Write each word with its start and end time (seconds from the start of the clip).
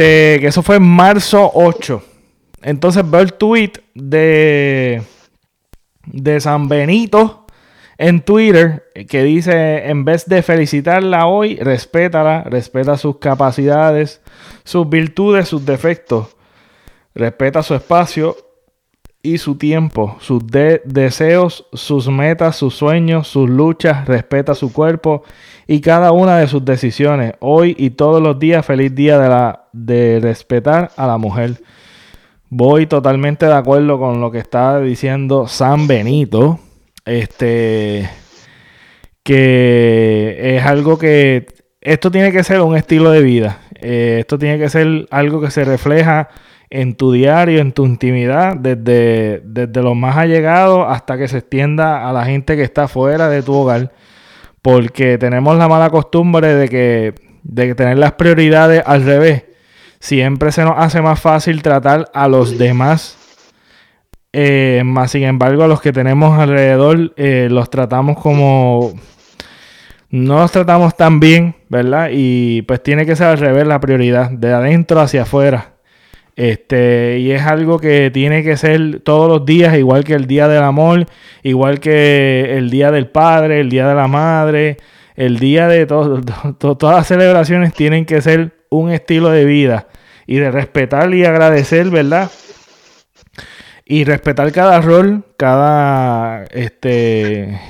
Este, 0.00 0.40
que 0.40 0.46
eso 0.46 0.62
fue 0.62 0.76
en 0.76 0.82
marzo 0.82 1.50
8. 1.52 2.02
Entonces 2.62 3.10
veo 3.10 3.20
el 3.20 3.34
tweet 3.34 3.72
de, 3.94 5.02
de 6.06 6.40
San 6.40 6.68
Benito 6.68 7.44
en 7.98 8.22
Twitter 8.22 8.84
que 9.10 9.22
dice, 9.22 9.90
en 9.90 10.06
vez 10.06 10.24
de 10.26 10.42
felicitarla 10.42 11.26
hoy, 11.26 11.56
respétala, 11.56 12.44
respeta 12.44 12.96
sus 12.96 13.18
capacidades, 13.18 14.22
sus 14.64 14.88
virtudes, 14.88 15.48
sus 15.48 15.66
defectos, 15.66 16.34
respeta 17.14 17.62
su 17.62 17.74
espacio 17.74 18.38
y 19.22 19.38
su 19.38 19.56
tiempo, 19.56 20.16
sus 20.20 20.42
deseos, 20.46 21.66
sus 21.72 22.08
metas, 22.08 22.56
sus 22.56 22.74
sueños, 22.74 23.28
sus 23.28 23.48
luchas, 23.48 24.06
respeta 24.06 24.54
su 24.54 24.72
cuerpo 24.72 25.24
y 25.66 25.80
cada 25.80 26.12
una 26.12 26.38
de 26.38 26.48
sus 26.48 26.64
decisiones. 26.64 27.34
Hoy 27.40 27.76
y 27.78 27.90
todos 27.90 28.22
los 28.22 28.38
días, 28.38 28.64
feliz 28.64 28.94
día 28.94 29.18
de, 29.18 29.28
la, 29.28 29.68
de 29.72 30.20
respetar 30.20 30.90
a 30.96 31.06
la 31.06 31.18
mujer. 31.18 31.62
Voy 32.48 32.86
totalmente 32.86 33.46
de 33.46 33.54
acuerdo 33.54 33.98
con 33.98 34.20
lo 34.20 34.30
que 34.30 34.38
está 34.38 34.80
diciendo 34.80 35.46
San 35.46 35.86
Benito. 35.86 36.58
Este. 37.04 38.10
Que 39.22 40.56
es 40.56 40.64
algo 40.64 40.98
que. 40.98 41.46
Esto 41.80 42.10
tiene 42.10 42.32
que 42.32 42.42
ser 42.42 42.60
un 42.60 42.76
estilo 42.76 43.10
de 43.12 43.22
vida. 43.22 43.60
Eh, 43.74 44.18
esto 44.20 44.38
tiene 44.38 44.58
que 44.58 44.68
ser 44.68 45.06
algo 45.10 45.40
que 45.40 45.50
se 45.50 45.64
refleja 45.64 46.28
en 46.70 46.94
tu 46.94 47.12
diario, 47.12 47.60
en 47.60 47.72
tu 47.72 47.84
intimidad, 47.84 48.56
desde, 48.56 49.42
desde 49.44 49.82
los 49.82 49.96
más 49.96 50.16
allegados 50.16 50.86
hasta 50.88 51.18
que 51.18 51.26
se 51.26 51.38
extienda 51.38 52.08
a 52.08 52.12
la 52.12 52.24
gente 52.24 52.56
que 52.56 52.62
está 52.62 52.86
fuera 52.86 53.28
de 53.28 53.42
tu 53.42 53.52
hogar. 53.54 53.92
Porque 54.62 55.18
tenemos 55.18 55.56
la 55.58 55.68
mala 55.68 55.90
costumbre 55.90 56.54
de 56.54 56.68
que, 56.68 57.14
de 57.42 57.74
tener 57.74 57.98
las 57.98 58.12
prioridades 58.12 58.82
al 58.86 59.04
revés. 59.04 59.44
Siempre 59.98 60.52
se 60.52 60.64
nos 60.64 60.74
hace 60.78 61.02
más 61.02 61.20
fácil 61.20 61.62
tratar 61.62 62.08
a 62.14 62.28
los 62.28 62.56
demás. 62.56 63.16
Eh, 64.32 64.82
más 64.84 65.10
sin 65.10 65.24
embargo, 65.24 65.64
a 65.64 65.68
los 65.68 65.80
que 65.80 65.92
tenemos 65.92 66.38
alrededor 66.38 67.12
eh, 67.16 67.48
los 67.50 67.68
tratamos 67.68 68.16
como 68.18 68.94
no 70.10 70.38
los 70.38 70.52
tratamos 70.52 70.96
tan 70.96 71.20
bien, 71.20 71.56
¿verdad? 71.68 72.10
Y 72.12 72.62
pues 72.62 72.82
tiene 72.82 73.06
que 73.06 73.16
ser 73.16 73.28
al 73.28 73.38
revés 73.38 73.66
la 73.66 73.80
prioridad, 73.80 74.30
de 74.30 74.52
adentro 74.52 75.00
hacia 75.00 75.22
afuera. 75.22 75.74
Este, 76.36 77.18
y 77.18 77.32
es 77.32 77.42
algo 77.42 77.78
que 77.78 78.10
tiene 78.10 78.42
que 78.42 78.56
ser 78.56 79.00
todos 79.00 79.28
los 79.28 79.44
días, 79.44 79.76
igual 79.76 80.04
que 80.04 80.14
el 80.14 80.26
día 80.26 80.48
del 80.48 80.62
amor, 80.62 81.06
igual 81.42 81.80
que 81.80 82.56
el 82.56 82.70
día 82.70 82.90
del 82.90 83.08
padre, 83.08 83.60
el 83.60 83.68
día 83.68 83.86
de 83.86 83.94
la 83.94 84.08
madre, 84.08 84.78
el 85.16 85.38
día 85.38 85.68
de 85.68 85.86
todas 86.58 86.96
las 86.96 87.06
celebraciones 87.06 87.74
tienen 87.74 88.06
que 88.06 88.22
ser 88.22 88.54
un 88.70 88.90
estilo 88.90 89.30
de 89.30 89.44
vida 89.44 89.88
y 90.26 90.36
de 90.36 90.50
respetar 90.50 91.12
y 91.12 91.24
agradecer, 91.24 91.90
¿verdad? 91.90 92.30
Y 93.84 94.04
respetar 94.04 94.52
cada 94.52 94.80
rol, 94.80 95.24
cada, 95.36 96.44
este, 96.44 97.60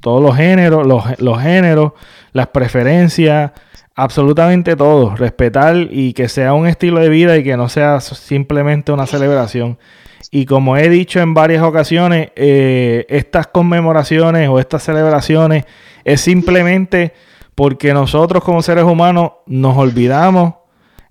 todos 0.00 0.22
los 0.22 0.34
géneros, 0.34 0.86
los, 0.86 1.20
los 1.20 1.40
géneros, 1.40 1.92
las 2.32 2.46
preferencias, 2.48 3.52
absolutamente 3.98 4.76
todo, 4.76 5.16
respetar 5.16 5.76
y 5.90 6.12
que 6.12 6.28
sea 6.28 6.54
un 6.54 6.68
estilo 6.68 7.00
de 7.00 7.08
vida 7.08 7.36
y 7.36 7.42
que 7.42 7.56
no 7.56 7.68
sea 7.68 8.00
simplemente 8.00 8.92
una 8.92 9.06
celebración. 9.06 9.76
Y 10.30 10.46
como 10.46 10.76
he 10.76 10.88
dicho 10.88 11.18
en 11.18 11.34
varias 11.34 11.64
ocasiones, 11.64 12.28
eh, 12.36 13.06
estas 13.08 13.48
conmemoraciones 13.48 14.48
o 14.48 14.60
estas 14.60 14.84
celebraciones 14.84 15.64
es 16.04 16.20
simplemente 16.20 17.12
porque 17.56 17.92
nosotros 17.92 18.44
como 18.44 18.62
seres 18.62 18.84
humanos 18.84 19.32
nos 19.46 19.76
olvidamos, 19.76 20.54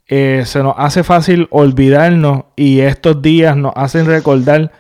eh, 0.08 0.44
se 0.46 0.64
nos 0.64 0.75
hace 0.78 1.04
fácil 1.04 1.50
olvidarnos 1.52 2.46
y 2.56 2.80
estos 2.80 3.22
días 3.22 3.58
nos 3.58 3.74
hacen 3.75 4.06
recordar 4.06 4.72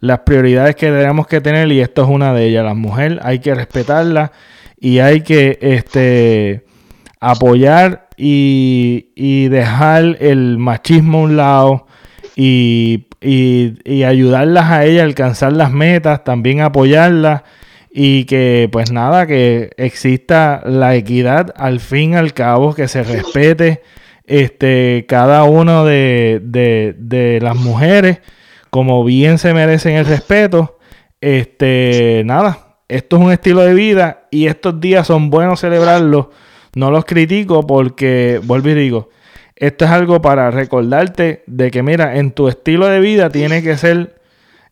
las 0.00 0.20
prioridades 0.20 0.74
que 0.74 0.86
tenemos 0.86 1.26
que 1.26 1.42
tener 1.42 1.70
y 1.70 1.80
esto 1.80 2.04
es 2.04 2.08
una 2.08 2.32
de 2.32 2.46
ellas. 2.46 2.64
La 2.64 2.72
mujer 2.72 3.20
hay 3.22 3.40
que 3.40 3.54
respetarla 3.54 4.32
y 4.80 5.00
hay 5.00 5.20
que 5.20 5.58
este, 5.60 6.64
apoyar 7.22 8.08
y, 8.16 9.48
dejar 9.48 10.16
el 10.20 10.58
machismo 10.58 11.18
a 11.18 11.22
un 11.22 11.36
lado 11.36 11.86
y, 12.34 13.06
ayudarlas 14.04 14.64
a 14.70 14.84
ella 14.84 15.02
a 15.02 15.04
alcanzar 15.04 15.52
las 15.52 15.70
metas, 15.70 16.24
también 16.24 16.60
apoyarlas 16.60 17.42
y 17.92 18.24
que 18.24 18.68
pues 18.72 18.90
nada, 18.90 19.26
que 19.28 19.70
exista 19.76 20.62
la 20.66 20.96
equidad 20.96 21.54
al 21.56 21.78
fin 21.78 22.12
y 22.12 22.16
al 22.16 22.34
cabo, 22.34 22.74
que 22.74 22.88
se 22.88 23.04
respete 23.04 23.82
este, 24.26 25.06
cada 25.08 25.44
uno 25.44 25.84
de, 25.84 26.40
de 26.42 27.38
las 27.40 27.54
mujeres 27.54 28.20
como 28.70 29.04
bien 29.04 29.38
se 29.38 29.54
merecen 29.54 29.94
el 29.94 30.06
respeto. 30.06 30.78
Este, 31.20 32.22
nada, 32.24 32.78
esto 32.88 33.16
es 33.16 33.22
un 33.22 33.30
estilo 33.30 33.60
de 33.60 33.74
vida 33.74 34.26
y 34.32 34.48
estos 34.48 34.80
días 34.80 35.06
son 35.06 35.30
buenos 35.30 35.60
celebrarlos 35.60 36.28
no 36.74 36.90
los 36.90 37.04
critico 37.04 37.66
porque, 37.66 38.40
vuelvo 38.44 38.70
y 38.70 38.74
digo, 38.74 39.10
esto 39.56 39.84
es 39.84 39.90
algo 39.90 40.20
para 40.22 40.50
recordarte 40.50 41.44
de 41.46 41.70
que, 41.70 41.82
mira, 41.82 42.16
en 42.16 42.32
tu 42.32 42.48
estilo 42.48 42.86
de 42.86 43.00
vida 43.00 43.30
tiene 43.30 43.62
que 43.62 43.76
ser 43.76 44.20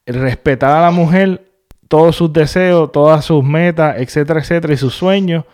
respetar 0.06 0.72
a 0.72 0.82
la 0.82 0.90
mujer, 0.90 1.46
todos 1.88 2.16
sus 2.16 2.32
deseos, 2.32 2.90
todas 2.92 3.24
sus 3.24 3.44
metas, 3.44 3.96
etcétera, 3.98 4.40
etcétera, 4.40 4.74
y 4.74 4.76
sus 4.76 4.94
sueños, 4.94 5.44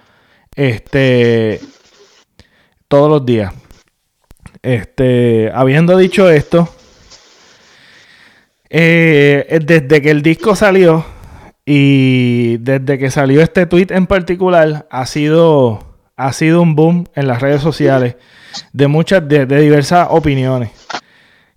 este, 0.55 1.61
todos 2.89 3.11
los 3.11 3.27
días. 3.27 3.53
Este, 4.63 5.51
habiendo 5.55 5.97
dicho 5.97 6.31
esto, 6.31 6.69
eh, 8.69 9.61
desde 9.65 10.03
que 10.03 10.11
el 10.11 10.23
disco 10.23 10.57
salió 10.57 11.05
y 11.65 12.57
desde 12.59 12.99
que 12.99 13.11
salió 13.11 13.43
este 13.43 13.67
tweet 13.67 13.89
en 13.91 14.07
particular, 14.07 14.87
ha 14.91 15.07
sido 15.07 15.86
ha 16.17 16.33
sido 16.33 16.63
un 16.63 16.75
boom 16.75 17.05
en 17.15 17.29
las 17.29 17.41
redes 17.41 17.61
sociales 17.63 18.17
de 18.73 18.87
muchas, 18.89 19.27
de, 19.29 19.47
diversas 19.47 20.09
opiniones. 20.11 20.71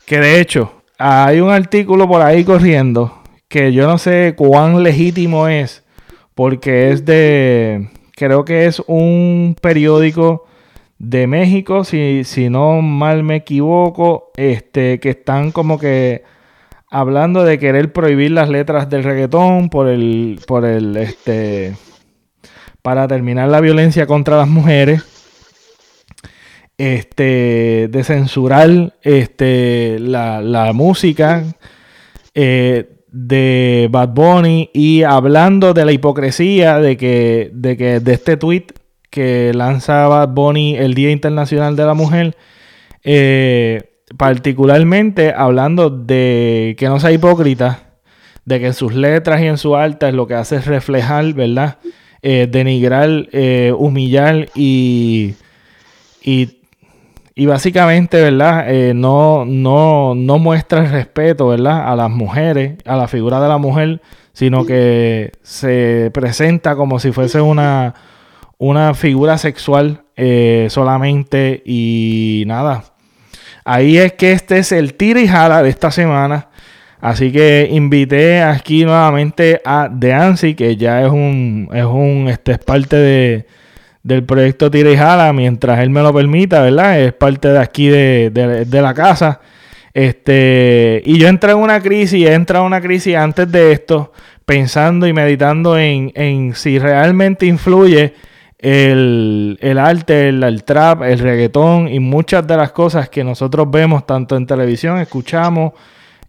Que 0.05 0.19
de 0.19 0.39
hecho, 0.39 0.83
hay 0.97 1.39
un 1.39 1.51
artículo 1.51 2.07
por 2.07 2.21
ahí 2.21 2.43
corriendo 2.43 3.21
que 3.47 3.73
yo 3.73 3.87
no 3.87 3.97
sé 3.97 4.35
cuán 4.37 4.83
legítimo 4.83 5.47
es, 5.47 5.83
porque 6.35 6.91
es 6.91 7.05
de, 7.05 7.89
creo 8.15 8.45
que 8.45 8.65
es 8.67 8.81
un 8.85 9.55
periódico 9.59 10.45
de 10.99 11.25
México, 11.27 11.83
si, 11.83 12.23
si 12.25 12.49
no 12.49 12.81
mal 12.81 13.23
me 13.23 13.37
equivoco, 13.37 14.31
este, 14.35 14.99
que 14.99 15.11
están 15.11 15.51
como 15.51 15.79
que 15.79 16.23
hablando 16.89 17.43
de 17.43 17.57
querer 17.57 17.93
prohibir 17.93 18.31
las 18.31 18.49
letras 18.49 18.89
del 18.89 19.03
reggaetón 19.03 19.69
por 19.69 19.87
el, 19.87 20.39
por 20.45 20.65
el, 20.65 20.97
este, 20.97 21.75
para 22.89 23.07
terminar 23.07 23.47
la 23.49 23.61
violencia 23.61 24.07
contra 24.07 24.35
las 24.35 24.47
mujeres, 24.47 25.03
este, 26.75 27.87
de 27.87 28.03
censurar 28.03 28.95
este, 29.03 29.99
la, 29.99 30.71
música 30.73 31.43
eh, 32.33 32.89
de 33.11 33.89
Bad 33.91 34.09
Bunny 34.09 34.71
y 34.73 35.03
hablando 35.03 35.75
de 35.75 35.85
la 35.85 35.91
hipocresía 35.91 36.79
de 36.79 36.97
que, 36.97 37.51
de 37.53 37.77
que 37.77 37.99
de 37.99 38.13
este 38.13 38.37
tweet 38.37 38.65
que 39.11 39.51
lanza 39.53 40.07
Bad 40.07 40.29
Bunny 40.29 40.75
el 40.75 40.95
Día 40.95 41.11
Internacional 41.11 41.75
de 41.75 41.85
la 41.85 41.93
Mujer, 41.93 42.35
eh, 43.03 43.83
particularmente 44.17 45.31
hablando 45.31 45.91
de 45.91 46.75
que 46.79 46.87
no 46.87 46.99
sea 46.99 47.11
hipócrita, 47.11 47.81
de 48.45 48.59
que 48.59 48.65
en 48.65 48.73
sus 48.73 48.95
letras 48.95 49.41
y 49.41 49.45
en 49.45 49.59
su 49.59 49.77
es 49.77 50.13
lo 50.15 50.25
que 50.25 50.33
hace 50.33 50.55
es 50.55 50.65
reflejar, 50.65 51.35
¿verdad? 51.35 51.77
Eh, 52.21 52.47
denigrar, 52.51 53.27
eh, 53.31 53.73
humillar 53.77 54.49
y, 54.53 55.35
y, 56.21 57.45
básicamente, 57.45 58.21
¿verdad? 58.21 58.65
Eh, 58.69 58.93
no, 58.93 59.45
no, 59.45 60.13
no 60.15 60.37
muestra 60.37 60.83
el 60.83 60.91
respeto, 60.91 61.47
¿verdad? 61.47 61.89
A 61.89 61.95
las 61.95 62.09
mujeres, 62.09 62.77
a 62.85 62.97
la 62.97 63.07
figura 63.07 63.39
de 63.39 63.47
la 63.47 63.57
mujer, 63.57 64.01
sino 64.33 64.65
que 64.65 65.31
se 65.41 66.11
presenta 66.13 66.75
como 66.75 66.99
si 66.99 67.11
fuese 67.13 67.39
una, 67.39 67.95
una 68.57 68.93
figura 68.93 69.37
sexual 69.37 70.03
solamente 70.67 71.63
y 71.65 72.43
nada. 72.45 72.83
Ahí 73.63 73.97
es 73.97 74.13
que 74.13 74.33
este 74.33 74.57
es 74.57 74.73
el 74.73 74.95
tira 74.95 75.21
y 75.21 75.27
jala 75.27 75.63
de 75.63 75.69
esta 75.69 75.91
semana. 75.91 76.48
Así 77.01 77.31
que 77.31 77.69
invité 77.71 78.41
aquí 78.41 78.83
nuevamente 78.83 79.61
a 79.63 79.87
Deansi, 79.89 80.53
que 80.53 80.75
ya 80.75 81.01
es 81.01 81.09
un, 81.09 81.69
es 81.73 81.85
un, 81.85 82.27
este, 82.27 82.53
es 82.53 82.59
parte 82.59 82.97
de, 82.97 83.45
del 84.03 84.23
proyecto 84.25 84.69
Tira 84.69 84.91
y 84.91 84.97
Jala, 84.97 85.31
mientras 85.31 85.79
él 85.79 85.89
me 85.89 86.01
lo 86.01 86.13
permita, 86.13 86.61
¿verdad? 86.61 86.99
Es 86.99 87.13
parte 87.13 87.49
de 87.49 87.59
aquí 87.59 87.87
de, 87.87 88.67
la 88.69 88.93
casa. 88.93 89.39
Este, 89.93 91.01
y 91.05 91.17
yo 91.17 91.27
entré 91.27 91.51
en 91.51 91.57
una 91.57 91.81
crisis, 91.81 92.25
he 92.27 92.33
entrado 92.33 92.65
en 92.65 92.67
una 92.67 92.81
crisis 92.81 93.15
antes 93.15 93.49
de 93.49 93.71
esto, 93.71 94.11
pensando 94.45 95.07
y 95.07 95.13
meditando 95.13 95.77
en, 95.77 96.11
en 96.15 96.53
si 96.53 96.79
realmente 96.79 97.45
influye 97.45 98.13
el, 98.57 99.79
arte, 99.81 100.29
el, 100.29 100.63
trap, 100.63 101.03
el 101.03 101.19
reggaetón 101.19 101.87
y 101.87 101.99
muchas 101.99 102.45
de 102.45 102.57
las 102.57 102.71
cosas 102.73 103.07
que 103.07 103.23
nosotros 103.23 103.71
vemos 103.71 104.05
tanto 104.05 104.35
en 104.35 104.45
televisión, 104.45 104.99
escuchamos 104.99 105.73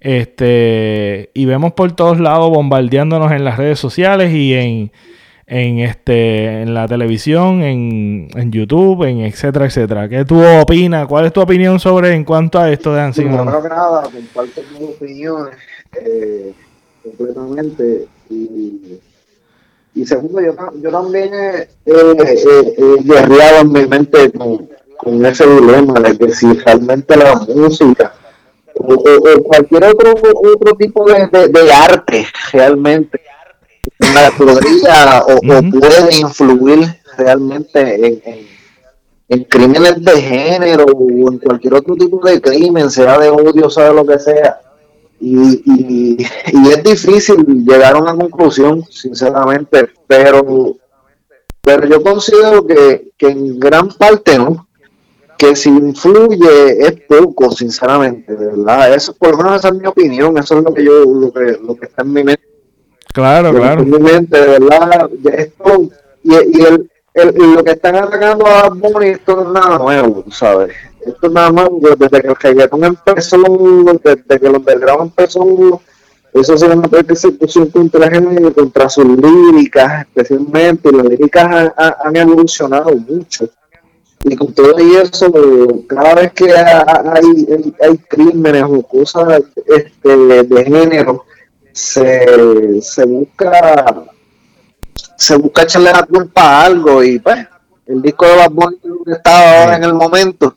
este, 0.01 1.31
y 1.35 1.45
vemos 1.45 1.73
por 1.73 1.93
todos 1.93 2.19
lados 2.19 2.51
bombardeándonos 2.51 3.33
en 3.33 3.45
las 3.45 3.59
redes 3.59 3.79
sociales 3.79 4.33
y 4.33 4.55
en, 4.55 4.93
en, 5.47 5.81
este, 5.81 6.63
en 6.63 6.75
la 6.75 6.89
televisión, 6.89 7.63
en, 7.63 8.29
en 8.35 8.51
YouTube, 8.51 9.05
en 9.05 9.21
etcétera, 9.21 9.67
etcétera. 9.67 10.09
¿Qué 10.09 10.25
tú 10.25 10.43
opinas? 10.43 11.07
¿Cuál 11.07 11.27
es 11.27 11.33
tu 11.33 11.41
opinión 11.41 11.79
sobre 11.79 12.15
en 12.15 12.25
cuanto 12.25 12.59
a 12.59 12.71
esto 12.71 12.93
de 12.93 13.01
Dancing? 13.01 13.27
Primero 13.27 13.63
que 13.63 13.69
nada, 13.69 14.03
comparto 14.03 14.61
tus 14.63 14.89
opiniones 14.89 15.55
eh, 15.93 16.53
completamente 17.03 18.07
y 18.31 18.99
y 19.95 20.07
segundo, 20.07 20.41
yo, 20.41 20.55
yo 20.81 20.91
también 20.91 21.31
he, 21.35 21.69
guerreado 23.03 23.61
en 23.63 23.73
mi 23.73 23.87
mente 23.87 24.31
con, 24.31 24.69
con, 24.97 25.27
ese 25.27 25.47
dilema 25.47 25.99
de 26.01 26.17
que 26.17 26.33
si 26.33 26.53
realmente 26.53 27.17
la 27.17 27.35
música 27.35 28.15
cualquier 28.81 29.85
otro 29.85 30.15
otro 30.15 30.77
tipo 30.77 31.05
de, 31.05 31.49
de, 31.49 31.73
arte 31.73 32.27
realmente. 32.53 33.21
Podría 34.37 35.25
o, 35.27 35.41
puede 35.41 36.19
influir 36.21 37.01
realmente 37.17 37.95
en, 37.95 38.23
en, 38.25 38.47
en, 39.29 39.45
crímenes 39.45 40.03
de 40.03 40.23
género 40.23 40.85
o 40.85 41.31
en 41.31 41.39
cualquier 41.39 41.75
otro 41.75 41.95
tipo 41.97 42.25
de 42.27 42.41
crimen, 42.41 42.91
sea 42.91 43.19
de 43.19 43.29
odio, 43.29 43.69
sea 43.71 43.89
de 43.89 43.95
lo 43.95 44.07
que 44.07 44.19
sea. 44.19 44.61
Y, 45.21 45.63
y, 45.67 46.17
es 46.71 46.83
difícil 46.83 47.45
llegar 47.67 47.95
a 47.95 47.99
una 47.99 48.17
conclusión, 48.17 48.83
sinceramente, 48.89 49.91
pero, 50.07 50.77
pero 51.61 51.87
yo 51.87 52.03
considero 52.03 52.67
que, 52.67 53.13
en 53.19 53.61
gran 53.61 53.89
parte, 53.89 54.39
¿no? 54.39 54.67
Que 55.41 55.57
si 55.57 55.71
influye 55.71 56.87
es 56.87 57.01
poco, 57.09 57.51
sinceramente, 57.51 58.35
¿verdad? 58.35 58.95
Eso, 58.95 59.15
por 59.15 59.31
lo 59.31 59.39
menos 59.39 59.57
esa 59.57 59.69
es 59.69 59.75
mi 59.75 59.87
opinión, 59.87 60.37
eso 60.37 60.59
es 60.59 60.65
lo 60.65 60.75
que 60.75 60.85
yo, 60.85 61.05
lo 61.05 61.33
que, 61.33 61.59
lo 61.63 61.75
que 61.77 61.87
está 61.87 62.03
en 62.03 62.13
mi 62.13 62.25
mente. 62.25 62.43
Claro, 63.13 63.53
claro. 63.55 63.81
En 63.81 63.91
mi 63.91 63.99
mente, 63.99 64.39
de 64.39 64.59
verdad, 64.59 65.11
esto, 65.33 65.91
y, 66.23 66.33
y 66.33 66.63
el, 66.63 66.91
el, 67.15 67.53
lo 67.55 67.65
que 67.65 67.71
están 67.71 67.97
atacando 67.97 68.47
a 68.47 68.69
Bonnie, 68.69 69.13
esto 69.13 69.35
no 69.35 69.43
es 69.43 69.49
nada 69.49 69.79
nuevo, 69.79 70.25
¿sabes? 70.31 70.75
esto 71.07 71.29
nada 71.29 71.51
más 71.51 71.69
desde 71.81 72.21
que 72.21 72.29
el 72.29 72.37
reggaetón 72.37 72.85
empezó, 72.85 73.39
desde 74.03 74.41
que 74.41 74.47
el 74.47 74.57
underground 74.57 75.13
empezó, 75.17 75.81
eso 76.33 76.57
se 76.57 76.67
una 76.67 76.89
persecución 76.89 77.71
contra 77.71 78.11
género, 78.11 78.53
contra 78.53 78.89
sus 78.89 79.05
líricas, 79.05 80.07
especialmente, 80.07 80.89
y 80.89 80.93
las 80.93 81.07
líricas 81.07 81.73
han, 81.77 82.17
evolucionado 82.17 82.95
mucho. 82.95 83.49
Y 84.23 84.37
con 84.37 84.53
todo 84.53 84.77
eso, 84.77 85.33
cada 85.89 86.15
vez 86.15 86.33
que 86.33 86.53
hay, 86.53 87.75
hay, 87.81 87.99
crímenes 87.99 88.65
o 88.65 88.83
cosas 88.83 89.43
este, 89.67 90.17
de 90.17 90.65
género, 90.65 91.25
se, 91.73 92.83
se 92.83 93.05
busca 93.07 94.05
se 95.17 95.37
busca 95.37 95.63
echarle 95.63 95.93
la 95.93 96.03
culpa 96.03 96.43
a 96.43 96.65
algo 96.65 97.03
y 97.03 97.19
pues 97.19 97.47
el 97.87 98.01
disco 98.01 98.25
de 98.25 98.37
Bad 98.37 98.51
Bunny 98.53 98.79
estaba 99.07 99.63
ahora 99.63 99.77
en 99.77 99.85
el 99.85 99.93
momento. 99.93 100.55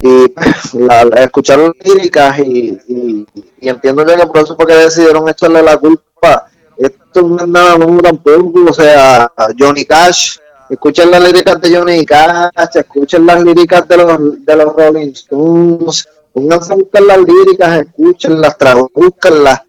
Y 0.00 0.32
la, 0.78 1.02
escuchar 1.22 1.58
las 1.58 1.72
líricas 1.84 2.38
y, 2.40 2.78
y, 2.88 3.26
entiendo 3.60 4.04
que 4.04 4.26
por 4.26 4.38
eso 4.38 4.56
fue 4.56 4.66
que 4.66 4.74
decidieron 4.74 5.28
echarle 5.28 5.62
la 5.62 5.76
culpa. 5.76 6.46
Esto 6.76 7.22
no 7.22 7.38
es 7.38 7.48
nada 7.48 7.78
nuevo 7.78 8.02
tampoco 8.02 8.64
o 8.68 8.72
sea 8.72 9.30
Johnny 9.58 9.84
Cash 9.84 10.38
escuchen 10.70 11.10
las 11.10 11.22
líricas 11.22 11.60
de 11.60 11.76
Johnny 11.76 12.04
Cash 12.04 12.50
escuchen 12.74 13.26
las 13.26 13.42
líricas 13.42 13.86
de 13.88 13.96
los 13.96 14.44
de 14.44 14.56
los 14.56 14.74
Rolling 14.74 15.12
Stones 15.12 16.08
pónganse 16.32 16.72
a 16.72 16.76
buscar 16.76 17.02
las 17.02 17.18
líricas 17.18 17.80
escúchenlas 17.86 18.58
traduzcanlas 18.58 19.62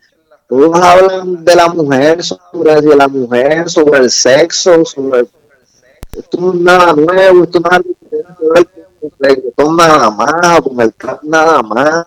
todos 0.47 0.79
hablan 0.79 1.43
de 1.43 1.55
la 1.55 1.67
mujer 1.69 2.23
sobre 2.23 2.81
de 2.81 2.95
la 2.95 3.07
mujer 3.07 3.69
sobre 3.69 3.99
el 3.99 4.09
sexo 4.09 4.85
sobre 4.85 5.27
esto 6.13 6.37
no 6.39 6.53
es 6.53 6.59
nada 6.59 6.93
nuevo 6.93 7.43
esto 7.43 7.59
no 7.59 7.69
es 8.55 8.65
reggaetón 9.19 9.75
nada 9.75 10.09
más, 10.09 10.61
con 10.61 10.79
el 10.81 10.93
trap 10.93 11.23
nada 11.23 11.61
más. 11.61 12.05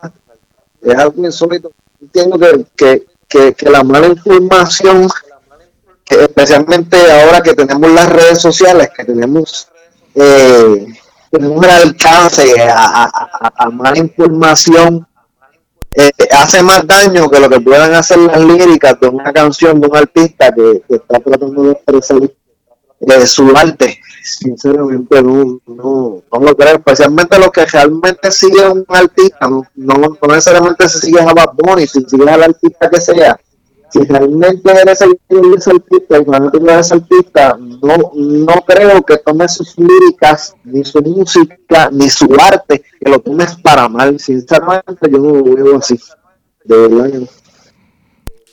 Es 0.82 0.94
algo 0.94 1.24
insólito. 1.24 1.70
Entiendo 2.00 2.38
que, 2.38 3.06
que, 3.28 3.54
que, 3.54 3.70
la 3.70 3.82
mala 3.84 4.08
información, 4.08 5.08
especialmente 6.10 6.96
ahora 6.96 7.40
que 7.42 7.54
tenemos 7.54 7.90
las 7.92 8.10
redes 8.10 8.40
sociales, 8.40 8.90
que 8.96 9.04
tenemos, 9.04 9.68
eh, 10.14 10.86
tenemos 11.30 11.64
el 11.64 11.70
alcance 11.70 12.54
a, 12.68 13.70
mala 13.72 13.98
información, 13.98 15.06
eh, 15.94 16.10
hace 16.32 16.62
más 16.62 16.86
daño 16.86 17.30
que 17.30 17.40
lo 17.40 17.48
que 17.48 17.60
puedan 17.60 17.94
hacer 17.94 18.18
las 18.18 18.40
líricas 18.40 18.98
de 19.00 19.08
una 19.08 19.32
canción 19.32 19.80
de 19.80 19.88
un 19.88 19.96
artista 19.96 20.52
que, 20.52 20.82
está 20.88 21.20
tratando 21.20 21.62
de 21.62 21.72
expresar 21.72 22.18
eh, 22.22 23.26
su 23.26 23.56
arte. 23.56 24.00
Sinceramente 24.22 25.22
no, 25.22 25.60
no, 25.66 26.22
no 26.30 26.40
lo 26.40 26.56
creo, 26.56 26.74
especialmente 26.74 27.38
los 27.38 27.50
que 27.50 27.64
realmente 27.66 28.30
siguen 28.30 28.84
un 28.86 28.96
artista, 28.96 29.48
no, 29.48 29.64
no, 29.76 30.18
necesariamente 30.28 30.88
se 30.88 30.98
siguen 30.98 31.28
a 31.28 31.32
Bad 31.32 31.54
Bunny, 31.54 31.86
si 31.86 32.00
siguen 32.02 32.28
al 32.28 32.42
artista 32.42 32.90
que 32.90 33.00
sea, 33.00 33.40
si 33.90 34.00
realmente 34.04 34.70
eres 34.70 35.00
el 35.00 35.18
ese 35.56 35.70
artista 35.70 36.18
y 36.18 36.70
eres 36.70 36.92
artista, 36.92 37.58
no, 37.58 38.12
no 38.14 38.54
creo 38.66 39.02
que 39.02 39.18
tomes 39.18 39.54
sus 39.54 39.76
líricas, 39.78 40.54
ni 40.64 40.84
su 40.84 41.00
música, 41.02 41.90
ni 41.92 42.08
su 42.08 42.26
arte, 42.40 42.82
que 43.00 43.10
lo 43.10 43.18
tomes 43.18 43.56
para 43.56 43.88
mal, 43.88 44.18
sinceramente 44.18 45.10
yo 45.10 45.18
no 45.18 45.34
lo 45.34 45.54
veo 45.54 45.76
así, 45.78 45.98
de 46.64 46.88
verdad. 46.88 47.20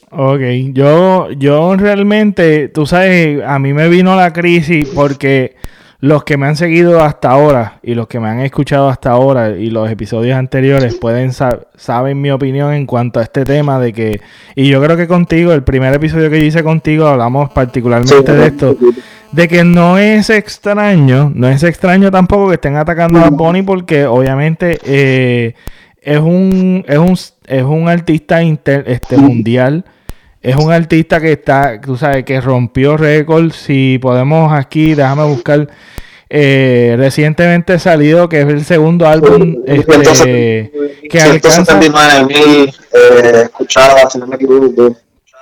Ok, 0.10 0.42
yo, 0.72 1.30
yo 1.32 1.76
realmente, 1.76 2.70
tú 2.70 2.86
sabes, 2.86 3.44
a 3.46 3.60
mí 3.60 3.74
me 3.74 3.90
vino 3.90 4.16
la 4.16 4.32
crisis 4.32 4.88
porque 4.96 5.56
los 6.00 6.24
que 6.24 6.38
me 6.38 6.46
han 6.46 6.56
seguido 6.56 7.02
hasta 7.04 7.32
ahora 7.32 7.80
y 7.82 7.96
los 7.96 8.08
que 8.08 8.20
me 8.20 8.28
han 8.28 8.40
escuchado 8.42 8.88
hasta 8.88 9.10
ahora 9.12 9.58
y 9.58 9.72
los 9.72 9.90
episodios 9.90 10.38
anteriores 10.38 10.96
pueden 10.96 11.32
saben 11.34 12.22
mi 12.22 12.30
opinión 12.30 12.74
en 12.74 12.86
cuanto 12.86 13.20
a 13.20 13.24
este 13.24 13.46
tema 13.46 13.80
de 13.80 13.94
que 13.94 14.22
y 14.56 14.68
yo 14.68 14.82
creo 14.82 14.96
que 14.96 15.08
contigo 15.08 15.54
el 15.54 15.64
primer 15.64 15.94
episodio 15.94 16.30
que 16.30 16.38
hice 16.46 16.64
contigo 16.64 17.08
hablamos 17.08 17.50
particularmente 17.50 18.32
de 18.32 18.48
esto 18.48 18.78
de 19.32 19.48
que 19.48 19.64
no 19.64 19.98
es 19.98 20.30
extraño 20.30 21.32
no 21.34 21.50
es 21.50 21.64
extraño 21.64 22.12
tampoco 22.12 22.50
que 22.50 22.56
estén 22.56 22.76
atacando 22.76 23.20
a 23.20 23.30
Bonnie 23.32 23.64
porque 23.64 24.06
obviamente 24.06 24.80
eh, 24.84 25.56
es 26.00 26.20
un 26.20 26.86
es 26.88 27.00
un 27.00 27.18
es 27.48 27.64
un 27.64 27.90
artista 27.90 28.44
inter, 28.44 28.84
este 28.88 29.18
mundial 29.18 29.84
es 30.42 30.56
un 30.56 30.72
artista 30.72 31.20
que 31.20 31.34
está, 31.34 31.80
tú 31.82 31.98
sabes, 31.98 32.24
que 32.24 32.40
rompió 32.40 32.98
récord. 32.98 33.52
Si 33.52 34.00
podemos 34.00 34.52
aquí, 34.54 34.94
déjame 34.94 35.24
buscar. 35.26 35.68
Eh, 36.30 36.96
recientemente 36.98 37.80
salido, 37.80 38.28
que 38.28 38.42
es 38.42 38.48
el 38.48 38.66
segundo 38.66 39.08
álbum 39.08 39.64
este, 39.66 40.72
que 41.10 41.22
alcanza... 41.22 41.80
mil 41.80 41.94
eh, 41.94 43.44
escuchadas, 43.44 44.12
si 44.12 44.20
no 44.20 44.28
me 44.28 44.36
equivoco. 44.36 44.98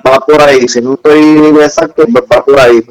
Va 0.05 0.19
por 0.19 0.39
ahí, 0.41 0.67
si 0.67 0.81
no 0.81 0.93
estoy 0.93 1.55
exacto, 1.63 2.05
pues 2.11 2.23
va 2.31 2.45
por 2.45 2.59
ahí. 2.59 2.83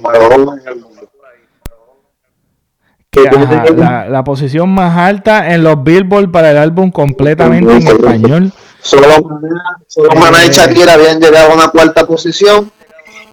la, 3.76 4.08
la, 4.08 4.24
posición 4.24 4.70
más 4.70 4.98
alta 4.98 5.54
en 5.54 5.62
los 5.62 5.84
Billboard 5.84 6.32
para 6.32 6.50
el 6.50 6.58
álbum 6.58 6.90
completamente 6.90 7.76
en 7.76 7.86
español. 7.86 8.52
Solo, 8.84 9.06
solo 9.86 10.10
Maná 10.14 10.44
y 10.44 10.50
Shakira 10.50 10.92
habían 10.92 11.18
llegado 11.18 11.52
a 11.52 11.54
una 11.54 11.68
cuarta 11.68 12.06
posición 12.06 12.70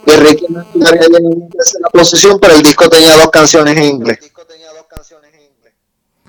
y 0.06 0.10
Ricky 0.12 0.46
Martin 0.48 0.86
había 0.86 1.02
llegado 1.02 1.26
a 1.26 1.36
una 1.36 1.48
tercera 1.48 1.88
posición, 1.92 2.38
pero 2.40 2.54
el 2.54 2.62
disco 2.62 2.88
tenía 2.88 3.16
dos 3.18 3.30
canciones 3.30 3.76
en 3.76 3.82
inglés. 3.84 4.18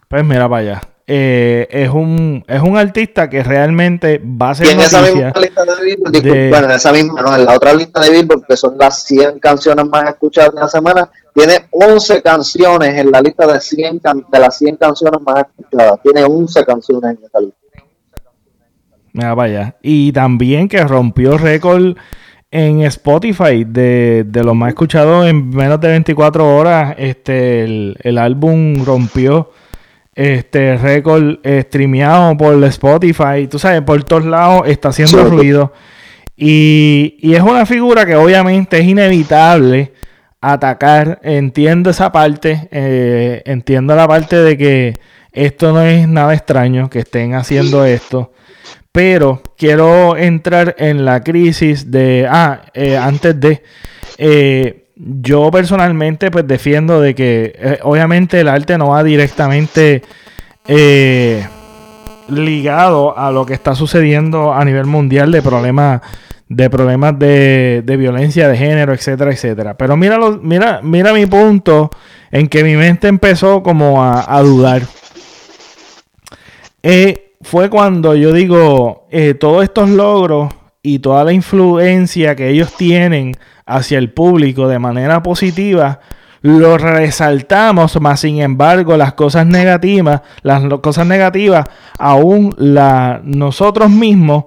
Pues 0.09 0.25
mira 0.25 0.49
para 0.49 0.61
allá. 0.61 0.81
Eh, 1.07 1.67
es 1.69 1.89
un 1.89 2.43
es 2.47 2.61
un 2.61 2.77
artista 2.77 3.29
que 3.29 3.43
realmente 3.43 4.21
va 4.23 4.51
a 4.51 4.55
ser 4.55 4.67
y 4.67 4.69
en 4.71 4.79
esa 4.81 5.01
misma 5.01 5.31
lista 5.37 5.65
de 5.65 5.83
Billboard, 5.83 6.49
bueno, 6.49 6.65
en 6.65 6.71
esa 6.71 6.91
misma, 6.91 7.21
no, 7.21 7.35
en 7.35 7.45
la 7.45 7.55
otra 7.55 7.73
lista 7.73 8.01
de 8.01 8.09
Billboard, 8.09 8.45
que 8.45 8.57
son 8.57 8.77
las 8.77 9.03
100 9.03 9.39
canciones 9.39 9.85
más 9.85 10.09
escuchadas 10.09 10.53
de 10.53 10.59
la 10.59 10.67
semana, 10.67 11.09
tiene 11.33 11.67
11 11.71 12.21
canciones 12.21 12.97
en 12.97 13.09
la 13.09 13.21
lista 13.21 13.47
de 13.47 13.59
100 13.59 14.01
de 14.31 14.39
las 14.39 14.57
100 14.57 14.75
canciones 14.75 15.21
más 15.21 15.45
escuchadas. 15.45 16.01
Tiene 16.03 16.23
11 16.25 16.65
canciones 16.65 17.17
en 17.17 17.25
esa 17.25 17.39
lista. 17.39 17.62
Mira, 19.13 19.35
vaya. 19.35 19.75
Y 19.81 20.11
también 20.11 20.67
que 20.67 20.83
rompió 20.83 21.37
récord 21.37 21.95
en 22.51 22.81
Spotify 22.81 23.63
de, 23.63 24.25
de 24.27 24.43
lo 24.43 24.53
más 24.53 24.69
escuchado 24.69 25.25
en 25.25 25.49
menos 25.49 25.79
de 25.79 25.87
24 25.89 26.55
horas. 26.55 26.95
Este, 26.97 27.63
el, 27.63 28.17
álbum 28.17 28.83
rompió 28.85 29.51
este 30.15 30.77
récord 30.77 31.39
streameado 31.45 32.35
por 32.37 32.63
Spotify. 32.65 33.47
Tú 33.49 33.59
sabes, 33.59 33.81
por 33.81 34.03
todos 34.03 34.25
lados 34.25 34.63
está 34.67 34.89
haciendo 34.89 35.23
ruido. 35.25 35.73
Y, 36.35 37.17
y, 37.21 37.35
es 37.35 37.41
una 37.41 37.65
figura 37.65 38.05
que 38.05 38.15
obviamente 38.15 38.79
es 38.79 38.87
inevitable 38.87 39.93
atacar. 40.41 41.19
Entiendo 41.23 41.91
esa 41.91 42.11
parte, 42.11 42.67
eh, 42.71 43.41
entiendo 43.45 43.95
la 43.95 44.07
parte 44.07 44.37
de 44.37 44.57
que 44.57 44.93
esto 45.31 45.73
no 45.73 45.81
es 45.81 46.07
nada 46.07 46.33
extraño 46.33 46.89
que 46.89 46.99
estén 46.99 47.33
haciendo 47.33 47.85
esto. 47.85 48.33
Pero 48.93 49.41
quiero 49.57 50.15
entrar 50.15 50.75
en 50.77 51.03
la 51.03 51.21
crisis 51.21 51.91
de, 51.91 52.25
ah, 52.29 52.61
eh, 52.73 52.95
antes 52.95 53.37
de, 53.37 53.61
eh, 54.17 54.85
yo 54.95 55.51
personalmente 55.51 56.31
pues 56.31 56.47
defiendo 56.47 57.01
de 57.01 57.13
que 57.13 57.79
obviamente 57.81 58.39
el 58.39 58.47
arte 58.47 58.77
no 58.77 58.89
va 58.89 59.03
directamente 59.03 60.03
ligado 62.29 63.17
a 63.17 63.31
lo 63.31 63.45
que 63.45 63.53
está 63.53 63.75
sucediendo 63.75 64.53
a 64.53 64.63
nivel 64.63 64.85
mundial 64.85 65.31
de 65.31 65.41
problemas 65.41 66.01
de 66.55 66.69
problemas 66.69 67.17
de, 67.17 67.83
violencia 67.97 68.47
de 68.47 68.57
género, 68.57 68.93
etcétera, 68.93 69.31
etcétera. 69.31 69.75
Pero 69.75 69.97
mira, 69.97 70.17
mira, 70.41 70.81
mira 70.83 71.13
mi 71.13 71.25
punto 71.25 71.89
en 72.31 72.47
que 72.47 72.63
mi 72.63 72.75
mente 72.75 73.07
empezó 73.07 73.63
como 73.63 74.03
a, 74.03 74.41
dudar. 74.41 74.83
Eh, 76.83 77.32
fue 77.43 77.69
cuando 77.69 78.15
yo 78.15 78.31
digo, 78.31 79.07
eh, 79.11 79.33
todos 79.33 79.63
estos 79.63 79.89
logros 79.89 80.53
y 80.81 80.99
toda 80.99 81.23
la 81.23 81.33
influencia 81.33 82.35
que 82.35 82.49
ellos 82.49 82.75
tienen 82.75 83.35
hacia 83.65 83.97
el 83.97 84.11
público 84.11 84.67
de 84.67 84.79
manera 84.79 85.21
positiva, 85.23 85.99
lo 86.41 86.77
resaltamos, 86.77 87.99
más 88.01 88.19
sin 88.19 88.41
embargo 88.41 88.97
las 88.97 89.13
cosas 89.13 89.45
negativas, 89.45 90.21
las 90.41 90.63
cosas 90.81 91.07
negativas, 91.07 91.65
aún 91.97 92.53
la, 92.57 93.21
nosotros 93.23 93.89
mismos 93.89 94.45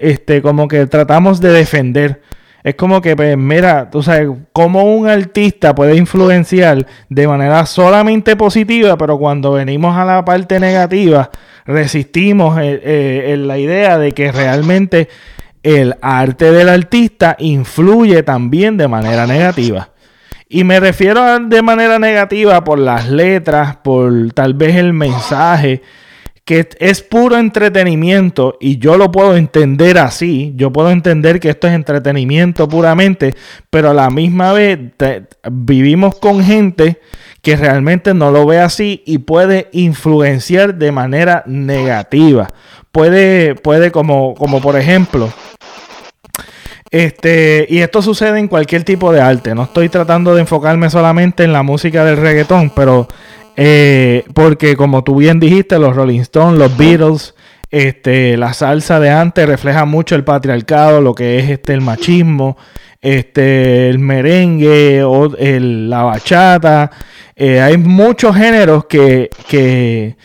este, 0.00 0.42
como 0.42 0.66
que 0.66 0.86
tratamos 0.86 1.40
de 1.40 1.52
defender. 1.52 2.22
Es 2.62 2.74
como 2.74 3.00
que, 3.00 3.16
pues, 3.16 3.36
mira, 3.38 3.90
tú 3.90 4.02
sabes, 4.02 4.28
cómo 4.52 4.94
un 4.94 5.08
artista 5.08 5.74
puede 5.74 5.96
influenciar 5.96 6.86
de 7.08 7.26
manera 7.26 7.64
solamente 7.64 8.36
positiva, 8.36 8.98
pero 8.98 9.18
cuando 9.18 9.52
venimos 9.52 9.96
a 9.96 10.04
la 10.04 10.24
parte 10.24 10.60
negativa, 10.60 11.30
resistimos 11.64 12.58
eh, 12.58 12.80
eh, 12.82 13.32
en 13.32 13.48
la 13.48 13.58
idea 13.58 13.96
de 13.96 14.12
que 14.12 14.30
realmente 14.30 15.08
el 15.62 15.96
arte 16.02 16.52
del 16.52 16.68
artista 16.68 17.36
influye 17.38 18.22
también 18.22 18.76
de 18.76 18.88
manera 18.88 19.26
negativa. 19.26 19.90
Y 20.48 20.64
me 20.64 20.80
refiero 20.80 21.38
de 21.38 21.62
manera 21.62 21.98
negativa 21.98 22.64
por 22.64 22.78
las 22.78 23.08
letras, 23.08 23.76
por 23.76 24.32
tal 24.32 24.54
vez 24.54 24.76
el 24.76 24.92
mensaje, 24.92 25.80
que 26.44 26.68
es 26.78 27.02
puro 27.02 27.36
entretenimiento 27.38 28.56
y 28.60 28.78
yo 28.78 28.96
lo 28.96 29.10
puedo 29.12 29.36
entender 29.36 29.98
así, 29.98 30.52
yo 30.56 30.72
puedo 30.72 30.90
entender 30.90 31.38
que 31.38 31.50
esto 31.50 31.68
es 31.68 31.74
entretenimiento 31.74 32.68
puramente, 32.68 33.34
pero 33.70 33.90
a 33.90 33.94
la 33.94 34.10
misma 34.10 34.52
vez 34.52 34.78
vivimos 35.50 36.16
con 36.18 36.42
gente 36.42 37.00
que 37.42 37.56
realmente 37.56 38.14
no 38.14 38.30
lo 38.30 38.46
ve 38.46 38.58
así 38.58 39.02
y 39.06 39.18
puede 39.18 39.68
influenciar 39.72 40.74
de 40.74 40.92
manera 40.92 41.42
negativa. 41.46 42.48
Puede, 42.92 43.54
puede 43.54 43.92
como, 43.92 44.34
como 44.34 44.60
por 44.60 44.76
ejemplo, 44.76 45.32
este, 46.90 47.66
y 47.70 47.78
esto 47.78 48.02
sucede 48.02 48.40
en 48.40 48.48
cualquier 48.48 48.82
tipo 48.82 49.12
de 49.12 49.20
arte. 49.20 49.54
No 49.54 49.62
estoy 49.62 49.88
tratando 49.88 50.34
de 50.34 50.40
enfocarme 50.40 50.90
solamente 50.90 51.44
en 51.44 51.52
la 51.52 51.62
música 51.62 52.04
del 52.04 52.16
reggaetón, 52.16 52.70
pero 52.70 53.06
eh, 53.56 54.24
porque 54.34 54.76
como 54.76 55.04
tú 55.04 55.16
bien 55.16 55.40
dijiste, 55.40 55.78
los 55.78 55.94
Rolling 55.94 56.20
Stones, 56.20 56.58
los 56.58 56.76
Beatles, 56.76 57.34
este, 57.70 58.36
la 58.36 58.52
salsa 58.52 58.98
de 58.98 59.10
antes 59.10 59.48
refleja 59.48 59.84
mucho 59.84 60.14
el 60.16 60.24
patriarcado, 60.24 61.00
lo 61.00 61.14
que 61.14 61.38
es 61.38 61.50
este, 61.50 61.74
el 61.74 61.80
machismo, 61.80 62.56
este, 63.00 63.88
el 63.88 63.98
merengue, 63.98 65.02
o 65.04 65.28
la 65.28 66.02
bachata. 66.02 66.90
Eh, 67.36 67.60
hay 67.60 67.76
muchos 67.76 68.36
géneros 68.36 68.86
que, 68.86 69.30
que, 69.48 70.16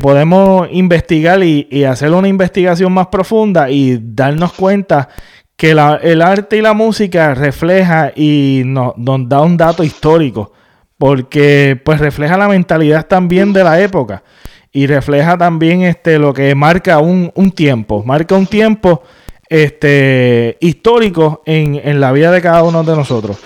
podemos 0.00 0.68
investigar 0.70 1.42
y, 1.42 1.84
hacer 1.84 2.12
una 2.12 2.28
investigación 2.28 2.92
más 2.92 3.06
profunda 3.06 3.70
y 3.70 3.98
darnos 4.02 4.52
cuenta 4.52 5.08
que 5.56 5.70
el 5.70 6.22
arte 6.22 6.58
y 6.58 6.62
la 6.62 6.72
música 6.72 7.34
refleja 7.34 8.12
y 8.14 8.62
nos 8.64 8.92
da 8.96 9.40
un 9.40 9.56
dato 9.56 9.82
histórico 9.82 10.52
porque 10.98 11.80
pues 11.84 12.00
refleja 12.00 12.36
la 12.36 12.48
mentalidad 12.48 13.06
también 13.06 13.52
de 13.52 13.64
la 13.64 13.80
época 13.80 14.24
y 14.72 14.86
refleja 14.86 15.38
también 15.38 15.82
este, 15.82 16.18
lo 16.18 16.34
que 16.34 16.54
marca 16.54 16.98
un, 16.98 17.32
tiempo, 17.54 18.02
marca 18.04 18.34
un 18.34 18.46
tiempo 18.46 19.02
este, 19.48 20.58
histórico 20.60 21.42
en, 21.46 22.00
la 22.00 22.12
vida 22.12 22.30
de 22.30 22.42
cada 22.42 22.62
uno 22.64 22.84
de 22.84 22.94
nosotros. 22.94 23.38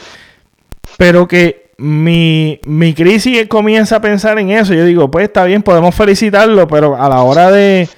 Pero 0.98 1.28
que 1.28 1.70
mi, 1.78 2.60
mi 2.64 2.94
crisis 2.94 3.46
comienza 3.48 3.96
a 3.96 4.00
pensar 4.00 4.38
en 4.38 4.50
eso. 4.50 4.74
Yo 4.74 4.84
digo, 4.84 5.10
pues 5.10 5.24
está 5.24 5.44
bien, 5.44 5.62
podemos 5.62 5.94
felicitarlo, 5.94 6.66
pero 6.66 7.00
a 7.00 7.08
la 7.08 7.22
hora 7.22 7.50
de 7.50 7.88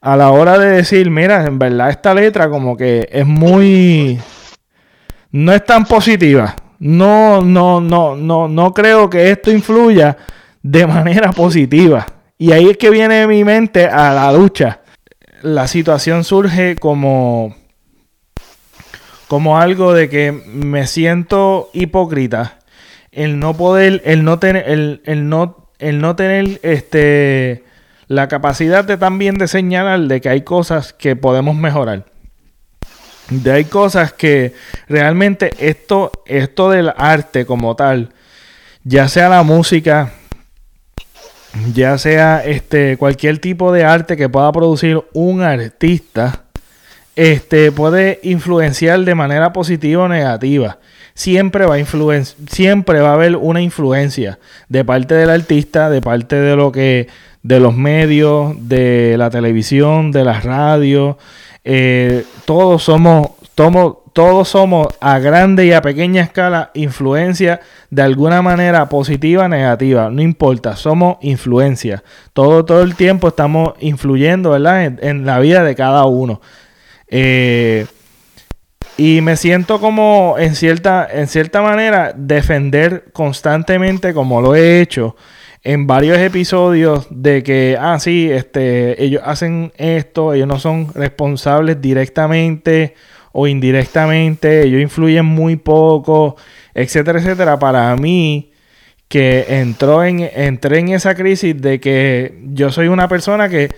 a 0.00 0.16
la 0.16 0.30
hora 0.30 0.58
de 0.58 0.70
decir, 0.70 1.10
mira, 1.10 1.44
en 1.44 1.58
verdad 1.58 1.90
esta 1.90 2.14
letra 2.14 2.48
como 2.48 2.76
que 2.76 3.08
es 3.10 3.26
muy 3.26 4.18
no 5.32 5.52
es 5.52 5.64
tan 5.64 5.84
positiva 5.84 6.54
no, 6.78 7.40
no, 7.42 7.80
no, 7.80 8.16
no, 8.16 8.48
no 8.48 8.74
creo 8.74 9.10
que 9.10 9.30
esto 9.30 9.50
influya 9.50 10.16
de 10.62 10.86
manera 10.86 11.32
positiva. 11.32 12.06
Y 12.38 12.52
ahí 12.52 12.68
es 12.70 12.76
que 12.76 12.90
viene 12.90 13.26
mi 13.26 13.44
mente 13.44 13.86
a 13.86 14.12
la 14.14 14.32
lucha. 14.32 14.80
La 15.42 15.66
situación 15.66 16.24
surge 16.24 16.76
como, 16.76 17.56
como 19.26 19.58
algo 19.58 19.92
de 19.92 20.08
que 20.08 20.30
me 20.32 20.86
siento 20.86 21.70
hipócrita. 21.72 22.58
El 23.10 23.40
no 23.40 23.56
poder, 23.56 24.02
el 24.04 24.22
no 24.22 24.38
tener, 24.38 24.68
el, 24.68 25.28
no, 25.28 25.70
el 25.78 26.00
no 26.00 26.14
tener 26.14 26.60
este 26.62 27.64
la 28.06 28.28
capacidad 28.28 28.84
de 28.84 28.96
también 28.96 29.36
de 29.36 29.48
señalar 29.48 30.00
de 30.00 30.20
que 30.20 30.30
hay 30.30 30.40
cosas 30.42 30.94
que 30.94 31.14
podemos 31.14 31.56
mejorar 31.56 32.06
de 33.30 33.52
hay 33.52 33.64
cosas 33.64 34.12
que 34.12 34.54
realmente 34.88 35.52
esto, 35.58 36.12
esto 36.26 36.70
del 36.70 36.92
arte 36.96 37.44
como 37.44 37.76
tal, 37.76 38.10
ya 38.84 39.08
sea 39.08 39.28
la 39.28 39.42
música, 39.42 40.12
ya 41.74 41.98
sea 41.98 42.44
este 42.44 42.96
cualquier 42.96 43.38
tipo 43.38 43.72
de 43.72 43.84
arte 43.84 44.16
que 44.16 44.28
pueda 44.28 44.50
producir 44.52 45.02
un 45.12 45.42
artista, 45.42 46.44
este 47.16 47.72
puede 47.72 48.20
influenciar 48.22 49.00
de 49.00 49.14
manera 49.14 49.52
positiva 49.52 50.04
o 50.04 50.08
negativa. 50.08 50.78
Siempre 51.14 51.66
va 51.66 51.74
a 51.74 52.24
siempre 52.48 53.00
va 53.00 53.10
a 53.10 53.14
haber 53.14 53.34
una 53.36 53.60
influencia 53.60 54.38
de 54.68 54.84
parte 54.84 55.14
del 55.14 55.30
artista, 55.30 55.90
de 55.90 56.00
parte 56.00 56.36
de 56.36 56.54
lo 56.54 56.70
que 56.70 57.08
de 57.42 57.60
los 57.60 57.74
medios, 57.74 58.54
de 58.68 59.16
la 59.18 59.30
televisión, 59.30 60.12
de 60.12 60.24
las 60.24 60.44
radios, 60.44 61.16
eh, 61.70 62.24
todos 62.46 62.82
somos, 62.82 63.32
todos 63.54 64.48
somos 64.48 64.86
a 65.00 65.18
grande 65.18 65.66
y 65.66 65.72
a 65.74 65.82
pequeña 65.82 66.22
escala 66.22 66.70
influencia 66.72 67.60
de 67.90 68.00
alguna 68.00 68.40
manera 68.40 68.88
positiva 68.88 69.44
o 69.44 69.48
negativa, 69.48 70.08
no 70.08 70.22
importa, 70.22 70.76
somos 70.76 71.18
influencia. 71.20 72.02
Todo, 72.32 72.64
todo 72.64 72.80
el 72.80 72.94
tiempo 72.94 73.28
estamos 73.28 73.74
influyendo, 73.80 74.52
¿verdad? 74.52 74.96
En, 75.02 75.26
la 75.26 75.40
vida 75.40 75.62
de 75.62 75.74
cada 75.74 76.06
uno. 76.06 76.40
Eh, 77.06 77.84
y 78.96 79.20
me 79.20 79.36
siento 79.36 79.78
como 79.78 80.36
en 80.38 80.54
cierta, 80.54 81.06
en 81.12 81.26
cierta 81.26 81.60
manera 81.60 82.14
defender 82.16 83.10
constantemente 83.12 84.14
como 84.14 84.40
lo 84.40 84.54
he 84.54 84.80
hecho 84.80 85.16
en 85.62 85.86
varios 85.86 86.18
episodios 86.18 87.06
de 87.10 87.42
que, 87.42 87.76
ah, 87.80 87.98
sí, 87.98 88.30
este, 88.30 89.02
ellos 89.02 89.22
hacen 89.24 89.72
esto, 89.76 90.32
ellos 90.32 90.46
no 90.46 90.58
son 90.58 90.92
responsables 90.94 91.80
directamente 91.80 92.94
o 93.32 93.46
indirectamente, 93.46 94.62
ellos 94.62 94.80
influyen 94.80 95.24
muy 95.24 95.56
poco, 95.56 96.36
etcétera, 96.74 97.18
etcétera. 97.18 97.58
Para 97.58 97.94
mí, 97.96 98.52
que 99.08 99.46
entró 99.60 100.04
en, 100.04 100.20
entré 100.20 100.78
en 100.78 100.90
esa 100.90 101.14
crisis 101.14 101.60
de 101.60 101.80
que 101.80 102.38
yo 102.52 102.70
soy 102.70 102.88
una 102.88 103.08
persona 103.08 103.48
que 103.48 103.70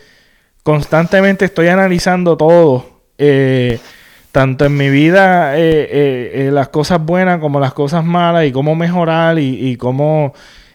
constantemente 0.63 1.45
estoy 1.45 1.69
analizando 1.69 2.37
todo. 2.37 3.01
Eh, 3.19 3.79
tanto 4.33 4.65
en 4.65 4.77
mi 4.77 4.89
vida 4.91 5.59
eh, 5.59 5.89
eh, 6.47 6.51
las 6.53 6.69
cosas 6.69 7.05
buenas 7.05 7.41
como 7.41 7.59
las 7.59 7.75
cosas 7.75 8.05
malas 8.05 8.47
y 8.47 8.53
cómo 8.53 8.77
mejorar 8.77 9.39
y, 9.39 9.71
y 9.71 9.77
cómo 9.77 10.33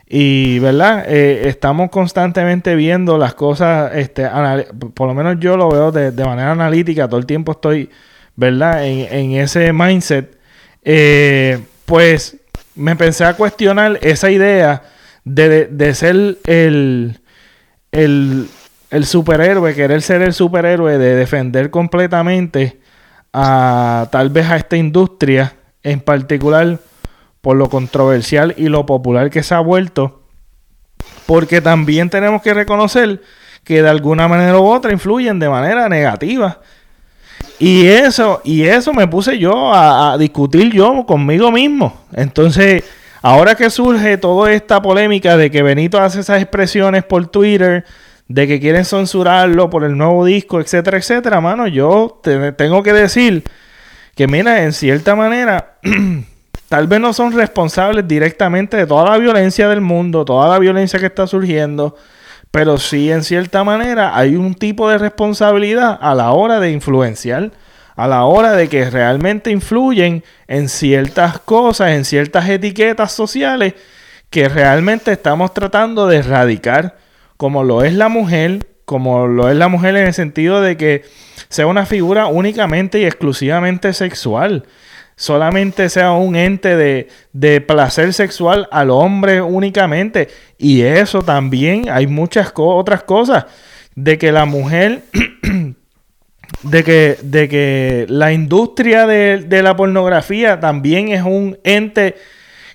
y, 0.08 0.60
¿verdad? 0.60 1.06
Eh, 1.08 1.48
estamos 1.48 1.90
constantemente 1.90 2.76
viendo 2.76 3.18
las 3.18 3.34
cosas, 3.34 3.92
este, 3.96 4.28
por 4.94 5.08
lo 5.08 5.16
menos 5.16 5.38
yo 5.40 5.58
lo 5.58 5.70
veo 5.70 5.92
de, 5.92 6.12
manera 6.24 6.52
analítica, 6.52 7.08
todo 7.08 7.20
el 7.20 7.26
tiempo 7.26 7.54
estoy, 7.54 7.90
¿verdad? 8.36 8.86
En, 8.86 9.32
ese 9.32 9.74
mindset. 9.74 10.38
Eh, 10.84 11.60
pues 11.86 12.38
me 12.76 12.96
pensé 12.96 13.26
a 13.26 13.34
cuestionar 13.34 13.98
esa 14.02 14.30
idea 14.30 14.84
de, 15.24 15.94
ser 15.96 16.38
el, 16.46 17.20
el, 17.92 18.48
el, 18.92 19.06
superhéroe, 19.06 19.74
querer 19.74 20.04
ser 20.04 20.22
el 20.22 20.34
superhéroe, 20.34 21.00
de 21.00 21.16
defender 21.16 21.72
completamente 21.72 22.80
a 23.34 24.08
tal 24.12 24.30
vez 24.30 24.50
a 24.52 24.58
esta 24.58 24.78
industria 24.78 25.54
en 25.82 26.00
particular 26.00 26.80
por 27.46 27.58
lo 27.58 27.70
controversial 27.70 28.56
y 28.58 28.70
lo 28.70 28.88
popular 28.88 29.30
que 29.30 29.44
se 29.44 29.54
ha 29.54 29.60
vuelto, 29.60 30.24
porque 31.28 31.62
también 31.62 32.10
tenemos 32.10 32.42
que 32.42 32.56
reconocer 32.56 33.22
que 33.64 33.84
de 33.84 33.88
alguna 33.90 34.28
manera 34.28 34.58
u 34.58 34.66
otra 34.66 34.92
influyen 34.92 35.38
de 35.38 35.48
manera 35.48 35.88
negativa. 35.88 36.60
Y 37.60 37.86
eso, 37.86 38.42
y 38.44 38.64
eso 38.64 38.94
me 38.94 39.08
puse 39.08 39.38
yo 39.38 39.72
a, 39.72 40.18
discutir 40.18 40.74
yo 40.74 41.06
conmigo 41.06 41.52
mismo. 41.52 41.96
Entonces, 42.14 42.84
ahora 43.22 43.54
que 43.54 43.70
surge 43.70 44.18
toda 44.18 44.52
esta 44.52 44.82
polémica 44.82 45.38
de 45.38 45.52
que 45.52 45.62
Benito 45.62 46.02
hace 46.02 46.22
esas 46.22 46.42
expresiones 46.42 47.04
por 47.04 47.28
Twitter, 47.28 47.86
de 48.28 48.48
que 48.48 48.60
quieren 48.60 48.86
censurarlo 48.86 49.70
por 49.70 49.84
el 49.84 49.96
nuevo 49.96 50.26
disco, 50.26 50.60
etcétera, 50.60 50.98
etcétera, 50.98 51.42
mano, 51.42 51.68
yo 51.68 52.20
te, 52.24 52.54
tengo 52.54 52.82
que 52.82 52.94
decir 52.94 53.44
que, 54.16 54.26
mira, 54.26 54.64
en 54.64 54.74
cierta 54.74 55.16
manera, 55.16 55.76
tal 56.76 56.88
vez 56.88 57.00
no 57.00 57.14
son 57.14 57.32
responsables 57.32 58.06
directamente 58.06 58.76
de 58.76 58.86
toda 58.86 59.10
la 59.10 59.18
violencia 59.18 59.70
del 59.70 59.80
mundo, 59.80 60.26
toda 60.26 60.50
la 60.50 60.60
violencia 60.60 61.00
que 61.00 61.06
está 61.06 61.26
surgiendo, 61.26 61.96
pero 62.52 62.78
sí, 62.78 63.10
en 63.10 63.24
cierta 63.24 63.64
manera, 63.64 64.18
hay 64.18 64.36
un 64.36 64.54
tipo 64.56 64.90
de 64.90 64.98
responsabilidad 64.98 65.98
a 66.02 66.14
la 66.14 66.34
hora 66.34 66.60
de 66.60 66.72
influenciar, 66.72 67.54
a 67.96 68.10
la 68.10 68.26
hora 68.26 68.58
de 68.58 68.68
que 68.68 68.90
realmente 68.90 69.52
influyen 69.52 70.26
en 70.48 70.68
ciertas 70.68 71.40
cosas, 71.40 71.92
en 71.92 72.04
ciertas 72.04 72.50
etiquetas 72.50 73.14
sociales 73.14 73.76
que 74.30 74.50
realmente 74.50 75.14
estamos 75.14 75.54
tratando 75.54 76.08
de 76.08 76.18
erradicar 76.18 76.98
como 77.38 77.64
lo 77.64 77.86
es 77.86 77.94
la 77.94 78.10
mujer, 78.10 78.68
como 78.84 79.28
lo 79.28 79.50
es 79.50 79.56
la 79.56 79.70
mujer 79.70 79.96
en 79.96 80.08
el 80.08 80.14
sentido 80.14 80.60
de 80.60 80.76
que 80.76 81.06
sea 81.48 81.68
una 81.68 81.86
figura 81.86 82.26
únicamente 82.26 83.00
y 83.00 83.06
exclusivamente 83.06 83.94
sexual. 83.94 84.66
Solamente 85.16 85.90
sea 85.90 86.12
un 86.12 86.36
ente 86.36 86.76
de, 86.76 87.08
de 87.32 87.62
placer 87.62 88.14
sexual 88.14 88.68
al 88.72 88.90
hombre 88.90 89.42
únicamente. 89.42 90.28
Y 90.58 90.82
eso 90.82 91.22
también 91.22 91.90
hay 91.90 92.08
muchas 92.08 92.52
otras 92.56 93.04
cosas. 93.04 93.46
De 93.96 94.18
que 94.18 94.32
la 94.32 94.46
mujer 94.46 95.04
de 96.64 96.84
que, 96.84 97.18
de 97.22 97.48
que 97.48 98.06
la 98.10 98.34
industria 98.34 99.08
de, 99.08 99.40
de, 99.40 99.64
la 99.64 99.76
pornografía 99.76 100.60
también 100.60 101.10
es 101.10 101.24
un 101.24 101.58
ente 101.64 102.16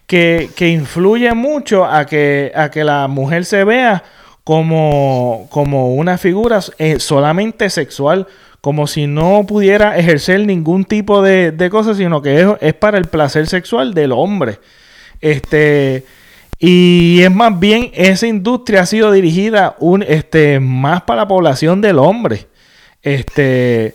que, 0.07 0.51
que 0.57 0.69
influye 0.69 1.33
mucho 1.35 1.85
a 1.85 2.07
que, 2.07 2.53
a 2.55 2.71
que 2.71 2.85
la 2.85 3.07
mujer 3.09 3.45
se 3.45 3.65
vea 3.65 4.03
como, 4.45 5.47
como 5.51 5.95
una 5.95 6.19
figura 6.19 6.61
eh, 6.79 6.99
solamente 6.99 7.71
sexual, 7.71 8.27
como 8.61 8.87
si 8.87 9.07
no 9.07 9.45
pudiera 9.47 9.97
ejercer 9.99 10.47
ningún 10.47 10.85
tipo 10.85 11.23
de, 11.23 11.51
de 11.53 11.71
cosas, 11.71 11.97
sino 11.97 12.21
que 12.21 12.57
es, 12.61 12.75
para 12.75 12.99
el 12.99 13.07
placer 13.07 13.47
sexual 13.47 13.95
del 13.95 14.13
hombre. 14.13 14.59
Este, 15.21 16.05
y 16.59 17.21
es 17.23 17.31
más 17.31 17.59
bien, 17.59 17.91
esa 17.95 18.27
industria 18.27 18.83
ha 18.83 18.87
sido 18.87 19.13
dirigida 19.13 19.77
un, 19.79 20.03
este, 20.03 20.61
más 20.61 21.03
para 21.03 21.23
la 21.23 21.29
población 21.29 21.81
del 21.81 21.99
hombre. 21.99 22.47
Este, 23.03 23.95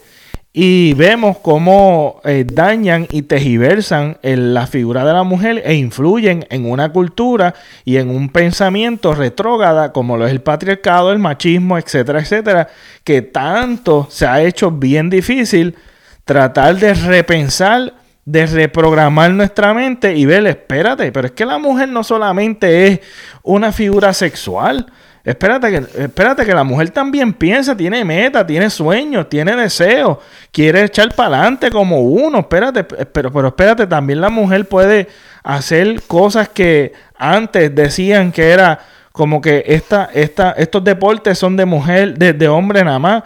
y 0.58 0.94
vemos 0.94 1.40
cómo 1.40 2.22
eh, 2.24 2.46
dañan 2.50 3.10
y 3.12 3.24
tejiversan 3.24 4.18
en 4.22 4.54
la 4.54 4.68
figura 4.68 5.04
de 5.04 5.12
la 5.12 5.24
mujer 5.24 5.62
e 5.66 5.74
influyen 5.74 6.48
en 6.50 6.72
una 6.72 6.94
cultura 6.94 7.54
y 7.84 7.98
en 7.98 8.10
un 8.10 8.30
pensamiento 8.30 9.14
retrógrada 9.14 9.92
como 9.92 10.16
lo 10.16 10.26
es 10.26 10.32
el 10.32 10.40
patriarcado, 10.40 11.12
el 11.12 11.20
machismo, 11.20 11.78
etcétera, 11.78 12.22
etcétera, 12.22 12.70
que 13.04 13.22
tanto 13.22 14.08
se 14.10 14.28
ha 14.28 14.42
hecho 14.44 14.72
bien 14.72 15.10
difícil 15.10 15.76
tratar 16.24 16.78
de 16.78 16.94
repensar, 16.94 17.94
de 18.24 18.46
reprogramar 18.46 19.32
nuestra 19.32 19.74
mente 19.74 20.16
y 20.16 20.26
ver, 20.26 20.48
espérate, 20.48 21.12
pero 21.12 21.28
es 21.28 21.34
que 21.34 21.46
la 21.46 21.58
mujer 21.58 21.90
no 21.90 22.02
solamente 22.02 22.88
es 22.88 23.02
una 23.44 23.74
figura 23.74 24.14
sexual, 24.14 24.86
Espérate 25.26 25.72
que, 25.72 26.04
espérate 26.04 26.46
que 26.46 26.54
la 26.54 26.64
mujer 26.64 26.92
también 26.92 27.34
piensa, 27.34 27.76
tiene 27.76 28.06
meta, 28.06 28.46
tiene 28.46 28.70
sueños, 28.70 29.28
tiene 29.28 29.56
deseos, 29.56 30.20
quiere 30.52 30.84
echar 30.84 31.16
para 31.16 31.40
adelante 31.40 31.72
como 31.72 32.02
uno. 32.02 32.40
Espérate, 32.40 32.84
pero, 32.84 33.32
pero 33.32 33.48
espérate, 33.48 33.88
también 33.88 34.22
la 34.22 34.30
mujer 34.30 34.68
puede 34.68 35.08
hacer 35.42 36.04
cosas 36.04 36.50
que 36.50 36.94
antes 37.18 37.74
decían 37.74 38.32
que 38.32 38.52
era 38.52 38.80
como 39.12 39.42
que 39.42 39.64
esta, 39.66 40.10
esta, 40.14 40.52
estos 40.52 40.84
deportes 40.84 41.40
son 41.40 41.58
de 41.58 41.66
mujer, 41.66 42.16
de, 42.20 42.34
de 42.34 42.48
hombre 42.48 42.84
nada 42.84 43.00
más. 43.00 43.24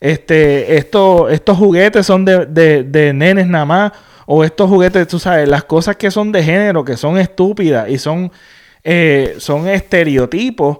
Este, 0.00 0.78
estos, 0.78 1.38
juguetes 1.58 2.06
son 2.06 2.24
de, 2.24 2.46
de, 2.46 2.82
de 2.82 3.12
nenes 3.12 3.46
nada 3.46 3.66
más. 3.66 3.92
O 4.24 4.42
estos 4.42 4.70
juguetes, 4.70 5.06
tú 5.06 5.18
sabes, 5.18 5.46
las 5.46 5.64
cosas 5.64 5.96
que 5.96 6.10
son 6.10 6.32
de 6.32 6.42
género, 6.42 6.82
que 6.82 6.96
son 6.96 7.18
estúpidas 7.18 7.90
y 7.90 7.98
son, 7.98 8.32
eh, 8.82 9.34
son 9.38 9.68
estereotipos 9.68 10.78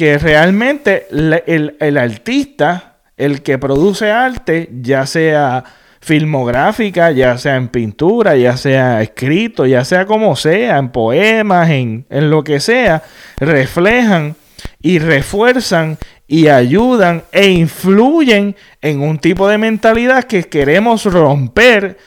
que 0.00 0.16
realmente 0.16 1.08
el, 1.10 1.98
artista, 1.98 2.94
el 3.18 3.42
que 3.42 3.58
produce 3.58 4.10
arte, 4.10 4.70
ya 4.80 5.04
sea 5.04 5.62
filmográfica, 6.00 7.10
ya 7.10 7.36
sea 7.36 7.56
en 7.56 7.68
pintura, 7.68 8.34
ya 8.34 8.56
sea 8.56 9.02
escrito, 9.02 9.66
ya 9.66 9.84
sea 9.84 10.06
como 10.06 10.36
sea, 10.36 10.78
en 10.78 10.88
poemas, 10.88 11.68
en, 11.68 12.06
en 12.08 12.30
lo 12.30 12.42
que 12.42 12.60
sea, 12.60 13.02
reflejan 13.36 14.36
y 14.80 15.00
refuerzan 15.00 15.98
y 16.26 16.48
ayudan 16.48 17.24
e 17.30 17.50
influyen 17.50 18.56
en 18.80 19.02
un 19.02 19.18
tipo 19.18 19.48
de 19.48 19.58
mentalidad 19.58 20.24
que 20.24 20.44
queremos 20.44 21.04
romper 21.04 21.98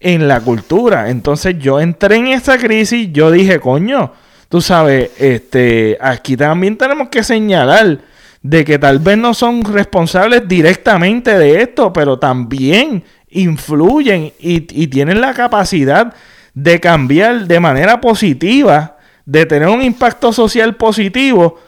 en 0.00 0.28
la 0.28 0.40
cultura. 0.40 1.10
Entonces 1.10 1.58
yo 1.58 1.78
entré 1.78 2.16
en 2.16 2.28
esa 2.28 2.56
crisis, 2.56 3.10
yo 3.12 3.30
dije, 3.30 3.60
coño, 3.60 4.14
tú 4.54 4.60
sabes, 4.60 5.10
este, 5.18 5.98
aquí 6.00 6.36
también 6.36 6.76
tenemos 6.76 7.08
que 7.08 7.24
señalar 7.24 7.98
de 8.40 8.64
que 8.64 8.78
tal 8.78 9.00
vez 9.00 9.18
no 9.18 9.34
son 9.34 9.64
responsables 9.64 10.46
directamente 10.46 11.36
de 11.36 11.60
esto, 11.60 11.92
pero 11.92 12.20
también 12.20 13.02
influyen 13.30 14.32
y, 14.38 14.60
tienen 14.60 15.20
la 15.20 15.34
capacidad 15.34 16.14
de 16.54 16.78
cambiar 16.78 17.48
de 17.48 17.58
manera 17.58 18.00
positiva, 18.00 18.96
de 19.24 19.44
tener 19.44 19.66
un 19.66 19.82
impacto 19.82 20.32
social 20.32 20.76
positivo, 20.76 21.58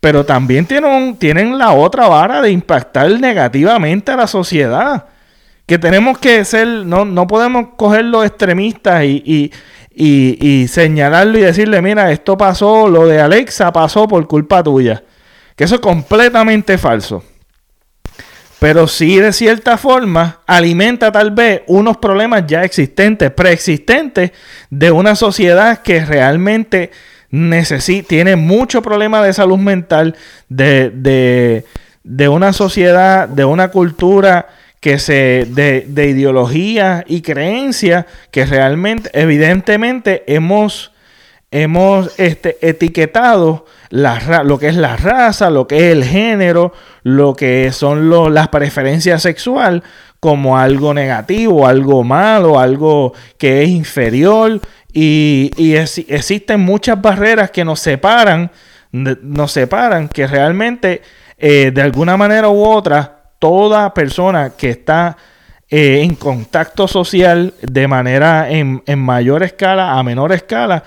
pero 0.00 0.26
también 0.26 0.66
tienen, 0.66 1.16
tienen 1.18 1.56
la 1.56 1.74
otra 1.74 2.08
vara 2.08 2.42
de 2.42 2.50
impactar 2.50 3.08
negativamente 3.20 4.10
a 4.10 4.16
la 4.16 4.26
sociedad. 4.26 5.06
Que 5.64 5.78
tenemos 5.78 6.18
que 6.18 6.44
ser, 6.44 6.66
no, 6.66 7.04
no 7.04 7.28
podemos 7.28 7.68
coger 7.76 8.04
los 8.04 8.26
extremistas 8.26 9.04
y, 9.04 9.22
y, 9.24 9.52
señalarlo 10.68 11.38
y 11.38 11.42
decirle, 11.42 11.80
mira, 11.80 12.10
esto 12.12 12.36
pasó, 12.36 12.88
lo 12.88 13.06
de 13.06 13.20
Alexa 13.20 13.72
pasó 13.72 14.06
por 14.06 14.26
culpa 14.26 14.62
tuya. 14.62 15.02
Que 15.54 15.64
eso 15.64 15.76
es 15.76 15.80
completamente 15.80 16.76
falso. 16.76 17.24
Pero 18.58 18.88
sí, 18.88 19.18
de 19.18 19.32
cierta 19.32 19.76
forma, 19.76 20.40
alimenta 20.46 21.12
tal 21.12 21.30
vez 21.30 21.62
unos 21.66 21.98
problemas 21.98 22.44
ya 22.46 22.62
existentes, 22.62 23.30
preexistentes, 23.30 24.32
de 24.70 24.90
una 24.90 25.14
sociedad 25.14 25.82
que 25.82 26.04
realmente 26.04 26.90
necesita, 27.30 28.08
tiene 28.08 28.36
mucho 28.36 28.82
problema 28.82 29.22
de 29.22 29.32
salud 29.32 29.58
mental, 29.58 30.16
de, 30.48 30.90
de, 30.90 31.64
de 32.02 32.28
una 32.28 32.52
sociedad, 32.52 33.28
de 33.28 33.44
una 33.44 33.68
cultura 33.68 34.48
que 34.86 35.00
se 35.00 35.48
de, 35.48 35.84
de 35.88 36.06
ideología 36.06 37.04
y 37.08 37.20
creencias 37.20 38.06
que 38.30 38.46
realmente, 38.46 39.10
evidentemente, 39.14 40.22
hemos, 40.28 40.92
hemos 41.50 42.16
este, 42.20 42.56
etiquetado 42.60 43.66
la, 43.90 44.44
lo 44.44 44.60
que 44.60 44.68
es 44.68 44.76
la 44.76 44.96
raza, 44.96 45.50
lo 45.50 45.66
que 45.66 45.88
es 45.88 45.92
el 45.92 46.04
género, 46.04 46.72
lo 47.02 47.34
que 47.34 47.72
son 47.72 48.32
las 48.32 48.46
preferencias 48.46 49.22
sexual 49.22 49.82
como 50.20 50.56
algo 50.56 50.94
negativo, 50.94 51.66
algo 51.66 52.04
malo, 52.04 52.60
algo 52.60 53.12
que 53.38 53.64
es 53.64 53.70
inferior. 53.70 54.60
Y, 54.92 55.50
existen 55.74 56.60
muchas 56.60 57.02
barreras 57.02 57.50
que 57.50 57.64
nos 57.64 57.80
separan, 57.80 58.52
nos 58.92 59.50
separan 59.50 60.08
que 60.08 60.28
realmente 60.28 61.02
eh, 61.38 61.72
de 61.74 61.82
alguna 61.82 62.16
manera 62.16 62.48
u 62.48 62.64
otra 62.64 63.15
toda 63.38 63.94
persona 63.94 64.50
que 64.56 64.70
está 64.70 65.16
eh, 65.68 66.02
en 66.02 66.14
contacto 66.14 66.86
social 66.86 67.52
de 67.60 67.88
manera 67.88 68.48
en, 68.50 68.82
mayor 68.98 69.42
escala 69.42 69.98
a 69.98 70.02
menor 70.02 70.32
escala, 70.32 70.84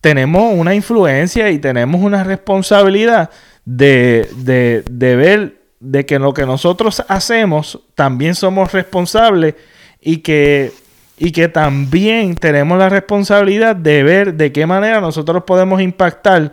tenemos 0.00 0.54
una 0.54 0.74
influencia 0.74 1.50
y 1.50 1.58
tenemos 1.58 2.00
una 2.00 2.22
responsabilidad 2.22 3.30
de, 3.64 4.28
de, 4.36 5.16
ver 5.16 5.60
de 5.80 6.06
que 6.06 6.18
lo 6.18 6.32
que 6.32 6.46
nosotros 6.46 7.02
hacemos 7.08 7.80
también 7.94 8.34
somos 8.34 8.72
responsables 8.72 9.56
y 10.00 10.18
que, 10.18 10.72
y 11.18 11.32
que 11.32 11.48
también 11.48 12.36
tenemos 12.36 12.78
la 12.78 12.88
responsabilidad 12.88 13.74
de 13.74 14.02
ver 14.04 14.34
de 14.34 14.52
qué 14.52 14.64
manera 14.64 15.00
nosotros 15.00 15.42
podemos 15.44 15.82
impactar 15.82 16.52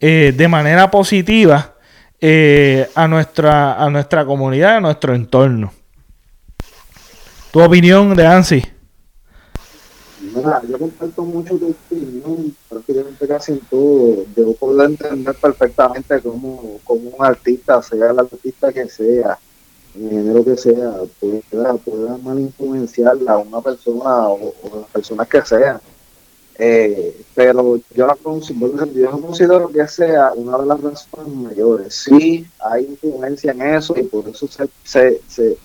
eh, 0.00 0.32
de 0.34 0.48
manera 0.48 0.90
positiva 0.90 1.69
eh, 2.20 2.88
a, 2.94 3.08
nuestra, 3.08 3.82
a 3.82 3.88
nuestra 3.90 4.24
comunidad, 4.24 4.76
a 4.76 4.80
nuestro 4.80 5.14
entorno. 5.14 5.72
¿Tu 7.50 7.60
opinión 7.60 8.14
de 8.14 8.26
Ansi? 8.26 8.62
yo 10.68 10.78
comparto 10.78 11.22
mucho 11.22 11.56
tu 11.56 11.70
opinión, 11.70 12.54
prácticamente 12.68 13.26
casi 13.26 13.52
en 13.52 13.60
todo. 13.60 14.24
Yo 14.36 14.52
puedo 14.54 14.84
entender 14.84 15.34
perfectamente 15.34 16.20
cómo, 16.20 16.78
cómo 16.84 17.10
un 17.10 17.24
artista, 17.24 17.82
sea 17.82 18.10
el 18.10 18.18
artista 18.18 18.72
que 18.72 18.88
sea, 18.88 19.38
en 19.94 20.10
género 20.10 20.44
que 20.44 20.56
sea, 20.56 20.92
pueda, 21.18 21.74
pueda 21.74 22.16
mal 22.18 22.38
influenciarla 22.38 23.32
a 23.32 23.38
una 23.38 23.60
persona 23.60 24.28
o, 24.28 24.54
a 24.72 24.76
las 24.76 24.90
personas 24.90 25.28
que 25.28 25.44
sean. 25.44 25.80
Eh, 26.58 27.22
pero 27.34 27.80
yo 27.94 28.06
la 28.06 28.14
considero, 28.16 28.86
yo 28.92 29.10
considero 29.12 29.68
que 29.68 29.86
sea 29.88 30.32
una 30.34 30.58
de 30.58 30.66
las 30.66 30.80
razones 30.80 31.34
mayores. 31.34 31.94
Sí, 31.94 32.46
hay 32.58 32.84
influencia 32.84 33.52
en 33.52 33.62
eso 33.62 33.94
y 33.96 34.02
por 34.02 34.28
eso 34.28 34.46
se, 34.46 34.68
se, 34.84 35.20
se, 35.26 35.56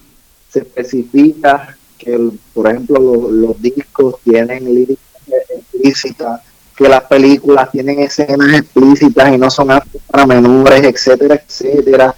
se 0.49 0.59
especifica 0.59 1.77
que, 1.97 2.31
por 2.53 2.67
ejemplo, 2.67 2.99
los, 3.29 3.61
discos 3.61 4.15
tienen 4.23 4.63
líricas 4.63 5.03
explícitas, 5.49 6.41
que 6.75 6.87
las 6.87 7.03
películas 7.03 7.71
tienen 7.71 7.99
escenas 7.99 8.53
explícitas 8.59 9.33
y 9.33 9.37
no 9.37 9.49
son 9.49 9.67
para 10.07 10.25
menores, 10.25 10.83
etcétera, 10.83 11.35
etcétera. 11.35 12.15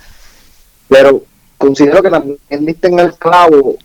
Pero 0.87 1.23
considero 1.57 2.01
que 2.01 2.09
también 2.09 2.39
diste 2.65 2.87
en 2.87 2.99
el 2.99 3.13
clavo 3.15 3.77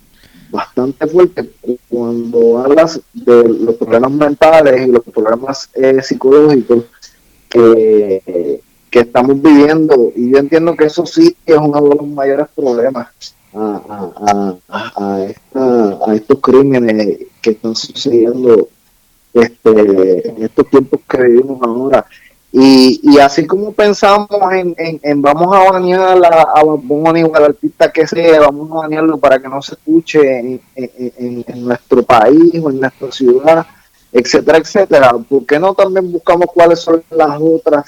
bastante 0.53 1.07
fuerte 1.07 1.51
cuando 1.88 2.59
hablas 2.59 3.01
de 3.12 3.49
los 3.49 3.75
problemas 3.77 4.12
mentales 4.12 4.87
y 4.87 4.93
los 4.93 5.03
problemas 5.03 5.71
eh, 5.75 6.01
psicológicos 6.03 6.85
que, 7.49 8.61
que 8.91 9.01
estamos 9.01 9.41
viviendo. 9.41 10.12
Y 10.15 10.31
yo 10.31 10.38
entiendo 10.38 10.77
que 10.77 10.85
eso 10.85 11.07
sí 11.07 11.35
es 11.47 11.57
uno 11.57 11.81
de 11.81 11.97
los 11.97 12.07
mayores 12.07 12.47
problemas 12.55 13.09
a, 13.55 14.55
a, 14.69 16.15
estos 16.15 16.38
crímenes 16.41 17.19
que 17.41 17.51
están 17.51 17.75
sucediendo 17.75 18.69
este, 19.35 20.29
en 20.29 20.43
estos 20.43 20.69
tiempos 20.69 21.01
que 21.09 21.23
vivimos 21.23 21.61
ahora. 21.62 22.07
Y, 22.55 23.01
y 23.03 23.19
así 23.19 23.47
como 23.47 23.73
pensamos 23.73 24.29
en, 24.53 24.75
en, 24.77 25.23
vamos 25.23 25.57
a 25.57 25.71
banear 25.71 26.23
a, 26.23 26.43
a 26.43 26.62
o 26.62 27.35
al 27.35 27.45
artista 27.45 27.91
que 27.91 28.07
sea, 28.07 28.41
vamos 28.41 28.71
a 28.71 28.83
banearlo 28.83 29.17
para 29.17 29.38
que 29.38 29.49
no 29.49 29.62
se 29.62 29.75
escuche 29.75 30.38
en, 30.38 30.61
en, 30.77 31.65
nuestro 31.65 32.03
país 32.03 32.53
o 32.62 32.69
en 32.69 32.81
nuestra 32.81 33.11
ciudad, 33.11 33.67
etcétera, 34.12 34.59
etcétera, 34.59 35.12
¿por 35.27 35.47
qué 35.47 35.59
no 35.59 35.73
también 35.73 36.12
buscamos 36.12 36.49
cuáles 36.53 36.81
son 36.81 37.03
las 37.11 37.41
otras 37.41 37.87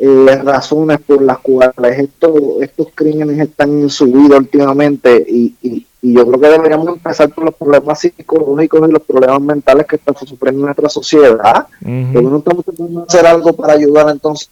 las 0.00 0.42
razones 0.42 0.98
por 1.00 1.20
las 1.20 1.38
cuales 1.40 1.98
estos, 1.98 2.32
estos 2.62 2.88
crímenes 2.94 3.38
están 3.38 3.82
en 3.82 3.90
su 3.90 4.06
vida 4.06 4.38
últimamente 4.38 5.24
y, 5.28 5.86
y 6.02 6.14
yo 6.14 6.26
creo 6.26 6.40
que 6.40 6.48
deberíamos 6.48 6.88
empezar 6.88 7.28
por 7.30 7.44
los 7.44 7.54
problemas 7.54 8.00
psicológicos 8.00 8.88
y 8.88 8.92
los 8.92 9.02
problemas 9.02 9.40
mentales 9.42 9.86
que 9.86 9.96
están 9.96 10.14
sufriendo 10.16 10.64
nuestra 10.64 10.88
sociedad. 10.88 11.66
Pero 11.80 12.22
no 12.22 12.38
estamos 12.38 12.64
tratando 12.64 13.04
hacer 13.06 13.26
algo 13.26 13.52
para 13.52 13.74
ayudar 13.74 14.08
entonces 14.08 14.48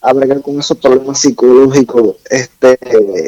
a 0.00 0.12
bregar 0.12 0.40
con 0.42 0.60
esos 0.60 0.76
problemas 0.78 1.18
psicológicos 1.18 2.16
este, 2.30 2.78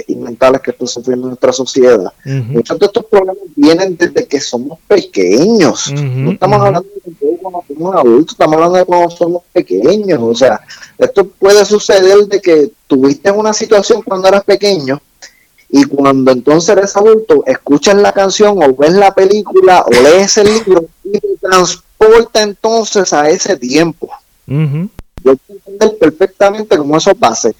y 0.06 0.14
mentales 0.14 0.60
que 0.60 0.70
está 0.70 0.86
sufriendo 0.86 1.26
nuestra 1.26 1.52
sociedad. 1.52 2.12
Muchos 2.24 2.78
de 2.78 2.86
estos 2.86 3.06
problemas 3.06 3.42
vienen 3.56 3.96
desde 3.96 4.26
que 4.26 4.40
somos 4.40 4.78
pequeños. 4.86 5.92
No 5.92 6.30
estamos 6.30 6.60
hablando 6.60 6.88
de 7.04 7.38
cuando 7.38 7.64
somos 7.66 7.94
adultos, 7.96 8.34
estamos 8.34 8.54
hablando 8.54 8.78
de 8.78 8.84
cuando 8.84 9.10
somos 9.10 9.42
pequeños. 9.52 10.20
O 10.22 10.34
sea, 10.34 10.60
esto 10.96 11.26
puede 11.26 11.64
suceder 11.64 12.18
de 12.28 12.40
que 12.40 12.70
tuviste 12.86 13.32
una 13.32 13.52
situación 13.52 14.02
cuando 14.02 14.28
eras 14.28 14.44
pequeño 14.44 15.00
y 15.68 15.84
cuando 15.84 16.30
entonces 16.30 16.70
eres 16.70 16.96
adulto, 16.96 17.42
escuchas 17.46 17.96
la 17.96 18.12
canción 18.12 18.62
o 18.62 18.74
ves 18.74 18.92
la 18.92 19.14
película 19.14 19.84
o 19.86 19.90
lees 19.90 20.36
el 20.38 20.52
libro 20.52 20.86
y 21.02 21.18
te 21.18 21.36
transporta 21.40 22.42
entonces 22.42 23.12
a 23.12 23.28
ese 23.28 23.56
tiempo. 23.56 24.10
Yo 24.46 25.36
puedo 25.36 25.60
entender 25.66 25.98
perfectamente 25.98 26.76
cómo 26.76 26.96
eso 26.96 27.14
pase. 27.14 27.54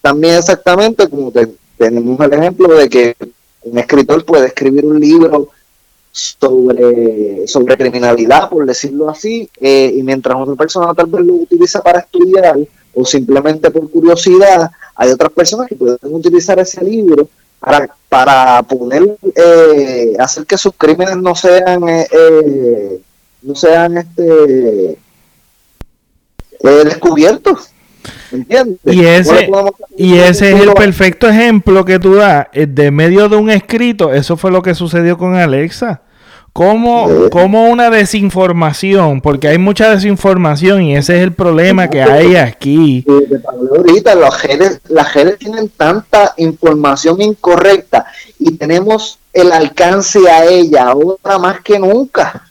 también 0.00 0.36
exactamente 0.36 1.08
como 1.08 1.32
tenemos 1.76 2.20
el 2.20 2.32
ejemplo 2.32 2.68
de 2.68 2.88
que 2.88 3.16
un 3.62 3.78
escritor 3.78 4.24
puede 4.24 4.46
escribir 4.46 4.86
un 4.86 5.00
libro 5.00 5.50
sobre, 6.12 7.46
sobre 7.46 7.76
criminalidad, 7.76 8.48
por 8.48 8.64
decirlo 8.64 9.10
así, 9.10 9.50
eh, 9.60 9.92
y 9.94 10.02
mientras 10.02 10.36
otra 10.38 10.54
persona 10.54 10.94
tal 10.94 11.06
vez 11.06 11.26
lo 11.26 11.34
utiliza 11.34 11.82
para 11.82 11.98
estudiar 12.00 12.56
o 12.94 13.04
simplemente 13.04 13.70
por 13.70 13.90
curiosidad, 13.90 14.70
hay 14.96 15.10
otras 15.10 15.30
personas 15.32 15.68
que 15.68 15.76
pueden 15.76 15.98
utilizar 16.02 16.58
ese 16.58 16.82
libro 16.82 17.28
para, 17.60 17.88
para 18.08 18.62
poder 18.62 19.16
eh, 19.34 20.14
hacer 20.18 20.46
que 20.46 20.58
sus 20.58 20.72
crímenes 20.76 21.16
no 21.16 21.34
sean 21.34 21.88
eh, 21.88 22.06
eh, 22.10 23.00
no 23.42 23.54
sean 23.54 23.98
este 23.98 24.98
descubiertos 26.62 27.70
¿Entiendes? 28.32 28.78
Y 28.84 29.04
ese, 29.04 29.48
y 29.96 30.16
ese 30.18 30.52
es 30.52 30.60
el 30.60 30.72
perfecto 30.74 31.28
ejemplo 31.28 31.84
que 31.84 31.98
tú 31.98 32.14
das. 32.14 32.46
De 32.52 32.90
medio 32.90 33.28
de 33.28 33.36
un 33.36 33.50
escrito, 33.50 34.12
eso 34.12 34.36
fue 34.36 34.50
lo 34.50 34.62
que 34.62 34.74
sucedió 34.74 35.16
con 35.16 35.36
Alexa. 35.36 36.02
Como, 36.56 37.28
como 37.30 37.68
una 37.68 37.90
desinformación, 37.90 39.20
porque 39.20 39.48
hay 39.48 39.58
mucha 39.58 39.90
desinformación 39.90 40.80
y 40.80 40.96
ese 40.96 41.18
es 41.18 41.22
el 41.22 41.34
problema 41.34 41.90
que 41.90 42.02
hay 42.02 42.34
aquí. 42.36 43.04
Ahorita 43.76 44.14
las 44.14 44.42
redes, 44.42 44.80
las 44.88 45.12
redes 45.12 45.38
tienen 45.38 45.68
tanta 45.68 46.32
información 46.38 47.20
incorrecta 47.20 48.06
y 48.38 48.52
tenemos 48.52 49.18
el 49.34 49.52
alcance 49.52 50.18
a 50.30 50.46
ella 50.46 50.88
ahora 50.88 51.38
más 51.38 51.60
que 51.60 51.78
nunca. 51.78 52.48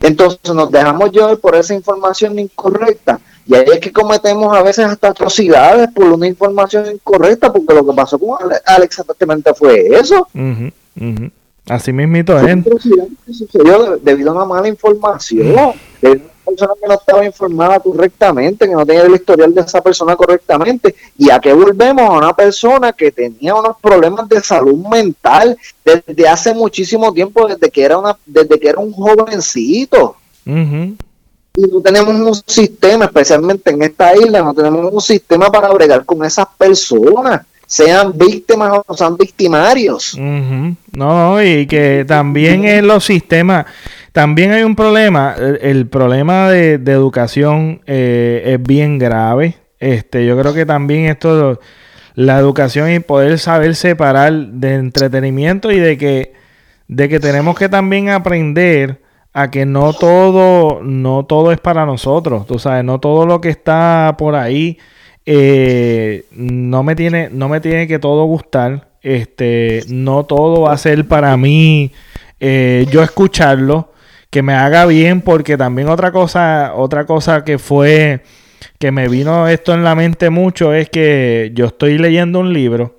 Entonces 0.00 0.38
nos 0.54 0.70
dejamos 0.70 1.10
llevar 1.10 1.36
por 1.38 1.56
esa 1.56 1.74
información 1.74 2.38
incorrecta. 2.38 3.18
Y 3.46 3.56
ahí 3.56 3.64
es 3.66 3.80
que 3.80 3.92
cometemos 3.92 4.56
a 4.56 4.62
veces 4.62 4.86
hasta 4.86 5.08
atrocidades 5.08 5.88
por 5.92 6.04
una 6.04 6.28
información 6.28 6.86
incorrecta, 6.86 7.52
porque 7.52 7.74
lo 7.74 7.84
que 7.84 7.96
pasó 7.96 8.16
con 8.16 8.38
Alex 8.64 9.00
exactamente 9.00 9.52
fue 9.54 9.88
eso. 9.88 10.28
Así 11.68 11.92
mismito 11.92 12.38
es. 12.38 12.58
sucedió 13.30 13.96
debido 13.96 14.30
a 14.30 14.34
una 14.34 14.44
mala 14.44 14.68
información. 14.68 15.74
De 16.00 16.10
una 16.10 16.20
persona 16.44 16.72
que 16.80 16.88
no 16.88 16.94
estaba 16.94 17.24
informada 17.24 17.80
correctamente, 17.80 18.68
que 18.68 18.74
no 18.74 18.84
tenía 18.84 19.02
el 19.02 19.14
historial 19.14 19.54
de 19.54 19.62
esa 19.62 19.80
persona 19.80 20.14
correctamente. 20.14 20.94
Y 21.16 21.30
a 21.30 21.38
qué 21.38 21.54
volvemos 21.54 22.04
a 22.04 22.18
una 22.18 22.36
persona 22.36 22.92
que 22.92 23.10
tenía 23.10 23.54
unos 23.54 23.78
problemas 23.80 24.28
de 24.28 24.40
salud 24.42 24.86
mental 24.86 25.56
desde 25.84 26.28
hace 26.28 26.52
muchísimo 26.52 27.12
tiempo, 27.14 27.48
desde 27.48 27.70
que 27.70 27.82
era 27.82 27.96
una, 27.96 28.16
desde 28.26 28.60
que 28.60 28.68
era 28.68 28.80
un 28.80 28.92
jovencito. 28.92 30.16
Y 31.56 31.60
no 31.70 31.80
tenemos 31.82 32.14
un 32.14 32.34
sistema, 32.46 33.06
especialmente 33.06 33.70
en 33.70 33.82
esta 33.82 34.14
isla, 34.14 34.42
no 34.42 34.52
tenemos 34.52 34.92
un 34.92 35.00
sistema 35.00 35.50
para 35.50 35.72
bregar 35.72 36.04
con 36.04 36.24
esas 36.24 36.46
personas 36.58 37.46
sean 37.74 38.16
víctimas 38.16 38.82
o 38.86 38.96
sean 38.96 39.16
victimarios. 39.16 40.16
No, 40.16 41.42
y 41.42 41.66
que 41.66 42.04
también 42.06 42.64
en 42.64 42.86
los 42.86 43.04
sistemas, 43.04 43.66
también 44.12 44.52
hay 44.52 44.62
un 44.62 44.76
problema, 44.76 45.34
el, 45.60 45.88
problema 45.88 46.48
de, 46.50 46.74
educación 46.74 47.80
eh, 47.86 48.42
es 48.54 48.62
bien 48.62 48.98
grave. 48.98 49.56
Este, 49.80 50.24
yo 50.24 50.38
creo 50.38 50.54
que 50.54 50.64
también 50.64 51.06
esto, 51.06 51.58
la 52.14 52.38
educación 52.38 52.92
y 52.92 53.00
poder 53.00 53.40
saber 53.40 53.74
separar 53.74 54.32
de 54.32 54.74
entretenimiento 54.74 55.72
y 55.72 55.80
de 55.80 55.98
que, 55.98 56.32
de 56.86 57.08
que 57.08 57.18
tenemos 57.18 57.58
que 57.58 57.68
también 57.68 58.10
aprender 58.10 59.02
a 59.32 59.50
que 59.50 59.66
no 59.66 59.92
todo, 59.94 60.80
no 60.80 61.24
todo 61.24 61.50
es 61.50 61.58
para 61.58 61.86
nosotros, 61.86 62.46
tú 62.46 62.60
sabes, 62.60 62.84
no 62.84 63.00
todo 63.00 63.26
lo 63.26 63.40
que 63.40 63.48
está 63.48 64.14
por 64.16 64.36
ahí 64.36 64.78
eh, 65.26 66.24
no 66.32 66.82
me 66.82 66.94
tiene, 66.96 67.30
no 67.30 67.48
me 67.48 67.60
tiene 67.60 67.86
que 67.86 67.98
todo 67.98 68.24
gustar. 68.24 68.88
Este, 69.02 69.82
no 69.88 70.24
todo 70.24 70.62
va 70.62 70.72
a 70.72 70.78
ser 70.78 71.06
para 71.06 71.36
mí 71.36 71.92
eh, 72.40 72.86
yo 72.90 73.02
escucharlo, 73.02 73.92
que 74.30 74.42
me 74.42 74.54
haga 74.54 74.86
bien, 74.86 75.20
porque 75.20 75.56
también 75.56 75.88
otra 75.88 76.10
cosa, 76.10 76.72
otra 76.74 77.04
cosa 77.06 77.44
que 77.44 77.58
fue 77.58 78.22
que 78.78 78.92
me 78.92 79.08
vino 79.08 79.48
esto 79.48 79.74
en 79.74 79.84
la 79.84 79.94
mente 79.94 80.30
mucho 80.30 80.72
es 80.74 80.90
que 80.90 81.52
yo 81.54 81.66
estoy 81.66 81.98
leyendo 81.98 82.40
un 82.40 82.52
libro 82.52 82.96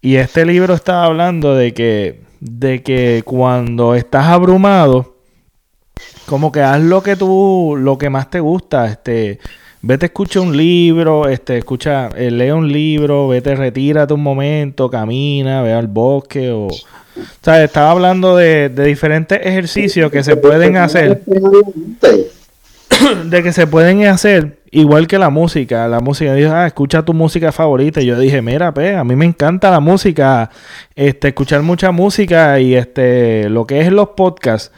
y 0.00 0.16
este 0.16 0.44
libro 0.44 0.74
estaba 0.74 1.04
hablando 1.04 1.54
de 1.54 1.74
que 1.74 2.20
de 2.40 2.82
que 2.82 3.22
cuando 3.24 3.94
estás 3.94 4.26
abrumado 4.26 5.16
como 6.26 6.52
que 6.52 6.60
haz 6.60 6.80
lo 6.80 7.02
que 7.02 7.16
tú 7.16 7.76
lo 7.78 7.98
que 7.98 8.10
más 8.10 8.30
te 8.30 8.40
gusta, 8.40 8.86
este 8.86 9.38
Vete, 9.82 10.06
escucha 10.06 10.40
un 10.40 10.56
libro, 10.56 11.28
este, 11.28 11.58
escucha, 11.58 12.08
eh, 12.16 12.30
lee 12.30 12.50
un 12.50 12.72
libro, 12.72 13.28
vete, 13.28 13.54
retírate 13.54 14.14
un 14.14 14.22
momento, 14.22 14.90
camina, 14.90 15.62
ve 15.62 15.72
al 15.72 15.86
bosque 15.86 16.50
o... 16.50 16.66
O 16.66 17.50
estaba 17.50 17.90
hablando 17.90 18.36
de, 18.36 18.68
diferentes 18.68 19.40
ejercicios 19.42 20.10
que 20.10 20.22
se 20.22 20.36
pueden 20.36 20.76
hacer. 20.76 21.22
de 23.24 23.42
que 23.42 23.52
se 23.52 23.66
pueden 23.66 24.04
hacer 24.04 24.58
igual 24.70 25.06
que 25.06 25.18
la 25.18 25.30
música. 25.30 25.88
La 25.88 26.00
música, 26.00 26.34
dice, 26.34 26.48
ah, 26.48 26.66
escucha 26.66 27.04
tu 27.04 27.14
música 27.14 27.52
favorita. 27.52 28.02
Y 28.02 28.06
yo 28.06 28.18
dije, 28.18 28.42
mira, 28.42 28.74
pe, 28.74 28.96
a 28.96 29.04
mí 29.04 29.16
me 29.16 29.24
encanta 29.24 29.70
la 29.70 29.80
música, 29.80 30.50
este, 30.94 31.28
escuchar 31.28 31.62
mucha 31.62 31.90
música 31.90 32.60
y 32.60 32.74
este, 32.74 33.48
lo 33.48 33.66
que 33.66 33.80
es 33.80 33.90
los 33.90 34.10
podcasts 34.10 34.72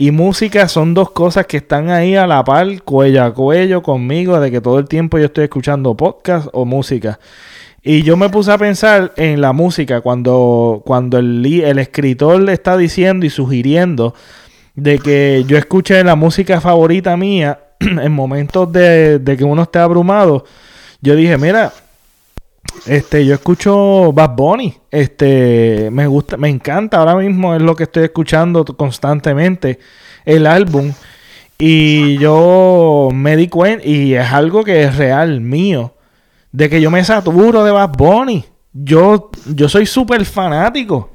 y 0.00 0.12
música 0.12 0.66
son 0.66 0.94
dos 0.94 1.10
cosas 1.10 1.44
que 1.44 1.58
están 1.58 1.90
ahí 1.90 2.16
a 2.16 2.26
la 2.26 2.42
par, 2.42 2.80
cuello 2.84 3.22
a 3.22 3.34
cuello 3.34 3.82
conmigo, 3.82 4.40
de 4.40 4.50
que 4.50 4.62
todo 4.62 4.78
el 4.78 4.88
tiempo 4.88 5.18
yo 5.18 5.26
estoy 5.26 5.44
escuchando 5.44 5.94
podcast 5.94 6.48
o 6.54 6.64
música. 6.64 7.20
Y 7.82 8.02
yo 8.02 8.16
me 8.16 8.30
puse 8.30 8.50
a 8.50 8.56
pensar 8.56 9.12
en 9.18 9.42
la 9.42 9.52
música 9.52 10.00
cuando, 10.00 10.82
cuando 10.86 11.18
el, 11.18 11.44
el 11.44 11.78
escritor 11.78 12.40
le 12.40 12.54
está 12.54 12.78
diciendo 12.78 13.26
y 13.26 13.28
sugiriendo 13.28 14.14
de 14.74 14.98
que 15.00 15.44
yo 15.46 15.58
escuche 15.58 16.02
la 16.02 16.16
música 16.16 16.62
favorita 16.62 17.14
mía 17.18 17.60
en 17.80 18.12
momentos 18.12 18.72
de, 18.72 19.18
de 19.18 19.36
que 19.36 19.44
uno 19.44 19.64
esté 19.64 19.80
abrumado. 19.80 20.46
Yo 21.02 21.14
dije, 21.14 21.36
mira, 21.36 21.74
este, 22.86 23.24
yo 23.24 23.34
escucho 23.34 24.12
Bad 24.12 24.34
Bunny. 24.36 24.76
Este, 24.90 25.88
me 25.92 26.06
gusta, 26.06 26.36
me 26.36 26.48
encanta. 26.48 26.98
Ahora 26.98 27.16
mismo 27.16 27.54
es 27.54 27.62
lo 27.62 27.76
que 27.76 27.84
estoy 27.84 28.04
escuchando 28.04 28.64
constantemente. 28.64 29.78
El 30.24 30.46
álbum. 30.46 30.92
Y 31.58 32.16
yo 32.18 33.10
me 33.12 33.36
di 33.36 33.48
cuenta, 33.48 33.86
y 33.86 34.14
es 34.14 34.32
algo 34.32 34.64
que 34.64 34.82
es 34.82 34.96
real 34.96 35.42
mío, 35.42 35.94
de 36.52 36.70
que 36.70 36.80
yo 36.80 36.90
me 36.90 37.04
saturo 37.04 37.64
de 37.64 37.70
Bad 37.70 37.90
Bunny. 37.96 38.44
Yo, 38.72 39.30
yo 39.54 39.68
soy 39.68 39.84
súper 39.84 40.24
fanático 40.24 41.10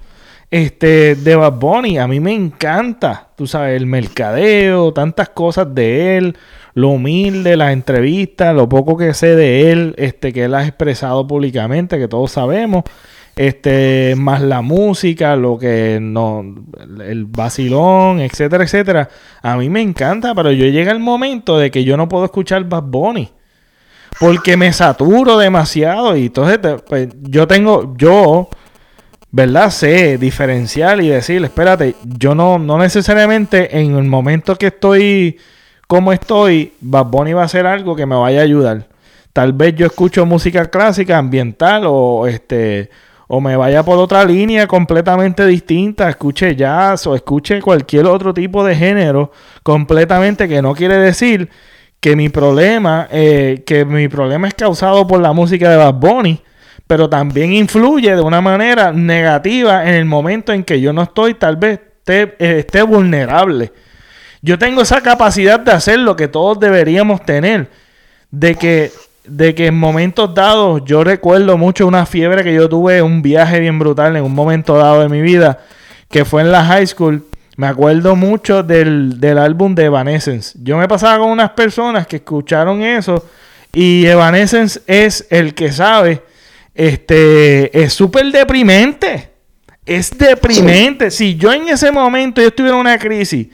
este, 0.51 1.15
de 1.15 1.35
Bad 1.35 1.53
Bunny. 1.53 1.97
A 1.97 2.07
mí 2.07 2.19
me 2.19 2.33
encanta, 2.33 3.29
tú 3.35 3.47
sabes, 3.47 3.75
el 3.75 3.87
mercadeo, 3.87 4.93
tantas 4.93 5.29
cosas 5.29 5.73
de 5.73 6.17
él, 6.17 6.37
lo 6.75 6.89
humilde, 6.89 7.55
las 7.55 7.71
entrevistas, 7.71 8.53
lo 8.53 8.67
poco 8.67 8.97
que 8.97 9.13
sé 9.13 9.35
de 9.35 9.71
él, 9.71 9.95
este, 9.97 10.33
que 10.33 10.43
él 10.43 10.53
ha 10.53 10.67
expresado 10.67 11.25
públicamente, 11.25 11.97
que 11.97 12.09
todos 12.09 12.33
sabemos, 12.33 12.83
este, 13.37 14.13
más 14.17 14.41
la 14.41 14.61
música, 14.61 15.37
lo 15.37 15.57
que 15.57 15.99
no, 16.01 16.43
el 17.01 17.25
vacilón, 17.25 18.19
etcétera, 18.19 18.65
etcétera. 18.65 19.09
A 19.41 19.55
mí 19.55 19.69
me 19.69 19.81
encanta, 19.81 20.35
pero 20.35 20.51
yo 20.51 20.65
llega 20.65 20.91
el 20.91 20.99
momento 20.99 21.57
de 21.57 21.71
que 21.71 21.85
yo 21.85 21.95
no 21.95 22.09
puedo 22.09 22.25
escuchar 22.25 22.65
Bad 22.65 22.83
Bunny. 22.83 23.31
Porque 24.19 24.57
me 24.57 24.71
saturo 24.73 25.37
demasiado 25.37 26.15
y 26.15 26.25
entonces 26.27 26.59
pues, 26.87 27.07
yo 27.21 27.47
tengo, 27.47 27.95
yo, 27.97 28.49
¿verdad? 29.31 29.69
Sé 29.71 30.17
diferenciar 30.17 31.01
y 31.01 31.07
decir, 31.07 31.43
espérate, 31.43 31.95
yo 32.03 32.35
no, 32.35 32.59
no 32.59 32.77
necesariamente 32.77 33.77
en 33.79 33.95
el 33.95 34.05
momento 34.05 34.57
que 34.57 34.67
estoy 34.67 35.37
como 35.87 36.11
estoy, 36.11 36.73
Bad 36.81 37.05
Bunny 37.05 37.33
va 37.33 37.43
a 37.43 37.45
hacer 37.45 37.65
algo 37.67 37.95
que 37.95 38.05
me 38.05 38.15
vaya 38.15 38.39
a 38.39 38.43
ayudar. 38.43 38.87
Tal 39.33 39.53
vez 39.53 39.75
yo 39.75 39.85
escucho 39.85 40.25
música 40.25 40.65
clásica, 40.65 41.17
ambiental 41.17 41.83
o 41.85 42.25
este 42.25 42.89
o 43.27 43.41
me 43.41 43.55
vaya 43.55 43.83
por 43.83 43.97
otra 43.97 44.23
línea 44.23 44.67
completamente 44.67 45.45
distinta, 45.45 46.09
escuche 46.09 46.55
jazz 46.55 47.07
o 47.07 47.15
escuche 47.15 47.61
cualquier 47.61 48.05
otro 48.05 48.33
tipo 48.33 48.63
de 48.63 48.75
género 48.75 49.31
completamente 49.63 50.47
que 50.47 50.61
no 50.61 50.75
quiere 50.75 50.97
decir 50.97 51.49
que 51.99 52.15
mi 52.15 52.29
problema 52.29 53.07
eh, 53.11 53.63
que 53.65 53.83
mi 53.83 54.07
problema 54.07 54.47
es 54.47 54.53
causado 54.53 55.07
por 55.07 55.19
la 55.21 55.33
música 55.33 55.69
de 55.69 55.77
Bad 55.77 55.95
Bunny, 55.95 56.41
pero 56.87 57.09
también 57.09 57.51
influye 57.51 58.15
de 58.15 58.21
una 58.21 58.41
manera 58.41 58.91
negativa 58.91 59.87
en 59.87 59.95
el 59.95 60.05
momento 60.05 60.53
en 60.53 60.63
que 60.63 60.79
yo 60.79 60.93
no 60.93 61.01
estoy 61.01 61.33
tal 61.33 61.57
vez 61.57 61.79
eh, 62.07 62.35
esté 62.39 62.83
vulnerable 62.83 63.71
yo 64.45 64.59
tengo 64.59 64.83
esa 64.83 65.01
capacidad 65.01 65.59
de 65.59 65.71
hacer 65.71 65.97
lo 65.97 66.15
que 66.15 66.27
todos 66.27 66.59
deberíamos 66.59 67.25
tener. 67.25 67.67
De 68.29 68.53
que, 68.53 68.91
de 69.25 69.55
que 69.55 69.67
en 69.67 69.75
momentos 69.75 70.35
dados, 70.35 70.83
yo 70.85 71.03
recuerdo 71.03 71.57
mucho 71.57 71.87
una 71.87 72.05
fiebre 72.05 72.43
que 72.43 72.53
yo 72.53 72.69
tuve, 72.69 73.01
un 73.01 73.23
viaje 73.23 73.59
bien 73.59 73.79
brutal 73.79 74.15
en 74.15 74.23
un 74.23 74.35
momento 74.35 74.77
dado 74.77 75.01
de 75.01 75.09
mi 75.09 75.21
vida, 75.21 75.61
que 76.11 76.25
fue 76.25 76.43
en 76.43 76.51
la 76.51 76.63
high 76.63 76.85
school. 76.85 77.25
Me 77.57 77.65
acuerdo 77.65 78.15
mucho 78.15 78.61
del, 78.61 79.19
del 79.19 79.39
álbum 79.39 79.73
de 79.73 79.85
Evanescence. 79.85 80.55
Yo 80.61 80.77
me 80.77 80.87
pasaba 80.87 81.17
con 81.17 81.31
unas 81.31 81.49
personas 81.51 82.05
que 82.05 82.17
escucharon 82.17 82.83
eso 82.83 83.25
y 83.73 84.05
Evanescence 84.05 84.79
es 84.85 85.25
el 85.31 85.55
que 85.55 85.71
sabe, 85.71 86.21
este, 86.75 87.81
es 87.81 87.93
súper 87.93 88.31
deprimente. 88.31 89.31
Es 89.87 90.15
deprimente. 90.15 91.09
Si 91.09 91.35
yo 91.35 91.51
en 91.51 91.67
ese 91.69 91.91
momento 91.91 92.41
yo 92.41 92.47
estuviera 92.47 92.75
en 92.75 92.81
una 92.81 92.99
crisis, 92.99 93.47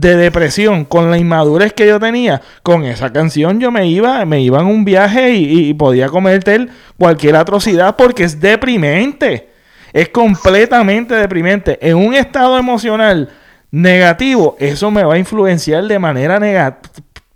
de 0.00 0.16
depresión, 0.16 0.84
con 0.84 1.10
la 1.10 1.16
inmadurez 1.16 1.72
que 1.72 1.86
yo 1.86 1.98
tenía, 1.98 2.42
con 2.62 2.84
esa 2.84 3.12
canción 3.12 3.60
yo 3.60 3.70
me 3.70 3.88
iba, 3.88 4.24
me 4.26 4.42
iba 4.42 4.60
en 4.60 4.66
un 4.66 4.84
viaje 4.84 5.32
y, 5.32 5.72
podía 5.74 6.08
cometer 6.08 6.68
cualquier 6.98 7.36
atrocidad 7.36 7.96
porque 7.96 8.24
es 8.24 8.40
deprimente. 8.40 9.50
Es 9.92 10.10
completamente 10.10 11.14
deprimente. 11.14 11.78
En 11.80 11.96
un 11.96 12.14
estado 12.14 12.58
emocional 12.58 13.30
negativo, 13.70 14.56
eso 14.58 14.90
me 14.90 15.02
va 15.02 15.14
a 15.14 15.18
influenciar 15.18 15.84
de 15.84 15.98
manera 15.98 16.78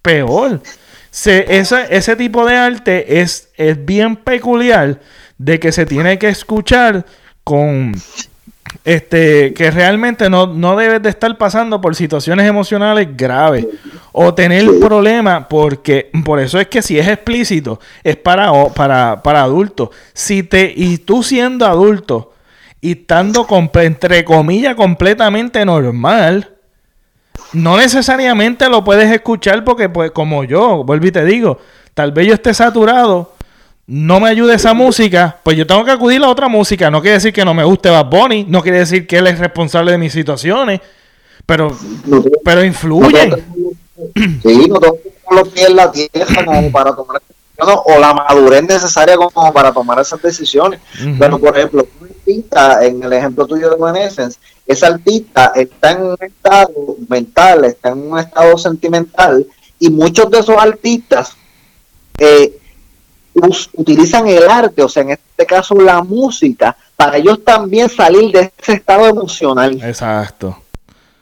peor. 0.02 0.60
Se, 1.10 1.46
ese 1.58 2.16
tipo 2.16 2.46
de 2.46 2.56
arte 2.56 3.20
es, 3.20 3.50
es 3.56 3.82
bien 3.82 4.16
peculiar 4.16 5.00
de 5.38 5.58
que 5.58 5.72
se 5.72 5.86
tiene 5.86 6.18
que 6.18 6.28
escuchar 6.28 7.06
con 7.42 7.94
este, 8.85 9.52
que 9.52 9.70
realmente 9.70 10.30
no, 10.30 10.46
no 10.46 10.76
debes 10.76 11.02
de 11.02 11.11
estar 11.11 11.37
pasando 11.37 11.80
por 11.80 11.94
situaciones 11.94 12.46
emocionales 12.46 13.09
graves 13.16 13.66
o 14.12 14.33
tener 14.35 14.66
problemas, 14.80 15.46
porque 15.48 16.11
por 16.24 16.40
eso 16.40 16.59
es 16.59 16.68
que 16.68 16.83
si 16.83 16.98
es 16.98 17.06
explícito, 17.06 17.80
es 18.02 18.16
para, 18.16 18.52
para, 18.74 19.22
para 19.22 19.42
adultos. 19.42 19.90
Si 20.12 20.42
te, 20.42 20.72
y 20.74 20.98
tú 20.98 21.22
siendo 21.22 21.66
adulto 21.66 22.33
y 22.80 22.92
estando, 22.92 23.46
entre 23.74 24.24
comillas, 24.24 24.74
completamente 24.74 25.64
normal, 25.64 26.50
no 27.52 27.76
necesariamente 27.76 28.68
lo 28.68 28.85
puedes 28.85 29.11
escuchar 29.12 29.64
porque, 29.64 29.88
pues, 29.88 30.12
como 30.12 30.44
yo, 30.44 30.85
vuelvo 30.85 31.06
y 31.06 31.12
te 31.12 31.24
digo, 31.24 31.59
tal 31.94 32.12
vez 32.12 32.28
yo 32.28 32.35
esté 32.35 32.54
saturado 32.54 33.35
no 33.86 34.20
me 34.20 34.28
ayude 34.28 34.54
esa 34.54 34.72
música, 34.74 35.38
pues 35.42 35.56
yo 35.56 35.66
tengo 35.66 35.84
que 35.84 35.90
acudir 35.90 36.22
a 36.22 36.28
otra 36.28 36.48
música. 36.48 36.90
No 36.90 37.00
quiere 37.00 37.14
decir 37.14 37.32
que 37.32 37.44
no 37.44 37.54
me 37.54 37.64
guste 37.64 37.90
Bad 37.90 38.06
Bunny, 38.06 38.44
no 38.48 38.62
quiere 38.62 38.78
decir 38.78 39.06
que 39.06 39.18
él 39.18 39.26
es 39.26 39.38
responsable 39.38 39.92
de 39.92 39.98
mis 39.98 40.12
situaciones, 40.12 40.80
pero, 41.44 41.76
pero 42.44 42.64
influye. 42.64 43.32
sí, 44.14 44.68
no 44.68 44.78
tengo 44.78 44.98
los 45.30 45.48
pies 45.48 45.68
en 45.68 45.76
la 45.76 45.90
tierra 45.90 46.44
como 46.44 46.70
para 46.70 46.94
tomar 46.94 47.20
o 47.84 47.98
la 47.98 48.14
madurez 48.14 48.62
necesaria 48.62 49.16
como 49.16 49.52
para 49.52 49.72
tomar 49.72 49.98
esas 50.00 50.20
decisiones. 50.22 50.80
Pero, 51.18 51.38
por 51.38 51.56
ejemplo, 51.56 51.86
un 52.00 52.08
artista, 52.08 52.84
en 52.84 53.02
el 53.02 53.12
ejemplo 53.12 53.46
tuyo 53.46 53.68
de 53.68 53.76
Evanescence, 53.76 54.38
ese 54.66 54.86
artista 54.86 55.52
está 55.54 55.92
en 55.92 56.02
un 56.02 56.16
estado 56.20 56.96
mental, 57.08 57.64
está 57.64 57.90
en 57.90 58.12
un 58.12 58.18
estado 58.18 58.56
sentimental, 58.56 59.46
y 59.78 59.90
muchos 59.90 60.30
de 60.30 60.38
esos 60.38 60.56
artistas 60.56 61.36
eh, 62.18 62.59
utilizan 63.74 64.26
el 64.26 64.48
arte, 64.48 64.83
o 64.83 64.88
sea, 64.88 65.03
en 65.03 65.11
este 65.11 65.46
caso 65.46 65.74
la 65.74 66.03
música, 66.03 66.76
para 66.96 67.16
ellos 67.16 67.44
también 67.44 67.88
salir 67.88 68.31
de 68.33 68.53
ese 68.59 68.74
estado 68.74 69.07
emocional. 69.07 69.81
Exacto. 69.83 70.62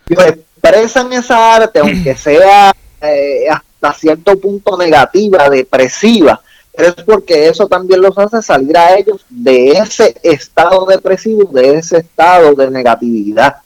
expresan 0.08 1.12
esa 1.12 1.54
arte, 1.54 1.78
aunque 1.78 2.16
sea 2.16 2.72
eh, 3.00 3.46
hasta 3.50 3.92
cierto 3.98 4.38
punto 4.38 4.76
negativa, 4.76 5.48
depresiva, 5.48 6.40
pero 6.74 6.88
es 6.90 7.04
porque 7.04 7.48
eso 7.48 7.66
también 7.66 8.00
los 8.00 8.16
hace 8.18 8.40
salir 8.42 8.76
a 8.76 8.96
ellos 8.96 9.24
de 9.28 9.70
ese 9.70 10.14
estado 10.22 10.86
depresivo, 10.86 11.44
de 11.52 11.78
ese 11.78 11.98
estado 11.98 12.54
de 12.54 12.70
negatividad. 12.70 13.56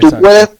Tú 0.00 0.10
puedes 0.20 0.50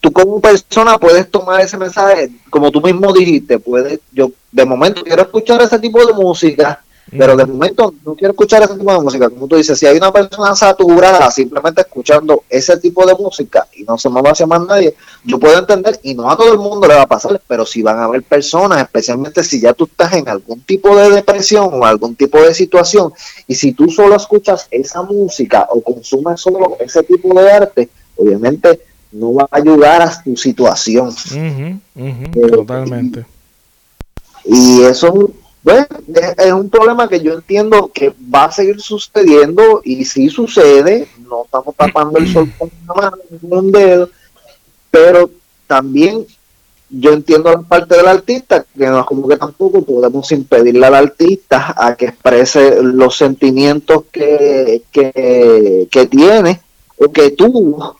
tú 0.00 0.12
como 0.12 0.40
persona 0.40 0.98
puedes 0.98 1.30
tomar 1.30 1.60
ese 1.60 1.76
mensaje, 1.76 2.30
como 2.48 2.70
tú 2.70 2.80
mismo 2.80 3.12
dijiste, 3.12 3.58
puedes, 3.58 4.00
yo 4.12 4.32
de 4.52 4.64
momento 4.64 5.02
quiero 5.02 5.22
escuchar 5.22 5.60
ese 5.62 5.78
tipo 5.78 6.04
de 6.04 6.12
música, 6.12 6.82
pero 7.10 7.36
de 7.36 7.44
momento 7.44 7.92
no 8.04 8.14
quiero 8.14 8.32
escuchar 8.32 8.62
ese 8.62 8.76
tipo 8.76 8.92
de 8.92 9.00
música. 9.00 9.28
Como 9.28 9.48
tú 9.48 9.56
dices, 9.56 9.78
si 9.78 9.86
hay 9.86 9.96
una 9.96 10.12
persona 10.12 10.54
saturada 10.54 11.30
simplemente 11.30 11.80
escuchando 11.80 12.44
ese 12.48 12.76
tipo 12.76 13.04
de 13.04 13.14
música 13.14 13.66
y 13.74 13.82
no 13.82 13.98
se 13.98 14.08
mueve 14.08 14.30
hacia 14.30 14.46
más 14.46 14.64
nadie, 14.64 14.94
yo 15.24 15.38
puedo 15.38 15.58
entender, 15.58 15.98
y 16.02 16.14
no 16.14 16.30
a 16.30 16.36
todo 16.36 16.52
el 16.52 16.58
mundo 16.58 16.86
le 16.86 16.94
va 16.94 17.02
a 17.02 17.08
pasar, 17.08 17.40
pero 17.48 17.66
si 17.66 17.82
van 17.82 17.98
a 17.98 18.04
haber 18.04 18.22
personas, 18.22 18.80
especialmente 18.82 19.42
si 19.42 19.60
ya 19.60 19.72
tú 19.72 19.84
estás 19.84 20.12
en 20.14 20.28
algún 20.28 20.60
tipo 20.62 20.94
de 20.96 21.10
depresión 21.10 21.70
o 21.72 21.84
algún 21.84 22.14
tipo 22.14 22.40
de 22.40 22.54
situación, 22.54 23.12
y 23.46 23.54
si 23.54 23.72
tú 23.72 23.90
solo 23.90 24.14
escuchas 24.14 24.68
esa 24.70 25.02
música 25.02 25.66
o 25.70 25.80
consumes 25.80 26.40
solo 26.40 26.76
ese 26.78 27.02
tipo 27.02 27.38
de 27.40 27.50
arte, 27.50 27.88
obviamente 28.16 28.89
no 29.12 29.34
va 29.34 29.48
a 29.50 29.56
ayudar 29.56 30.02
a 30.02 30.22
tu 30.22 30.36
situación. 30.36 31.14
Eh, 31.34 31.78
totalmente. 32.50 33.24
Y, 34.44 34.82
eso 34.82 35.30
es, 35.64 36.52
un 36.52 36.70
problema 36.70 37.08
que 37.08 37.20
yo 37.20 37.34
entiendo 37.34 37.90
que 37.92 38.14
va 38.34 38.44
a 38.44 38.52
seguir 38.52 38.80
sucediendo 38.80 39.82
y 39.84 40.04
si 40.04 40.28
sucede, 40.28 41.08
no 41.28 41.44
estamos 41.44 41.74
tapando 41.76 42.18
el 42.18 42.32
sol 42.32 42.50
con 42.56 42.70
un 43.42 43.72
dedo, 43.72 44.08
pero 44.90 45.30
también 45.66 46.26
yo 46.88 47.12
entiendo 47.12 47.52
la 47.52 47.60
parte 47.60 47.96
del 47.96 48.08
artista, 48.08 48.64
que 48.76 48.86
no 48.86 49.00
es 49.00 49.06
como 49.06 49.28
que 49.28 49.36
tampoco 49.36 49.82
podemos 49.82 50.30
impedirle 50.32 50.86
al 50.86 50.94
artista 50.94 51.74
a 51.76 51.94
que 51.94 52.06
exprese 52.06 52.82
los 52.82 53.16
sentimientos 53.16 54.04
que, 54.10 54.82
que, 54.90 55.86
que 55.88 56.06
tiene 56.06 56.60
o 56.98 57.12
que 57.12 57.30
tuvo 57.30 57.99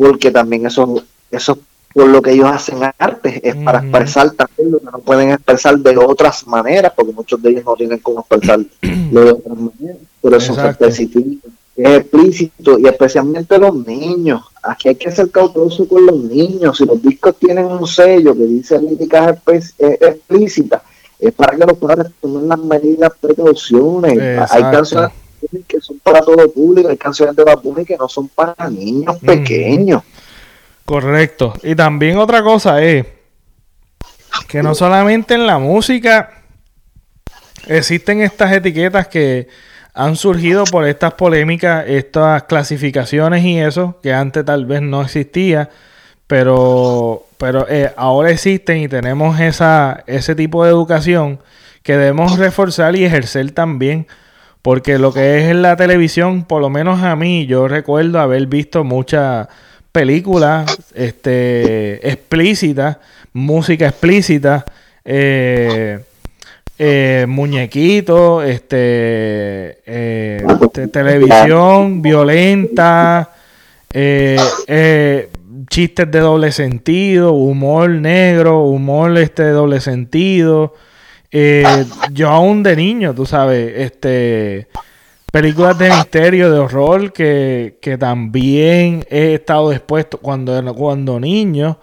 porque 0.00 0.30
también 0.30 0.64
eso 0.64 1.04
eso 1.30 1.58
por 1.92 2.08
lo 2.08 2.22
que 2.22 2.32
ellos 2.32 2.48
hacen 2.50 2.78
arte, 2.98 3.40
es 3.46 3.56
para 3.56 3.80
expresar 3.80 4.30
también 4.30 4.70
lo 4.70 4.78
que 4.78 4.86
no 4.86 4.98
pueden 5.00 5.30
expresar 5.30 5.76
de 5.76 5.96
otras 5.98 6.46
maneras, 6.46 6.92
porque 6.96 7.12
muchos 7.12 7.42
de 7.42 7.50
ellos 7.50 7.64
no 7.64 7.74
tienen 7.74 7.98
cómo 7.98 8.20
expresar 8.20 8.60
de 8.80 9.20
otras 9.20 9.58
maneras, 9.58 9.98
pero 10.22 10.36
eso 10.36 10.52
es 10.52 10.58
explícito 11.76 12.78
y 12.78 12.86
especialmente 12.86 13.58
los 13.58 13.74
niños. 13.74 14.42
Aquí 14.62 14.88
hay 14.88 14.94
que 14.94 15.10
ser 15.10 15.30
cauteloso 15.30 15.88
con 15.88 16.06
los 16.06 16.16
niños. 16.16 16.78
Si 16.78 16.86
los 16.86 17.02
discos 17.02 17.36
tienen 17.36 17.66
un 17.66 17.86
sello 17.86 18.34
que 18.34 18.44
dice 18.44 18.78
críticas 18.78 19.38
explícitas, 19.78 20.82
es 21.18 21.32
para 21.34 21.56
que 21.56 21.66
los 21.66 21.76
padres 21.76 22.12
tomen 22.20 22.48
las 22.48 22.58
medidas 22.58 23.12
precauciones. 23.20 24.18
Hay 24.50 24.62
canciones 24.62 25.10
que 25.66 25.80
son 25.80 25.98
para 26.00 26.20
todo 26.20 26.50
público, 26.50 26.88
hay 26.88 26.96
canciones 26.96 27.34
de 27.36 27.44
Bad 27.44 27.60
que 27.86 27.96
no 27.96 28.08
son 28.08 28.28
para 28.28 28.68
niños 28.68 29.18
pequeños. 29.18 30.02
Correcto. 30.84 31.54
Y 31.62 31.74
también 31.74 32.18
otra 32.18 32.42
cosa 32.42 32.82
es 32.82 33.06
que 34.48 34.62
no 34.62 34.74
solamente 34.74 35.34
en 35.34 35.46
la 35.46 35.58
música 35.58 36.42
existen 37.66 38.20
estas 38.20 38.52
etiquetas 38.52 39.08
que 39.08 39.48
han 39.94 40.16
surgido 40.16 40.64
por 40.64 40.86
estas 40.86 41.14
polémicas, 41.14 41.84
estas 41.88 42.44
clasificaciones 42.44 43.44
y 43.44 43.58
eso, 43.58 43.98
que 44.02 44.12
antes 44.12 44.44
tal 44.44 44.66
vez 44.66 44.82
no 44.82 45.02
existía, 45.02 45.70
pero, 46.26 47.26
pero 47.38 47.66
eh, 47.68 47.92
ahora 47.96 48.30
existen 48.30 48.78
y 48.78 48.88
tenemos 48.88 49.40
esa, 49.40 50.04
ese 50.06 50.34
tipo 50.34 50.64
de 50.64 50.70
educación 50.70 51.40
que 51.82 51.96
debemos 51.96 52.38
reforzar 52.38 52.94
y 52.96 53.04
ejercer 53.04 53.50
también. 53.52 54.06
Porque 54.62 54.98
lo 54.98 55.12
que 55.12 55.38
es 55.38 55.50
en 55.50 55.62
la 55.62 55.76
televisión, 55.76 56.44
por 56.44 56.60
lo 56.60 56.68
menos 56.68 57.02
a 57.02 57.16
mí, 57.16 57.46
yo 57.46 57.66
recuerdo 57.66 58.20
haber 58.20 58.46
visto 58.46 58.84
muchas 58.84 59.48
películas 59.92 60.76
este, 60.94 62.06
explícitas, 62.08 62.98
música 63.32 63.88
explícita, 63.88 64.64
eh, 65.04 66.00
eh, 66.78 67.26
muñequitos, 67.28 68.44
este, 68.44 69.80
eh, 69.86 70.44
televisión 70.92 72.02
violenta, 72.02 73.30
chistes 75.68 76.10
de 76.10 76.20
doble 76.20 76.52
sentido, 76.52 77.32
humor 77.32 77.90
negro, 77.90 78.64
humor 78.64 79.16
este 79.18 79.44
de 79.44 79.50
doble 79.50 79.80
sentido. 79.80 80.74
Yo 82.12 82.28
aún 82.28 82.62
de 82.62 82.76
niño, 82.76 83.14
tú 83.14 83.26
sabes, 83.26 83.72
este 83.76 84.68
películas 85.30 85.78
de 85.78 85.90
misterio, 85.90 86.50
de 86.50 86.58
horror, 86.58 87.12
que, 87.12 87.96
también 87.98 89.04
he 89.10 89.34
estado 89.34 89.72
expuesto 89.72 90.18
cuando, 90.18 90.74
cuando 90.74 91.20
niño. 91.20 91.78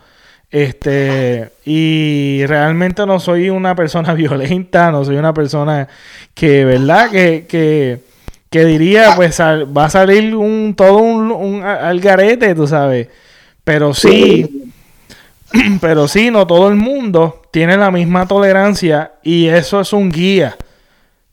Este, 0.49 1.51
y 1.65 2.45
realmente 2.45 3.05
no 3.05 3.19
soy 3.19 3.49
una 3.49 3.75
persona 3.75 4.13
violenta, 4.15 4.91
no 4.91 5.03
soy 5.03 5.17
una 5.17 5.33
persona 5.33 5.87
que, 6.33 6.65
¿verdad? 6.65 7.09
Que, 7.09 7.45
que, 7.47 7.99
que 8.49 8.65
diría, 8.65 9.13
pues 9.15 9.39
va 9.39 9.85
a 9.85 9.89
salir 9.89 10.35
un 10.35 10.73
todo 10.75 10.97
un, 10.97 11.31
un 11.31 11.63
algarete, 11.63 12.55
tú 12.55 12.67
sabes. 12.67 13.07
Pero 13.63 13.93
sí, 13.93 14.66
pero 15.81 16.07
sí, 16.07 16.31
no 16.31 16.45
todo 16.47 16.67
el 16.67 16.75
mundo 16.75 17.41
tiene 17.51 17.77
la 17.77 17.91
misma 17.91 18.27
tolerancia 18.27 19.13
y 19.23 19.47
eso 19.47 19.81
es 19.81 19.93
un 19.93 20.09
guía. 20.09 20.57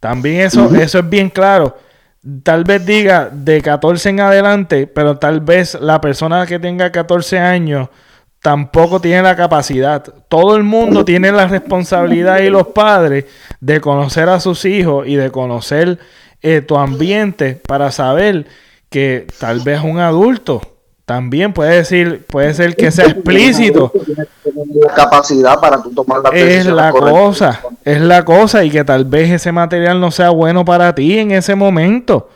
También 0.01 0.43
eso, 0.43 0.75
eso 0.75 0.99
es 0.99 1.09
bien 1.09 1.31
claro 1.31 1.77
tal 2.43 2.65
vez 2.65 2.85
diga 2.87 3.29
de 3.31 3.61
14 3.61 4.11
en 4.11 4.21
adelante, 4.21 4.87
pero 4.87 5.19
tal 5.19 5.41
vez 5.41 5.75
la 5.81 6.01
persona 6.01 6.47
que 6.47 6.59
tenga 6.59 6.91
14 6.91 7.39
años 7.39 7.89
tampoco 8.41 9.01
tiene 9.01 9.23
la 9.23 9.37
capacidad. 9.37 10.03
Todo 10.29 10.57
el 10.57 10.63
mundo 10.63 11.05
tiene 11.05 11.33
la 11.33 11.47
responsabilidad 11.47 12.41
y 12.41 12.51
los 12.51 12.69
padres 12.69 13.27
de 13.61 13.81
conocer 13.81 14.29
a 14.29 14.41
sus 14.41 14.65
hijos 14.65 15.07
y 15.07 15.17
de 15.17 15.31
conocer 15.31 15.99
eh, 16.43 16.61
tu 16.61 16.77
ambiente 16.77 17.61
para 17.67 17.91
saber 17.91 18.47
que 18.91 19.27
tal 19.39 19.61
vez 19.61 19.81
un 19.83 19.99
adulto 19.99 20.74
también 21.05 21.53
puede 21.53 21.77
decir, 21.77 22.25
puede 22.27 22.55
ser 22.55 22.75
que 22.77 22.91
sea 22.91 23.07
explícito. 23.07 23.93
capacidad 24.97 25.61
para 25.61 25.83
tú 25.83 25.91
tomar 25.91 26.23
la 26.23 26.31
Es 26.31 26.65
la 26.65 26.93
cosa, 26.93 27.61
es 27.85 28.01
la 28.01 28.25
cosa, 28.25 28.65
y 28.65 28.71
que 28.71 28.85
tal 28.85 29.05
vez 29.05 29.31
ese 29.31 29.53
material 29.53 30.01
no 30.01 30.11
sea 30.11 30.31
bueno 30.31 30.65
para 30.65 30.95
ti 30.95 31.19
en 31.19 31.33
ese 31.33 31.55
momento. 31.55 32.31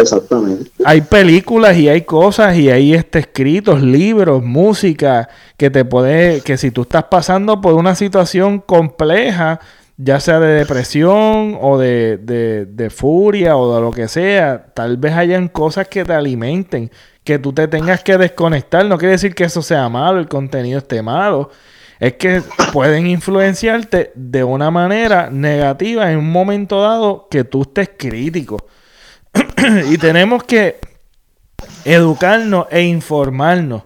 Exactamente. 0.00 0.70
Hay 0.82 1.02
películas 1.02 1.76
y 1.76 1.90
hay 1.90 2.02
cosas 2.02 2.56
y 2.56 2.70
hay 2.70 2.94
este 2.94 3.18
escritos, 3.18 3.82
libros, 3.82 4.42
música 4.42 5.28
que 5.58 5.68
te 5.68 5.84
puede, 5.84 6.40
que 6.40 6.56
si 6.56 6.70
tú 6.70 6.82
estás 6.82 7.04
pasando 7.04 7.60
por 7.60 7.74
una 7.74 7.94
situación 7.94 8.60
compleja, 8.60 9.60
ya 9.98 10.20
sea 10.20 10.40
de 10.40 10.54
depresión 10.54 11.58
o 11.60 11.78
de, 11.78 12.16
de, 12.16 12.64
de 12.64 12.90
furia 12.90 13.56
o 13.56 13.74
de 13.74 13.80
lo 13.82 13.90
que 13.90 14.08
sea, 14.08 14.66
tal 14.72 14.96
vez 14.96 15.12
hayan 15.12 15.48
cosas 15.48 15.86
que 15.86 16.04
te 16.04 16.14
alimenten 16.14 16.90
que 17.24 17.38
tú 17.38 17.52
te 17.52 17.66
tengas 17.66 18.04
que 18.04 18.18
desconectar. 18.18 18.84
No 18.84 18.98
quiere 18.98 19.12
decir 19.12 19.34
que 19.34 19.44
eso 19.44 19.62
sea 19.62 19.88
malo, 19.88 20.20
el 20.20 20.28
contenido 20.28 20.78
esté 20.78 21.02
malo. 21.02 21.50
Es 21.98 22.14
que 22.14 22.42
pueden 22.72 23.06
influenciarte 23.06 24.12
de 24.14 24.44
una 24.44 24.70
manera 24.70 25.30
negativa 25.30 26.12
en 26.12 26.18
un 26.18 26.30
momento 26.30 26.82
dado 26.82 27.28
que 27.30 27.44
tú 27.44 27.62
estés 27.62 27.90
crítico. 27.96 28.66
y 29.90 29.96
tenemos 29.98 30.44
que 30.44 30.78
educarnos 31.84 32.66
e 32.70 32.82
informarnos 32.82 33.84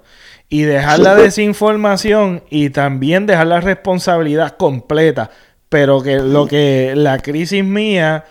y 0.49 0.63
dejar 0.63 0.99
la 0.99 1.15
desinformación 1.15 2.43
y 2.51 2.71
también 2.71 3.27
dejar 3.27 3.47
la 3.47 3.61
responsabilidad 3.61 4.57
completa. 4.57 5.31
Pero 5.69 6.03
que 6.03 6.17
lo 6.17 6.47
que 6.47 6.95
la 6.97 7.19
crisis 7.19 7.63
mía 7.63 8.25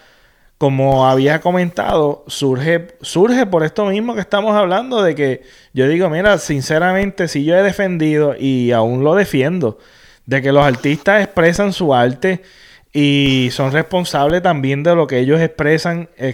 como 0.58 1.08
había 1.08 1.40
comentado, 1.40 2.24
surge, 2.28 2.88
surge 3.02 3.46
por 3.46 3.64
esto 3.64 3.86
mismo 3.86 4.16
que 4.16 4.22
estamos 4.22 4.56
hablando, 4.56 5.04
de 5.04 5.14
que 5.14 5.44
yo 5.74 5.88
digo, 5.88 6.10
mira, 6.10 6.40
sinceramente, 6.40 7.28
si 7.28 7.46
yo 7.46 7.56
he 7.56 7.62
defendido 7.62 8.36
y 8.38 8.72
aún 8.72 9.04
lo 9.04 9.14
defiendo, 9.14 9.78
de 10.26 10.42
que 10.42 10.52
los 10.52 10.66
artistas 10.66 11.24
expresan 11.24 11.74
su 11.74 11.94
arte 11.94 12.42
y 12.92 13.50
son 13.52 13.72
responsables 13.72 14.42
también 14.42 14.82
de 14.82 14.96
lo 14.96 15.06
que 15.06 15.20
ellos 15.20 15.40
expresan, 15.42 16.10
eh, 16.18 16.34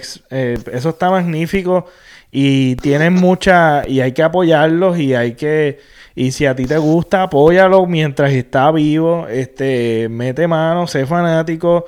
eso 0.72 0.90
está 0.90 1.10
magnífico 1.10 1.88
y 2.32 2.78
tienen 2.78 3.14
mucha, 3.14 3.88
y 3.88 4.00
hay 4.00 4.14
que 4.14 4.24
apoyarlos 4.24 4.98
y 5.00 5.14
hay 5.16 5.34
que, 5.34 5.80
y 6.16 6.32
si 6.32 6.46
a 6.46 6.56
ti 6.56 6.66
te 6.66 6.78
gusta, 6.78 7.24
apóyalo 7.24 7.86
mientras 7.88 8.32
está 8.32 8.72
vivo, 8.72 9.28
este, 9.28 10.08
mete 10.10 10.48
mano, 10.48 10.88
sé 10.88 11.06
fanático 11.06 11.86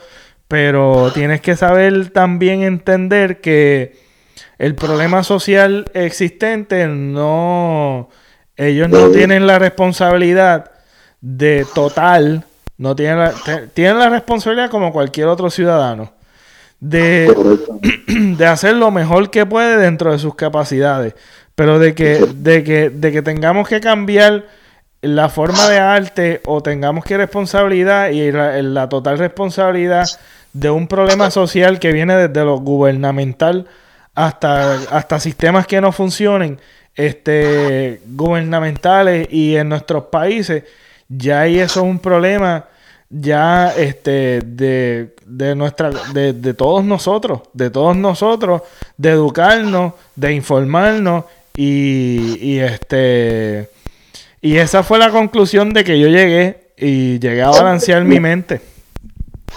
pero 0.48 1.12
tienes 1.14 1.42
que 1.42 1.56
saber 1.56 2.12
también 2.12 2.64
entender 2.64 3.42
que 3.42 3.98
el 4.58 4.76
problema 4.76 5.24
social 5.24 5.86
existente 5.94 6.88
no... 6.88 8.10
Ellos 8.58 8.88
no 8.89 9.10
tienen 9.10 9.48
la 9.48 9.60
responsabilidad 9.60 10.72
de 11.20 11.66
total, 11.76 12.46
no 12.78 12.96
tienen 12.96 13.20
la, 13.20 13.34
tienen 13.74 14.00
la 14.00 14.10
responsabilidad 14.10 14.70
como 14.70 14.93
cualquier 14.93 15.28
otro 15.28 15.50
ciudadano 15.50 16.14
de, 16.80 17.34
de 18.38 18.46
hacer 18.46 18.76
lo 18.76 18.91
mejor 18.91 19.30
que 19.32 19.46
puede 19.46 19.78
dentro 19.78 20.12
de 20.12 20.20
sus 20.20 20.36
capacidades, 20.36 21.16
pero 21.56 21.80
de 21.80 21.96
que, 21.96 22.26
de 22.36 22.64
que, 22.64 22.89
de 22.89 23.12
que 23.12 23.22
tengamos 23.22 23.68
que 23.68 23.82
cambiar 23.82 24.46
la 25.02 25.30
forma 25.30 25.70
de 25.70 25.80
arte 25.80 26.41
o 26.46 26.62
tengamos 26.62 27.06
que 27.06 27.18
responsabilidad 27.18 28.10
y 28.10 28.32
la 28.32 28.89
total 28.89 29.18
responsabilidad 29.18 30.08
de 30.54 30.70
un 30.70 30.88
problema 30.88 31.30
social 31.32 31.80
que 31.80 31.91
viene 31.91 32.16
desde 32.16 32.46
lo 32.46 32.58
gubernamental 32.58 33.68
hasta, 34.16 34.76
hasta 34.89 35.20
sistemas 35.20 35.68
que 35.68 35.82
no 35.82 35.91
funcionen 35.91 36.60
este, 36.96 38.02
gubernamentales 38.08 39.28
y 39.32 39.58
en 39.58 39.70
nuestros 39.70 40.06
países, 40.06 40.64
ya 41.10 41.41
ahí 41.41 41.60
eso 41.60 41.82
es 41.82 41.86
un 41.86 42.00
problema 42.00 42.66
ya 43.10 43.74
este, 43.76 44.41
de, 44.41 45.14
de, 45.26 45.56
nuestra, 45.56 45.91
de, 46.14 46.34
de 46.34 46.54
todos 46.54 46.84
nosotros, 46.84 47.41
de 47.54 47.70
todos 47.70 47.96
nosotros, 47.96 48.62
de 48.98 49.10
educarnos, 49.10 49.93
de 50.16 50.34
informarnos 50.34 51.26
y, 51.56 52.38
y 52.41 52.60
este 52.60 53.74
y 54.46 54.60
esa 54.60 54.84
fue 54.84 55.00
la 55.00 55.10
conclusión 55.10 55.74
de 55.74 55.84
que 55.84 56.00
yo 56.00 56.08
llegué 56.08 56.70
y 56.78 57.18
llegué 57.18 57.41
a 57.41 57.50
balancear 57.50 58.04
mi 58.04 58.20
mente. 58.20 58.62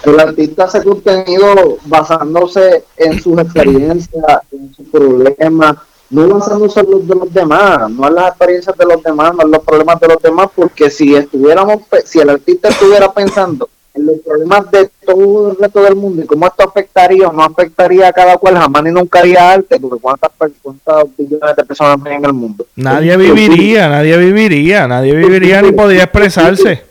El 0.02 0.18
artista 0.18 0.64
hace 0.64 0.82
contenido 0.82 1.76
basándose 1.84 2.84
en 2.96 3.20
sus 3.20 3.38
experiencias, 3.38 4.24
en 4.50 4.74
sus 4.74 4.88
problemas, 4.88 5.76
no 6.08 6.26
basándose 6.26 6.80
en 6.80 6.90
los 6.90 7.06
de 7.06 7.14
los 7.16 7.34
demás, 7.34 7.90
no 7.90 8.08
en 8.08 8.14
las 8.14 8.28
experiencias 8.28 8.74
de 8.78 8.86
los 8.86 9.02
demás, 9.02 9.34
no 9.34 9.42
en 9.42 9.50
los 9.50 9.62
problemas 9.62 10.00
de 10.00 10.08
los 10.08 10.22
demás, 10.22 10.48
porque 10.56 10.88
si 10.88 11.14
estuviéramos, 11.14 11.82
si 12.06 12.20
el 12.20 12.30
artista 12.30 12.70
estuviera 12.70 13.12
pensando 13.12 13.68
los 13.98 14.18
problemas 14.20 14.70
de 14.70 14.90
todo 15.04 15.50
el 15.50 15.56
resto 15.56 15.82
del 15.82 15.96
mundo 15.96 16.22
y 16.22 16.26
cómo 16.26 16.46
esto 16.46 16.68
afectaría 16.68 17.28
o 17.28 17.32
no 17.32 17.42
afectaría 17.42 18.08
a 18.08 18.12
cada 18.12 18.36
cual, 18.36 18.56
jamás 18.56 18.82
ni 18.84 18.90
nunca 18.90 19.20
haría 19.20 19.52
arte, 19.52 19.78
porque 19.80 20.00
cuántas, 20.00 20.30
cuántas 20.62 21.04
billones 21.16 21.56
de 21.56 21.64
personas 21.64 21.98
hay 22.04 22.16
en 22.16 22.24
el 22.24 22.32
mundo. 22.32 22.66
Nadie 22.76 23.16
viviría, 23.16 23.88
nadie 23.88 24.16
viviría, 24.16 24.86
nadie 24.86 25.14
viviría 25.14 25.62
ni 25.62 25.72
podría 25.72 26.04
expresarse. 26.04 26.82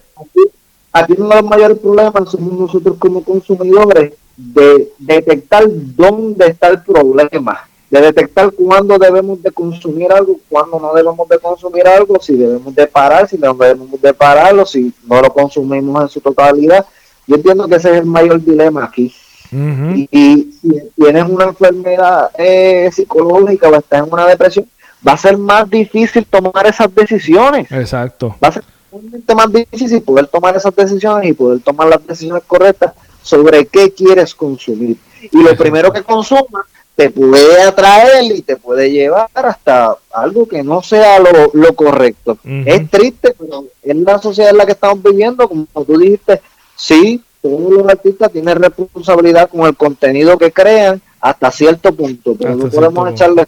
Aquí, 0.91 1.13
uno 1.17 1.29
de 1.29 1.35
los 1.41 1.49
mayores 1.49 1.77
problemas 1.79 2.29
somos 2.29 2.53
nosotros 2.53 2.97
como 2.97 3.23
consumidores 3.23 4.13
de 4.35 4.91
detectar 4.97 5.65
dónde 5.67 6.47
está 6.47 6.69
el 6.69 6.81
problema 6.81 7.67
de 7.89 8.01
detectar 8.01 8.51
cuándo 8.51 8.97
debemos 8.97 9.41
de 9.41 9.51
consumir 9.51 10.11
algo, 10.11 10.37
cuándo 10.49 10.79
no 10.79 10.93
debemos 10.93 11.27
de 11.29 11.39
consumir 11.39 11.87
algo, 11.87 12.19
si 12.19 12.35
debemos 12.35 12.75
de 12.75 12.85
parar, 12.87 13.29
si 13.29 13.37
no 13.37 13.53
debemos 13.53 14.01
de 14.01 14.13
pararlo, 14.13 14.65
si 14.65 14.93
no 15.05 15.21
lo 15.21 15.31
consumimos 15.31 16.01
en 16.01 16.09
su 16.09 16.19
totalidad. 16.19 16.85
Yo 17.27 17.35
entiendo 17.35 17.67
que 17.67 17.75
ese 17.75 17.91
es 17.91 17.97
el 17.99 18.05
mayor 18.05 18.43
dilema 18.43 18.85
aquí. 18.85 19.13
y, 19.51 20.51
si 20.61 20.81
tienes 20.95 21.23
una 21.25 21.45
enfermedad 21.45 22.31
eh, 22.37 22.89
psicológica 22.91 23.69
o 23.69 23.75
estás 23.75 24.05
en 24.05 24.13
una 24.13 24.25
depresión, 24.25 24.65
va 25.05 25.13
a 25.13 25.17
ser 25.17 25.37
más 25.37 25.69
difícil 25.69 26.25
tomar 26.25 26.65
esas 26.65 26.93
decisiones. 26.93 27.71
Exacto. 27.71 28.35
Va 28.43 28.49
a 28.49 28.51
ser 28.53 28.63
más 29.35 29.51
difícil 29.51 30.01
poder 30.01 30.27
tomar 30.27 30.55
esas 30.55 30.75
decisiones 30.75 31.29
y 31.29 31.33
poder 31.33 31.59
tomar 31.61 31.87
las 31.87 32.05
decisiones 32.05 32.43
correctas 32.47 32.93
sobre 33.21 33.65
qué 33.65 33.91
quieres 33.91 34.33
consumir. 34.33 34.97
Y 35.31 35.43
lo 35.43 35.55
primero 35.55 35.91
que 35.91 36.03
consumas 36.03 36.65
te 36.95 37.09
puede 37.11 37.61
atraer 37.61 38.23
y 38.23 38.41
te 38.41 38.55
puede 38.55 38.89
llevar 38.89 39.29
hasta 39.33 39.95
algo 40.11 40.47
que 40.47 40.63
no 40.63 40.81
sea 40.81 41.19
lo, 41.19 41.75
correcto. 41.75 42.39
Es 42.43 42.89
triste, 42.89 43.35
pero 43.37 43.65
es 43.83 43.95
la 43.97 44.19
sociedad 44.19 44.51
en 44.51 44.57
la 44.57 44.65
que 44.65 44.71
estamos 44.71 45.03
viviendo, 45.03 45.47
como 45.47 45.67
tú 45.85 45.97
dijiste, 45.97 46.41
sí, 46.77 47.21
todos 47.41 47.73
los 47.73 47.89
artistas 47.89 48.31
tienen 48.31 48.61
responsabilidad 48.61 49.49
con 49.49 49.67
el 49.67 49.75
contenido 49.75 50.37
que 50.37 50.51
crean 50.51 51.01
hasta 51.19 51.51
cierto 51.51 51.93
punto, 51.93 52.35
pero 52.39 52.55
no 52.55 52.69
podemos 52.69 53.11
echarle 53.11 53.45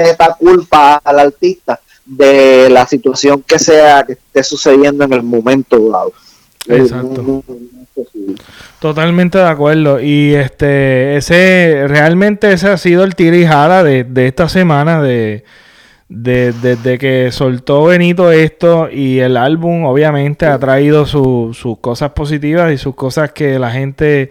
esta 0.00 0.34
culpa 0.38 0.96
al 0.96 1.18
artista 1.20 1.78
de 2.04 2.68
la 2.70 2.86
situación 2.86 3.42
que 3.46 3.58
sea 3.58 4.02
que 4.04 4.14
esté 4.14 4.42
sucediendo 4.42 5.04
en 5.04 5.12
el 5.12 5.22
momento 5.22 5.78
dado. 5.90 6.12
Exacto. 6.66 7.44
Totalmente 8.78 9.38
de 9.38 9.48
acuerdo. 9.48 10.00
Y 10.00 10.34
este, 10.34 11.16
ese, 11.16 11.84
realmente 11.88 12.52
ese 12.52 12.68
ha 12.68 12.76
sido 12.76 13.04
el 13.04 13.14
tira 13.14 13.82
de, 13.82 14.04
de 14.04 14.26
esta 14.26 14.48
semana, 14.48 15.02
de, 15.02 15.44
desde 16.08 16.98
que 16.98 17.30
soltó 17.32 17.84
Benito 17.84 18.32
esto 18.32 18.88
y 18.90 19.18
el 19.18 19.36
álbum 19.36 19.84
obviamente 19.84 20.46
ha 20.46 20.58
traído 20.58 21.04
sus 21.04 21.78
cosas 21.80 22.12
positivas 22.12 22.72
y 22.72 22.78
sus 22.78 22.94
cosas 22.94 23.32
que 23.32 23.58
la 23.58 23.70
gente 23.70 24.30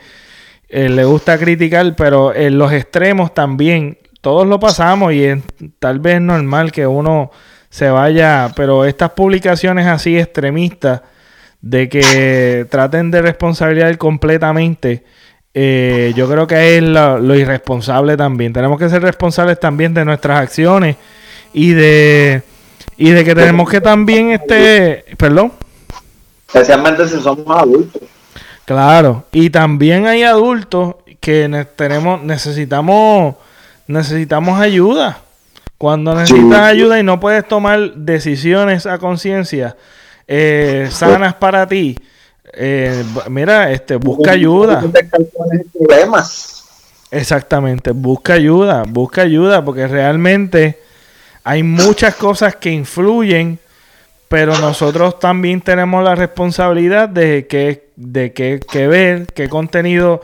eh, 0.70 0.90
le 0.90 1.06
gusta 1.06 1.38
criticar, 1.38 1.96
pero 1.96 2.34
en 2.34 2.58
los 2.58 2.74
extremos 2.74 3.34
también, 3.34 3.98
todos 4.22 4.48
lo 4.48 4.60
pasamos 4.60 5.14
y 5.14 5.28
tal 5.80 6.00
vez 6.00 6.20
normal 6.20 6.72
que 6.72 6.88
uno 6.88 7.32
se 7.70 7.90
vaya, 7.90 8.52
pero 8.56 8.86
estas 8.86 9.12
publicaciones 9.12 9.86
así 9.86 10.18
extremistas, 10.18 11.02
de 11.62 11.90
que 11.90 12.66
traten 12.70 13.12
de 13.12 13.22
responsabilizar 13.22 13.98
completamente, 13.98 15.04
eh, 15.54 16.14
yo 16.16 16.30
creo 16.30 16.46
que 16.48 16.78
es 16.78 16.84
lo, 16.84 17.36
irresponsable 17.36 18.16
también. 18.16 18.54
Tenemos 18.54 18.78
que 18.78 18.90
ser 18.90 19.02
responsables 19.02 19.60
también 19.60 19.94
de 19.94 20.06
nuestras 20.06 20.40
acciones 20.40 20.98
y 21.58 21.74
de 21.74 22.44
y 22.98 23.10
de 23.10 23.26
que 23.26 23.34
tenemos 23.34 23.68
que 23.68 23.82
también 23.82 24.30
este, 24.30 25.04
perdón, 25.18 25.52
especialmente 26.48 27.08
si 27.08 27.20
somos 27.20 27.50
adultos. 27.50 28.02
Claro, 28.66 29.26
y 29.32 29.50
también 29.50 30.06
hay 30.06 30.22
adultos 30.22 30.96
que 31.20 31.66
tenemos 31.76 32.22
necesitamos 32.22 33.36
necesitamos 33.88 34.60
ayuda. 34.62 35.20
Cuando 35.80 36.14
necesitas 36.14 36.62
ayuda 36.62 37.00
y 37.00 37.04
no 37.04 37.20
puedes 37.20 37.48
tomar 37.48 37.94
decisiones 37.94 38.86
a 38.86 39.00
conciencia, 39.00 39.76
eh, 40.28 40.90
sanas 40.92 41.36
para 41.36 41.68
ti, 41.68 41.98
eh, 42.54 43.04
mira, 43.30 43.72
este, 43.72 43.96
busca 43.96 44.32
ayuda. 44.32 44.84
Exactamente, 47.10 47.92
busca 47.92 48.34
ayuda, 48.34 48.84
busca 48.88 49.22
ayuda, 49.22 49.64
porque 49.64 49.88
realmente 49.88 50.87
hay 51.48 51.64
muchas 51.64 52.14
cosas 52.16 52.58
que 52.58 52.72
influyen, 52.72 53.58
pero 54.28 54.58
nosotros 54.60 55.18
también 55.18 55.62
tenemos 55.62 56.04
la 56.04 56.14
responsabilidad 56.14 57.08
de 57.08 57.48
que, 57.48 57.88
de 57.96 58.34
que, 58.34 58.60
que 58.70 58.86
ver 58.88 59.28
qué 59.28 59.48
contenido 59.48 60.22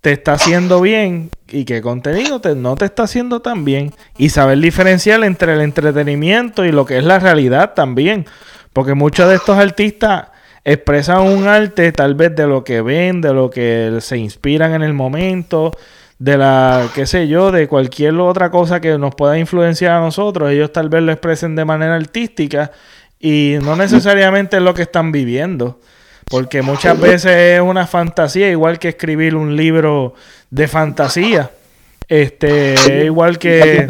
te 0.00 0.12
está 0.12 0.34
haciendo 0.34 0.80
bien 0.80 1.30
y 1.48 1.64
qué 1.64 1.82
contenido 1.82 2.40
te, 2.40 2.54
no 2.54 2.76
te 2.76 2.84
está 2.84 3.02
haciendo 3.02 3.42
tan 3.42 3.64
bien. 3.64 3.92
Y 4.16 4.28
saber 4.28 4.58
diferenciar 4.58 5.24
entre 5.24 5.52
el 5.52 5.62
entretenimiento 5.62 6.64
y 6.64 6.70
lo 6.70 6.86
que 6.86 6.98
es 6.98 7.04
la 7.04 7.18
realidad 7.18 7.74
también. 7.74 8.26
Porque 8.72 8.94
muchos 8.94 9.28
de 9.28 9.34
estos 9.34 9.58
artistas 9.58 10.28
expresan 10.62 11.22
un 11.22 11.48
arte 11.48 11.90
tal 11.90 12.14
vez 12.14 12.36
de 12.36 12.46
lo 12.46 12.62
que 12.62 12.82
ven, 12.82 13.20
de 13.20 13.34
lo 13.34 13.50
que 13.50 13.98
se 14.00 14.16
inspiran 14.16 14.74
en 14.74 14.82
el 14.82 14.94
momento, 14.94 15.72
de 16.22 16.38
la, 16.38 16.88
qué 16.94 17.04
sé 17.04 17.26
yo, 17.26 17.50
de 17.50 17.66
cualquier 17.66 18.14
otra 18.20 18.48
cosa 18.52 18.80
que 18.80 18.96
nos 18.96 19.12
pueda 19.12 19.38
influenciar 19.38 19.94
a 19.94 20.00
nosotros. 20.00 20.52
Ellos 20.52 20.72
tal 20.72 20.88
vez 20.88 21.02
lo 21.02 21.10
expresen 21.10 21.56
de 21.56 21.64
manera 21.64 21.96
artística 21.96 22.70
y 23.18 23.56
no 23.60 23.74
necesariamente 23.74 24.58
es 24.58 24.62
lo 24.62 24.72
que 24.72 24.82
están 24.82 25.10
viviendo. 25.10 25.80
Porque 26.30 26.62
muchas 26.62 26.98
veces 27.00 27.56
es 27.56 27.60
una 27.60 27.88
fantasía, 27.88 28.48
igual 28.48 28.78
que 28.78 28.90
escribir 28.90 29.34
un 29.34 29.56
libro 29.56 30.14
de 30.48 30.68
fantasía. 30.68 31.50
Este, 32.06 33.04
igual 33.04 33.38
que... 33.38 33.88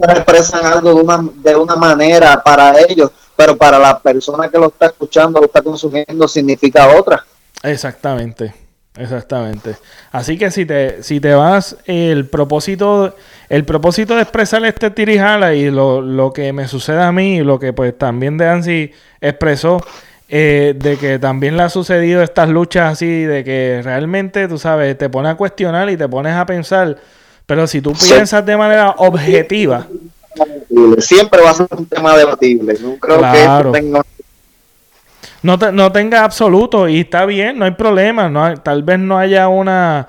Expresan 0.00 0.66
algo 0.66 0.94
de 0.94 1.00
una, 1.00 1.30
de 1.44 1.54
una 1.54 1.76
manera 1.76 2.42
para 2.42 2.74
ellos 2.88 3.12
pero 3.36 3.56
para 3.56 3.78
la 3.78 3.98
persona 3.98 4.48
que 4.48 4.58
lo 4.58 4.68
está 4.68 4.86
escuchando, 4.86 5.38
lo 5.38 5.46
está 5.46 5.60
consumiendo, 5.60 6.26
significa 6.26 6.88
otra. 6.88 7.24
Exactamente, 7.62 8.54
exactamente. 8.98 9.76
Así 10.12 10.38
que 10.38 10.50
si 10.50 10.66
te, 10.66 11.02
si 11.02 11.20
te 11.20 11.34
vas, 11.34 11.76
el 11.86 12.26
propósito, 12.26 13.14
el 13.48 13.64
propósito 13.64 14.16
de 14.16 14.22
expresar 14.22 14.64
este 14.64 14.90
tirijala 14.90 15.54
y 15.54 15.70
lo, 15.70 16.00
lo 16.00 16.32
que 16.32 16.52
me 16.52 16.68
sucede 16.68 17.02
a 17.02 17.12
mí, 17.12 17.36
y 17.36 17.40
lo 17.42 17.58
que 17.58 17.72
pues 17.72 17.96
también 17.96 18.38
de 18.38 18.48
Ansi 18.48 18.92
expresó, 19.20 19.80
eh, 20.28 20.74
de 20.76 20.96
que 20.96 21.18
también 21.18 21.56
le 21.56 21.62
ha 21.62 21.68
sucedido 21.68 22.22
estas 22.22 22.48
luchas 22.48 22.92
así, 22.92 23.22
de 23.22 23.44
que 23.44 23.80
realmente, 23.84 24.48
tú 24.48 24.58
sabes, 24.58 24.96
te 24.98 25.08
pones 25.08 25.32
a 25.32 25.36
cuestionar 25.36 25.88
y 25.90 25.96
te 25.96 26.08
pones 26.08 26.34
a 26.34 26.46
pensar, 26.46 26.96
pero 27.46 27.66
si 27.66 27.80
tú 27.80 27.92
piensas 27.92 28.44
de 28.44 28.56
manera 28.56 28.94
objetiva, 28.98 29.86
Siempre 30.98 31.40
va 31.42 31.50
a 31.50 31.54
ser 31.54 31.66
un 31.70 31.86
tema 31.86 32.16
debatible. 32.16 32.76
No 32.80 32.96
creo 32.96 33.20
que 33.20 33.78
tenga... 33.78 34.02
No, 35.46 35.56
no 35.70 35.92
tenga 35.92 36.24
absoluto 36.24 36.88
y 36.88 37.00
está 37.00 37.24
bien, 37.24 37.56
no 37.56 37.66
hay 37.66 37.70
problema. 37.70 38.28
No 38.28 38.52
tal 38.56 38.82
vez 38.82 38.98
no 38.98 39.16
haya 39.16 39.46
una 39.46 40.08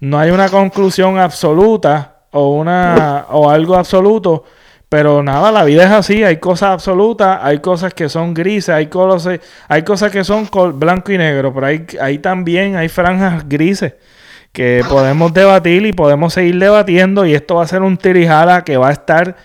no 0.00 0.18
hay 0.18 0.32
una 0.32 0.48
conclusión 0.48 1.18
absoluta 1.18 2.24
o 2.32 2.56
una 2.56 3.26
o 3.30 3.48
algo 3.48 3.76
absoluto, 3.76 4.42
pero 4.88 5.22
nada, 5.22 5.52
la 5.52 5.62
vida 5.62 5.84
es 5.84 5.92
así, 5.92 6.24
hay 6.24 6.38
cosas 6.38 6.70
absolutas, 6.70 7.38
hay 7.42 7.60
cosas 7.60 7.94
que 7.94 8.08
son 8.08 8.34
grises, 8.34 8.70
hay 8.70 8.88
cosas, 8.88 9.38
hay 9.68 9.82
cosas 9.84 10.10
que 10.10 10.24
son 10.24 10.48
blanco 10.74 11.12
y 11.12 11.18
negro, 11.18 11.54
pero 11.54 11.66
hay, 11.66 11.86
hay 12.00 12.18
también 12.18 12.74
hay 12.74 12.88
franjas 12.88 13.48
grises 13.48 13.94
que 14.50 14.82
podemos 14.88 15.32
debatir 15.32 15.86
y 15.86 15.92
podemos 15.92 16.34
seguir 16.34 16.58
debatiendo 16.58 17.24
y 17.24 17.34
esto 17.34 17.54
va 17.54 17.62
a 17.62 17.68
ser 17.68 17.82
un 17.82 17.96
tirijala 17.96 18.64
que 18.64 18.76
va 18.76 18.88
a 18.88 18.92
estar 18.92 19.36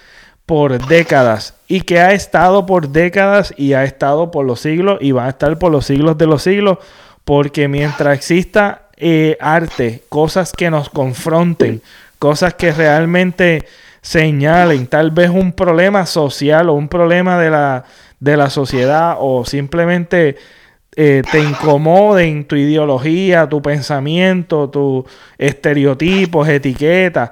por 0.47 0.83
décadas 0.87 1.56
y 1.67 1.81
que 1.81 1.99
ha 1.99 2.13
estado 2.13 2.65
por 2.65 2.89
décadas 2.89 3.53
y 3.57 3.73
ha 3.73 3.83
estado 3.83 4.31
por 4.31 4.45
los 4.45 4.61
siglos 4.61 4.99
y 5.01 5.11
va 5.11 5.25
a 5.25 5.29
estar 5.29 5.59
por 5.59 5.71
los 5.71 5.85
siglos 5.85 6.17
de 6.17 6.27
los 6.27 6.43
siglos 6.43 6.77
porque 7.25 7.67
mientras 7.67 8.17
exista 8.17 8.83
eh, 8.95 9.37
arte, 9.41 10.03
cosas 10.07 10.53
que 10.53 10.71
nos 10.71 10.89
confronten, 10.89 11.81
cosas 12.19 12.53
que 12.53 12.71
realmente 12.71 13.65
señalen 14.01 14.87
tal 14.87 15.11
vez 15.11 15.29
un 15.29 15.51
problema 15.51 16.05
social 16.05 16.69
o 16.69 16.73
un 16.73 16.87
problema 16.87 17.37
de 17.37 17.49
la, 17.49 17.83
de 18.21 18.37
la 18.37 18.49
sociedad 18.49 19.17
o 19.19 19.43
simplemente 19.43 20.37
eh, 20.95 21.21
te 21.29 21.39
incomoden 21.39 22.45
tu 22.45 22.55
ideología, 22.55 23.47
tu 23.49 23.61
pensamiento, 23.61 24.69
tus 24.69 25.03
estereotipos, 25.37 26.47
etiquetas 26.47 27.31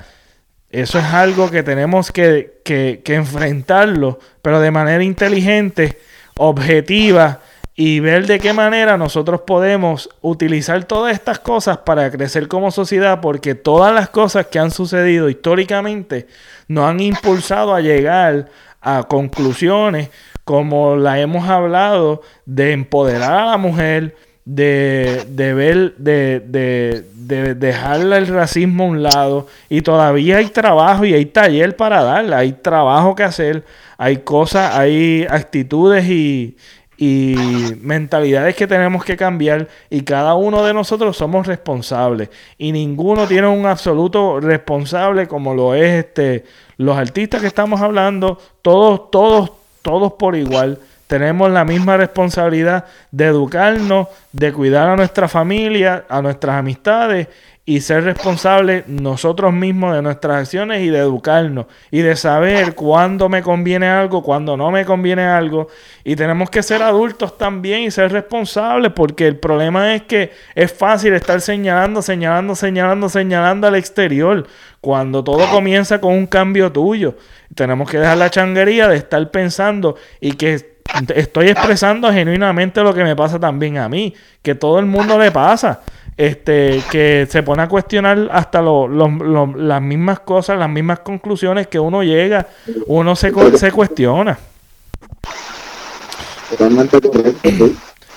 eso 0.82 1.00
es 1.00 1.06
algo 1.06 1.50
que 1.50 1.64
tenemos 1.64 2.12
que, 2.12 3.02
enfrentarlo, 3.06 4.20
pero 4.42 4.60
de 4.60 4.72
manera 4.72 5.02
inteligente, 5.06 6.00
objetiva 6.38 7.40
y 7.76 8.02
ver 8.02 8.28
de 8.28 8.40
qué 8.40 8.52
manera 8.52 8.98
nosotros 8.98 9.42
podemos 9.48 10.10
utilizar 10.20 10.84
todas 10.84 11.14
estas 11.14 11.40
cosas 11.40 11.78
para 11.78 12.12
crecer 12.12 12.50
como 12.50 12.72
sociedad, 12.72 13.22
porque 13.22 13.56
todas 13.56 13.96
las 13.96 14.10
cosas 14.10 14.48
que 14.48 14.60
han 14.60 14.70
sucedido 14.70 15.30
históricamente 15.30 16.28
nos 16.68 16.90
han 16.90 17.00
impulsado 17.00 17.74
a 17.74 17.80
llegar 17.80 18.50
a 18.82 19.04
conclusiones 19.04 20.10
como 20.44 20.98
la 20.98 21.22
hemos 21.22 21.48
hablado 21.48 22.22
de 22.46 22.74
empoderar 22.74 23.32
a 23.32 23.46
la 23.46 23.58
mujer, 23.58 24.18
de, 24.46 25.26
de 25.28 25.54
ver, 25.54 25.96
de, 25.98 26.40
de, 26.40 27.04
de 27.14 27.56
dejarle 27.56 28.18
el 28.18 28.28
racismo 28.28 28.84
a 28.84 28.88
un 28.88 29.04
lado. 29.04 29.48
Y 29.70 29.82
todavía 29.82 30.38
hay 30.38 30.48
trabajo 30.48 31.06
y 31.06 31.14
hay 31.14 31.26
taller 31.26 31.76
para 31.76 32.04
darle, 32.04 32.36
hay 32.36 32.54
trabajo 32.54 33.16
que 33.16 33.24
hacer, 33.24 33.64
hay 33.98 34.18
cosas, 34.18 34.76
hay 34.76 35.26
actitudes 35.30 36.08
y, 36.08 36.56
y 36.98 37.36
mentalidades 37.82 38.56
que 38.56 38.68
tenemos 38.68 39.04
que 39.04 39.18
cambiar 39.18 39.68
y 39.90 40.02
cada 40.02 40.36
uno 40.36 40.64
de 40.64 40.74
nosotros 40.74 41.18
somos 41.18 41.46
responsables 41.46 42.30
y 42.58 42.72
ninguno 42.72 43.28
tiene 43.28 43.48
un 43.48 43.66
absoluto 43.66 44.40
responsable 44.40 45.28
como 45.28 45.54
lo 45.54 45.76
es 45.76 46.06
este 46.06 46.46
los 46.78 46.98
artistas 46.98 47.42
que 47.42 47.48
estamos 47.48 47.82
hablando 47.82 48.40
todos 48.62 49.12
todos 49.12 49.52
todos 49.82 50.14
por 50.14 50.38
igual 50.38 50.80
tenemos 51.08 51.52
la 51.52 51.66
misma 51.66 51.98
responsabilidad 51.98 52.86
de 53.12 53.26
educarnos, 53.26 54.08
de 54.32 54.52
cuidar 54.52 54.90
a 54.90 54.96
nuestra 54.96 55.28
familia, 55.28 56.06
a 56.10 56.22
nuestras 56.22 56.56
amistades 56.56 57.28
y 57.68 57.82
ser 57.82 58.04
responsables 58.04 58.88
nosotros 58.88 59.52
mismos 59.52 59.96
de 59.96 60.04
nuestras 60.04 60.42
acciones 60.42 60.84
y 60.84 60.90
de 60.90 61.00
educarnos 61.00 61.66
y 61.90 62.02
de 62.02 62.16
saber 62.16 62.76
cuándo 62.76 63.28
me 63.28 63.42
conviene 63.42 63.88
algo, 63.88 64.22
cuándo 64.22 64.56
no 64.56 64.70
me 64.70 64.86
conviene 64.86 65.24
algo. 65.24 65.68
Y 66.04 66.16
tenemos 66.16 66.52
que 66.52 66.62
ser 66.62 66.84
adultos 66.84 67.38
también 67.40 67.82
y 67.82 67.92
ser 67.92 68.12
responsables 68.12 68.92
porque 68.92 69.28
el 69.28 69.38
problema 69.38 69.96
es 69.96 70.04
que 70.04 70.32
es 70.54 70.72
fácil 70.72 71.14
estar 71.14 71.42
señalando, 71.42 72.04
señalando, 72.04 72.54
señalando, 72.56 73.10
señalando 73.10 73.68
al 73.68 73.76
exterior 73.76 74.46
cuando 74.80 75.24
todo 75.24 75.50
comienza 75.50 76.00
con 76.00 76.14
un 76.14 76.28
cambio 76.28 76.72
tuyo. 76.72 77.16
Tenemos 77.56 77.90
que 77.90 77.98
dejar 77.98 78.18
la 78.18 78.30
changuería 78.30 78.88
de 78.88 78.98
estar 78.98 79.32
pensando 79.32 79.96
y 80.22 80.34
que 80.34 80.75
estoy 81.14 81.50
expresando 81.50 82.12
genuinamente 82.12 82.82
lo 82.82 82.94
que 82.94 83.04
me 83.04 83.16
pasa 83.16 83.40
también 83.40 83.78
a 83.78 83.90
mí, 83.90 84.14
que 84.42 84.56
todo 84.56 84.80
el 84.80 84.86
mundo 84.86 85.18
le 85.20 85.32
pasa 85.32 85.82
este, 86.18 86.82
que 86.92 87.28
se 87.30 87.44
pone 87.44 87.64
a 87.64 87.68
cuestionar 87.68 88.30
hasta 88.32 88.62
las 88.62 89.82
mismas 89.82 90.20
cosas, 90.22 90.58
las 90.58 90.70
mismas 90.70 91.00
conclusiones 91.00 91.68
que 91.68 91.80
uno 91.80 92.04
llega, 92.04 92.48
uno 92.88 93.16
se, 93.16 93.34
se 93.58 93.72
cuestiona. 93.72 94.38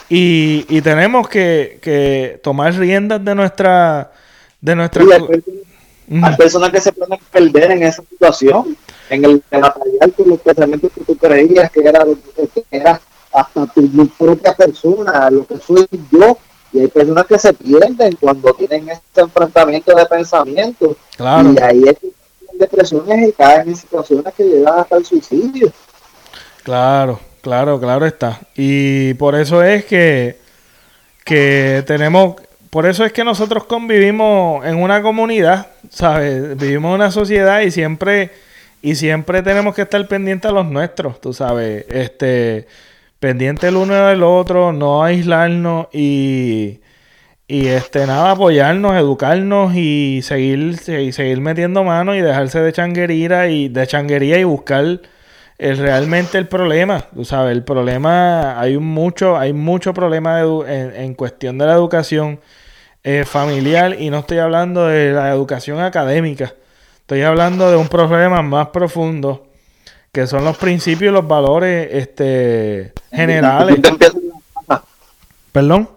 Y, 0.09 0.65
y 0.69 0.81
tenemos 0.81 1.29
que, 1.29 1.79
que, 1.83 2.41
tomar 2.43 2.73
riendas 2.75 3.25
de 3.25 3.35
nuestra... 3.35 4.13
De 4.61 4.75
nuestra... 4.75 5.05
hay, 6.11 6.37
personas, 6.37 6.71
que 6.71 6.81
se 6.81 6.93
pueden 6.93 7.19
perder 7.31 7.73
en 7.73 7.83
esa 7.83 8.03
situación, 8.03 8.77
en 9.11 9.25
el, 9.25 9.43
material 9.51 10.13
con 10.17 10.29
los 10.29 10.41
pensamientos 10.41 10.91
que 10.93 11.05
tú 11.05 11.17
creías 11.17 11.71
que 11.71 11.81
era, 11.81 12.05
que 12.05 12.65
era 12.71 13.01
hasta 13.33 13.67
tu 13.67 14.09
propia 14.09 14.55
persona, 14.55 15.31
lo 15.31 15.47
que 15.47 15.59
soy 15.59 15.87
yo, 16.11 16.39
y 16.73 16.81
hay 16.81 16.89
personas 16.89 17.27
que 17.27 17.39
se 17.39 17.53
pierden 17.53 18.17
cuando 18.21 18.53
tienen 18.55 18.89
este 18.91 19.23
enfrentamiento 19.23 19.95
de 19.95 20.07
pensamientos. 20.07 20.97
Claro. 21.17 21.53
Y 21.53 21.59
ahí 21.61 21.83
hay 21.89 21.97
depresiones 22.59 23.29
y 23.29 23.33
caen 23.33 23.69
en 23.69 23.77
situaciones 23.77 24.35
que 24.35 24.45
llegan 24.45 24.79
hasta 24.79 24.97
el 24.97 25.05
suicidio. 25.05 25.73
Claro, 26.63 27.19
claro, 27.41 27.81
claro 27.81 28.05
está. 28.05 28.41
Y 28.55 29.15
por 29.15 29.35
eso 29.35 29.63
es 29.63 29.85
que, 29.87 30.39
que 31.25 31.83
tenemos, 31.87 32.37
por 32.71 32.87
eso 32.87 33.05
es 33.05 33.13
que 33.13 33.25
nosotros 33.25 33.65
convivimos 33.65 34.65
en 34.67 34.77
una 34.77 35.03
comunidad, 35.03 35.69
¿sabes? 35.91 36.57
Vivimos 36.57 36.91
en 36.91 36.95
una 36.97 37.11
sociedad 37.11 37.61
y 37.61 37.71
siempre, 37.71 38.31
y 38.83 38.95
siempre 38.95 39.43
tenemos 39.43 39.75
que 39.75 39.83
estar 39.83 40.07
pendientes 40.09 40.51
a 40.51 40.55
los 40.55 40.67
nuestros, 40.67 41.21
tú 41.21 41.33
sabes. 41.33 41.87
Este, 41.89 42.67
pendiente 43.19 43.69
el 43.69 43.77
uno 43.77 43.95
del 44.07 44.23
otro, 44.23 44.73
no 44.73 45.03
aislarnos 45.03 45.89
y, 45.93 46.81
y 47.47 47.67
este 47.69 48.07
nada, 48.07 48.33
apoyarnos, 48.33 48.95
educarnos 48.97 49.75
y 49.75 50.21
seguir, 50.23 50.77
seguir 50.77 51.41
metiendo 51.41 51.85
manos 51.85 52.17
y 52.17 52.21
dejarse 52.21 52.61
de 52.61 52.73
changuería 52.73 53.49
y 53.49 53.69
de 53.69 53.87
changuería 53.87 54.39
y 54.39 54.45
buscar 54.45 55.01
el, 55.59 55.79
realmente 55.79 56.39
el 56.39 56.47
problema. 56.47 57.01
Tú 57.15 57.25
sabes, 57.25 57.53
el 57.53 57.65
problema, 57.65 58.61
hay 58.61 58.79
mucho, 58.79 59.37
hay 59.37 59.53
mucho 59.53 59.95
problema 59.95 60.41
en, 60.41 61.15
cuestión 61.15 61.59
de 61.59 61.67
la 61.67 61.73
educación 61.73 62.41
eh, 63.05 63.25
familiar 63.25 63.97
y 64.01 64.11
no 64.11 64.19
estoy 64.19 64.39
hablando 64.39 64.87
de 64.87 65.13
la 65.13 65.31
educación 65.31 65.81
académica. 65.81 66.55
Estoy 67.01 67.23
hablando 67.23 67.71
de 67.71 67.77
un 67.77 67.89
problema 67.89 68.43
más 68.43 68.69
profundo 68.69 69.47
que 70.13 70.27
son 70.27 70.45
los 70.45 70.57
principios 70.57 71.11
y 71.11 71.13
los 71.13 71.27
valores 71.27 71.89
este, 71.93 72.93
generales. 73.13 73.79
Perdón. 75.53 75.89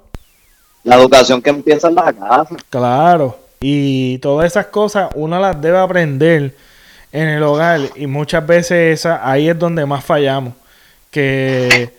La 0.84 0.96
educación 0.96 1.42
que 1.42 1.50
empieza 1.50 1.88
en 1.88 1.96
la 1.96 2.14
casa. 2.14 2.56
Claro. 2.70 3.38
Y 3.60 4.18
todas 4.20 4.48
esas 4.48 4.68
cosas 4.68 5.10
uno 5.16 5.40
las 5.40 5.62
debe 5.62 5.78
aprender 5.78 6.56
en 7.12 7.28
el 7.28 7.44
hogar 7.44 7.82
y 7.96 8.08
muchas 8.08 8.46
veces 8.46 9.00
esa, 9.00 9.30
ahí 9.30 9.50
es 9.50 9.58
donde 9.58 9.86
más 9.86 10.04
fallamos. 10.04 10.54
Que, 11.12 11.94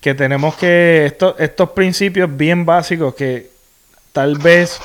que 0.00 0.14
tenemos 0.14 0.56
que 0.56 1.06
estos, 1.06 1.36
estos 1.38 1.70
principios 1.70 2.34
bien 2.36 2.66
básicos 2.66 3.14
que 3.14 3.50
tal 4.12 4.38
vez 4.38 4.80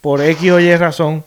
por 0.00 0.20
X 0.22 0.50
o 0.50 0.60
Y 0.60 0.76
razón 0.76 1.24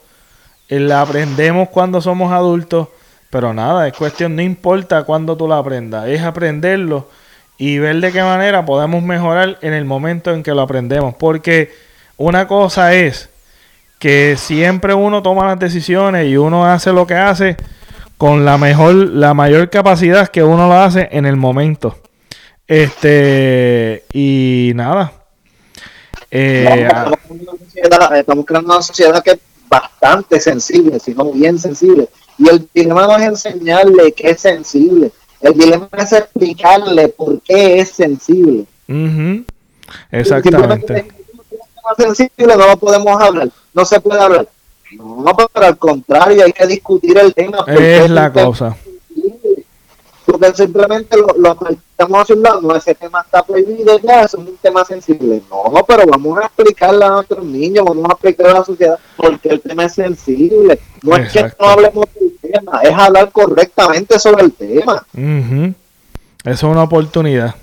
eh, 0.69 0.79
la 0.79 1.01
aprendemos 1.01 1.69
cuando 1.69 2.01
somos 2.01 2.31
adultos 2.31 2.87
pero 3.29 3.53
nada, 3.53 3.87
es 3.87 3.93
cuestión, 3.93 4.35
no 4.35 4.41
importa 4.41 5.03
cuándo 5.03 5.35
tú 5.35 5.47
la 5.47 5.57
aprendas, 5.57 6.07
es 6.07 6.21
aprenderlo 6.21 7.09
y 7.57 7.77
ver 7.79 7.99
de 7.99 8.11
qué 8.11 8.21
manera 8.23 8.65
podemos 8.65 9.03
mejorar 9.03 9.57
en 9.61 9.73
el 9.73 9.85
momento 9.85 10.33
en 10.33 10.43
que 10.43 10.53
lo 10.53 10.61
aprendemos. 10.61 11.15
Porque 11.15 11.71
una 12.15 12.47
cosa 12.47 12.93
es 12.93 13.29
que 13.99 14.35
siempre 14.37 14.93
uno 14.93 15.21
toma 15.21 15.47
las 15.47 15.59
decisiones 15.59 16.27
y 16.27 16.37
uno 16.37 16.65
hace 16.65 16.93
lo 16.93 17.05
que 17.05 17.15
hace 17.15 17.57
con 18.17 18.45
la 18.45 18.57
mejor, 18.57 18.93
la 18.95 19.33
mayor 19.33 19.69
capacidad 19.69 20.27
que 20.27 20.43
uno 20.43 20.67
lo 20.67 20.75
hace 20.75 21.09
en 21.11 21.25
el 21.25 21.35
momento. 21.35 21.97
Este, 22.67 24.03
y 24.13 24.71
nada. 24.75 25.11
Eh, 26.29 26.89
estamos 28.15 28.45
creando 28.45 28.73
una 28.73 28.81
sociedad 28.81 29.23
que 29.23 29.31
es 29.31 29.39
bastante 29.69 30.39
sensible, 30.39 30.99
si 30.99 31.13
no 31.13 31.31
bien 31.31 31.57
sensible 31.57 32.09
y 32.37 32.49
el 32.49 32.67
dilema 32.73 33.07
no 33.07 33.17
es 33.17 33.23
enseñarle 33.23 34.11
que 34.11 34.29
es 34.29 34.41
sensible. 34.41 35.11
El 35.41 35.53
dilema 35.53 35.89
es 35.97 36.13
explicarle 36.13 37.09
por 37.09 37.41
qué 37.41 37.79
es 37.79 37.89
sensible. 37.89 38.65
Exactamente. 40.11 41.07
Si 41.97 42.03
sensible 42.03 42.55
no 42.55 42.67
lo 42.67 42.77
podemos 42.77 43.21
hablar. 43.21 43.49
No 43.73 43.85
se 43.85 43.99
puede 43.99 44.21
hablar. 44.21 44.47
No, 44.91 45.35
pero 45.53 45.65
al 45.65 45.77
contrario, 45.77 46.43
hay 46.45 46.53
que 46.53 46.67
discutir 46.67 47.17
el 47.17 47.33
tema. 47.33 47.65
Es 47.67 48.09
la 48.09 48.31
cosa 48.31 48.75
simplemente 50.55 51.17
lo, 51.17 51.27
lo 51.37 51.57
estamos 51.69 52.21
haciendo, 52.21 52.61
no, 52.61 52.75
ese 52.75 52.93
tema 52.93 53.21
está 53.21 53.43
prohibido, 53.43 53.99
ya, 53.99 54.21
es 54.21 54.33
un 54.33 54.55
tema 54.61 54.85
sensible. 54.85 55.41
No, 55.49 55.83
pero 55.87 56.05
vamos 56.05 56.37
a 56.39 56.45
explicarle 56.45 57.05
a 57.05 57.09
nuestros 57.09 57.43
niños, 57.43 57.85
vamos 57.85 58.05
a 58.09 58.13
explicar 58.13 58.47
a 58.47 58.53
la 58.53 58.63
sociedad 58.63 58.99
porque 59.15 59.49
el 59.49 59.61
tema 59.61 59.85
es 59.85 59.93
sensible. 59.93 60.79
No 61.01 61.15
es 61.15 61.31
que 61.31 61.41
no 61.59 61.67
hablemos 61.67 62.05
del 62.13 62.37
tema, 62.39 62.81
es 62.81 62.91
hablar 62.91 63.31
correctamente 63.31 64.19
sobre 64.19 64.43
el 64.43 64.53
tema. 64.53 65.05
Eso 65.15 65.73
es 66.43 66.63
una 66.63 66.83
oportunidad. 66.83 67.55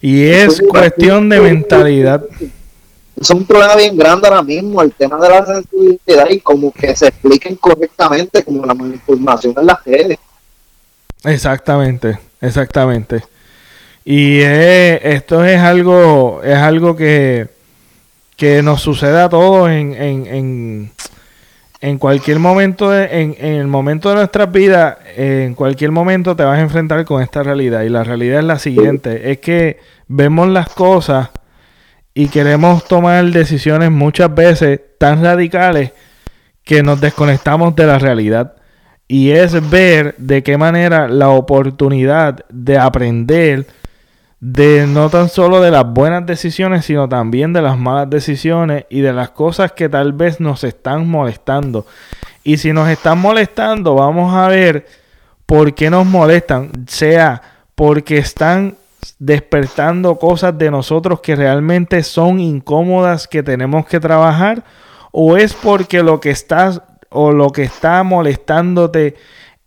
Y 0.00 0.26
es 0.26 0.62
cuestión 0.68 1.28
de 1.30 1.40
mentalidad. 1.40 2.22
Es 3.18 3.30
un 3.30 3.46
problema 3.46 3.76
bien 3.76 3.96
grande 3.96 4.28
ahora 4.28 4.42
mismo, 4.42 4.82
el 4.82 4.92
tema 4.92 5.18
de 5.18 5.28
la 5.28 5.46
sensibilidad 5.46 6.28
y 6.28 6.40
como 6.40 6.72
que 6.72 6.94
se 6.94 7.06
expliquen 7.06 7.56
correctamente 7.56 8.42
como 8.44 8.66
la 8.66 8.74
información 8.74 9.54
en 9.56 9.66
las 9.66 9.82
redes. 9.84 10.18
Exactamente, 11.24 12.18
exactamente. 12.40 13.22
Y 14.04 14.40
esto 14.40 15.44
es 15.44 15.58
algo, 15.60 16.42
es 16.44 16.56
algo 16.56 16.94
que, 16.94 17.48
que 18.36 18.62
nos 18.62 18.82
sucede 18.82 19.20
a 19.20 19.30
todos 19.30 19.70
en, 19.70 19.94
en, 19.94 20.26
en, 20.26 20.92
en 21.80 21.98
cualquier 21.98 22.38
momento, 22.38 22.94
en, 22.94 23.34
en, 23.38 23.54
el 23.54 23.66
momento 23.66 24.10
de 24.10 24.16
nuestras 24.16 24.52
vidas, 24.52 24.98
en 25.16 25.54
cualquier 25.54 25.90
momento 25.90 26.36
te 26.36 26.44
vas 26.44 26.58
a 26.58 26.62
enfrentar 26.62 27.04
con 27.06 27.22
esta 27.22 27.42
realidad. 27.42 27.82
Y 27.82 27.88
la 27.88 28.04
realidad 28.04 28.40
es 28.40 28.44
la 28.44 28.58
siguiente, 28.58 29.30
es 29.30 29.38
que 29.38 29.78
vemos 30.06 30.48
las 30.48 30.68
cosas 30.68 31.30
y 32.12 32.28
queremos 32.28 32.86
tomar 32.86 33.24
decisiones 33.24 33.90
muchas 33.90 34.34
veces 34.34 34.80
tan 34.98 35.24
radicales 35.24 35.92
que 36.62 36.82
nos 36.82 37.00
desconectamos 37.00 37.74
de 37.74 37.86
la 37.86 37.98
realidad 37.98 38.54
y 39.08 39.30
es 39.30 39.70
ver 39.70 40.14
de 40.18 40.42
qué 40.42 40.56
manera 40.56 41.08
la 41.08 41.28
oportunidad 41.28 42.44
de 42.48 42.78
aprender 42.78 43.66
de 44.40 44.86
no 44.86 45.08
tan 45.08 45.30
solo 45.30 45.60
de 45.60 45.70
las 45.70 45.86
buenas 45.86 46.26
decisiones, 46.26 46.84
sino 46.84 47.08
también 47.08 47.52
de 47.52 47.62
las 47.62 47.78
malas 47.78 48.10
decisiones 48.10 48.84
y 48.90 49.00
de 49.00 49.12
las 49.12 49.30
cosas 49.30 49.72
que 49.72 49.88
tal 49.88 50.12
vez 50.12 50.38
nos 50.38 50.64
están 50.64 51.08
molestando. 51.08 51.86
Y 52.42 52.58
si 52.58 52.72
nos 52.72 52.88
están 52.88 53.20
molestando, 53.20 53.94
vamos 53.94 54.34
a 54.34 54.48
ver 54.48 54.86
por 55.46 55.74
qué 55.74 55.88
nos 55.88 56.04
molestan, 56.04 56.70
sea 56.86 57.40
porque 57.74 58.18
están 58.18 58.76
despertando 59.18 60.16
cosas 60.16 60.56
de 60.58 60.70
nosotros 60.70 61.20
que 61.20 61.36
realmente 61.36 62.02
son 62.02 62.40
incómodas 62.40 63.28
que 63.28 63.42
tenemos 63.42 63.86
que 63.86 64.00
trabajar 64.00 64.64
o 65.10 65.36
es 65.36 65.54
porque 65.54 66.02
lo 66.02 66.20
que 66.20 66.30
estás 66.30 66.82
o 67.10 67.32
lo 67.32 67.50
que 67.50 67.62
está 67.62 68.02
molestándote 68.02 69.14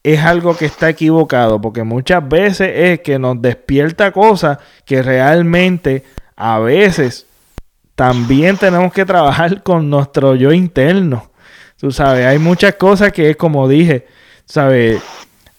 es 0.04 0.20
algo 0.22 0.56
que 0.56 0.66
está 0.66 0.90
equivocado, 0.90 1.60
porque 1.60 1.84
muchas 1.84 2.28
veces 2.28 2.72
es 2.74 3.02
que 3.02 3.20
nos 3.20 3.42
despierta 3.42 4.12
cosas 4.12 4.58
que 4.86 5.02
realmente 5.02 6.04
a 6.36 6.60
veces 6.60 7.26
también 7.96 8.58
tenemos 8.58 8.94
que 8.94 9.06
trabajar 9.06 9.64
con 9.64 9.90
nuestro 9.90 10.36
yo 10.36 10.54
interno. 10.54 11.32
Tú 11.78 11.92
sabes, 11.92 12.26
hay 12.26 12.40
muchas 12.40 12.76
cosas 12.76 13.12
que 13.12 13.32
es 13.32 13.36
como 13.36 13.68
dije, 13.68 14.06
sabes, 14.46 15.02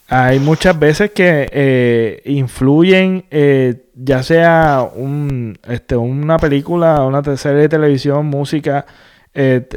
hay 0.08 0.38
muchas 0.38 0.78
veces 0.78 1.10
que 1.10 1.48
eh, 1.52 2.22
influyen, 2.24 3.26
eh, 3.30 3.88
ya 3.94 4.22
sea 4.22 4.88
un, 4.94 5.58
este, 5.68 5.96
una 5.96 6.38
película, 6.38 7.02
una 7.02 7.22
serie 7.36 7.62
de 7.62 7.68
televisión, 7.68 8.24
música, 8.26 8.86
eh, 9.34 9.68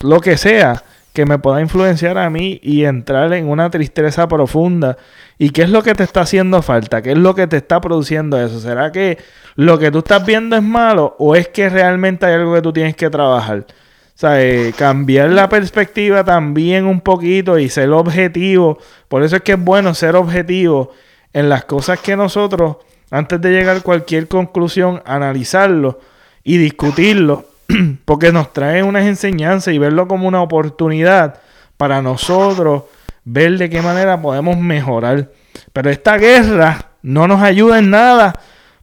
lo 0.00 0.20
que 0.20 0.36
sea, 0.36 0.84
que 1.12 1.26
me 1.26 1.38
pueda 1.38 1.60
influenciar 1.60 2.18
a 2.18 2.30
mí 2.30 2.60
y 2.62 2.84
entrar 2.84 3.32
en 3.32 3.48
una 3.48 3.70
tristeza 3.70 4.28
profunda. 4.28 4.96
¿Y 5.38 5.50
qué 5.50 5.62
es 5.62 5.70
lo 5.70 5.82
que 5.82 5.94
te 5.94 6.04
está 6.04 6.20
haciendo 6.20 6.62
falta? 6.62 7.02
¿Qué 7.02 7.12
es 7.12 7.18
lo 7.18 7.34
que 7.34 7.46
te 7.46 7.56
está 7.56 7.80
produciendo 7.80 8.40
eso? 8.40 8.60
¿Será 8.60 8.92
que 8.92 9.18
lo 9.56 9.78
que 9.78 9.90
tú 9.90 9.98
estás 9.98 10.24
viendo 10.24 10.56
es 10.56 10.62
malo 10.62 11.16
o 11.18 11.34
es 11.34 11.48
que 11.48 11.68
realmente 11.68 12.26
hay 12.26 12.34
algo 12.34 12.54
que 12.54 12.62
tú 12.62 12.72
tienes 12.72 12.94
que 12.94 13.10
trabajar? 13.10 13.66
O 13.68 14.20
sea, 14.20 14.38
cambiar 14.76 15.30
la 15.30 15.48
perspectiva 15.48 16.22
también 16.24 16.84
un 16.84 17.00
poquito 17.00 17.58
y 17.58 17.68
ser 17.68 17.90
objetivo. 17.90 18.78
Por 19.08 19.22
eso 19.22 19.36
es 19.36 19.42
que 19.42 19.52
es 19.52 19.64
bueno 19.64 19.94
ser 19.94 20.14
objetivo 20.14 20.92
en 21.32 21.48
las 21.48 21.64
cosas 21.64 22.00
que 22.00 22.16
nosotros, 22.16 22.76
antes 23.10 23.40
de 23.40 23.50
llegar 23.50 23.78
a 23.78 23.80
cualquier 23.80 24.28
conclusión, 24.28 25.02
analizarlo 25.06 26.00
y 26.44 26.58
discutirlo 26.58 27.49
porque 28.04 28.32
nos 28.32 28.52
trae 28.52 28.82
unas 28.82 29.06
enseñanzas 29.06 29.74
y 29.74 29.78
verlo 29.78 30.08
como 30.08 30.28
una 30.28 30.42
oportunidad 30.42 31.40
para 31.76 32.02
nosotros 32.02 32.84
ver 33.24 33.58
de 33.58 33.70
qué 33.70 33.82
manera 33.82 34.20
podemos 34.20 34.56
mejorar. 34.56 35.30
Pero 35.72 35.90
esta 35.90 36.16
guerra 36.18 36.90
no 37.02 37.26
nos 37.26 37.42
ayuda 37.42 37.78
en 37.78 37.90
nada, 37.90 38.34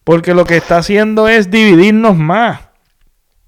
porque 0.04 0.34
lo 0.34 0.46
que 0.46 0.58
está 0.58 0.78
haciendo 0.78 1.28
es 1.28 1.52
dividirnos 1.52 2.16
más. 2.16 2.62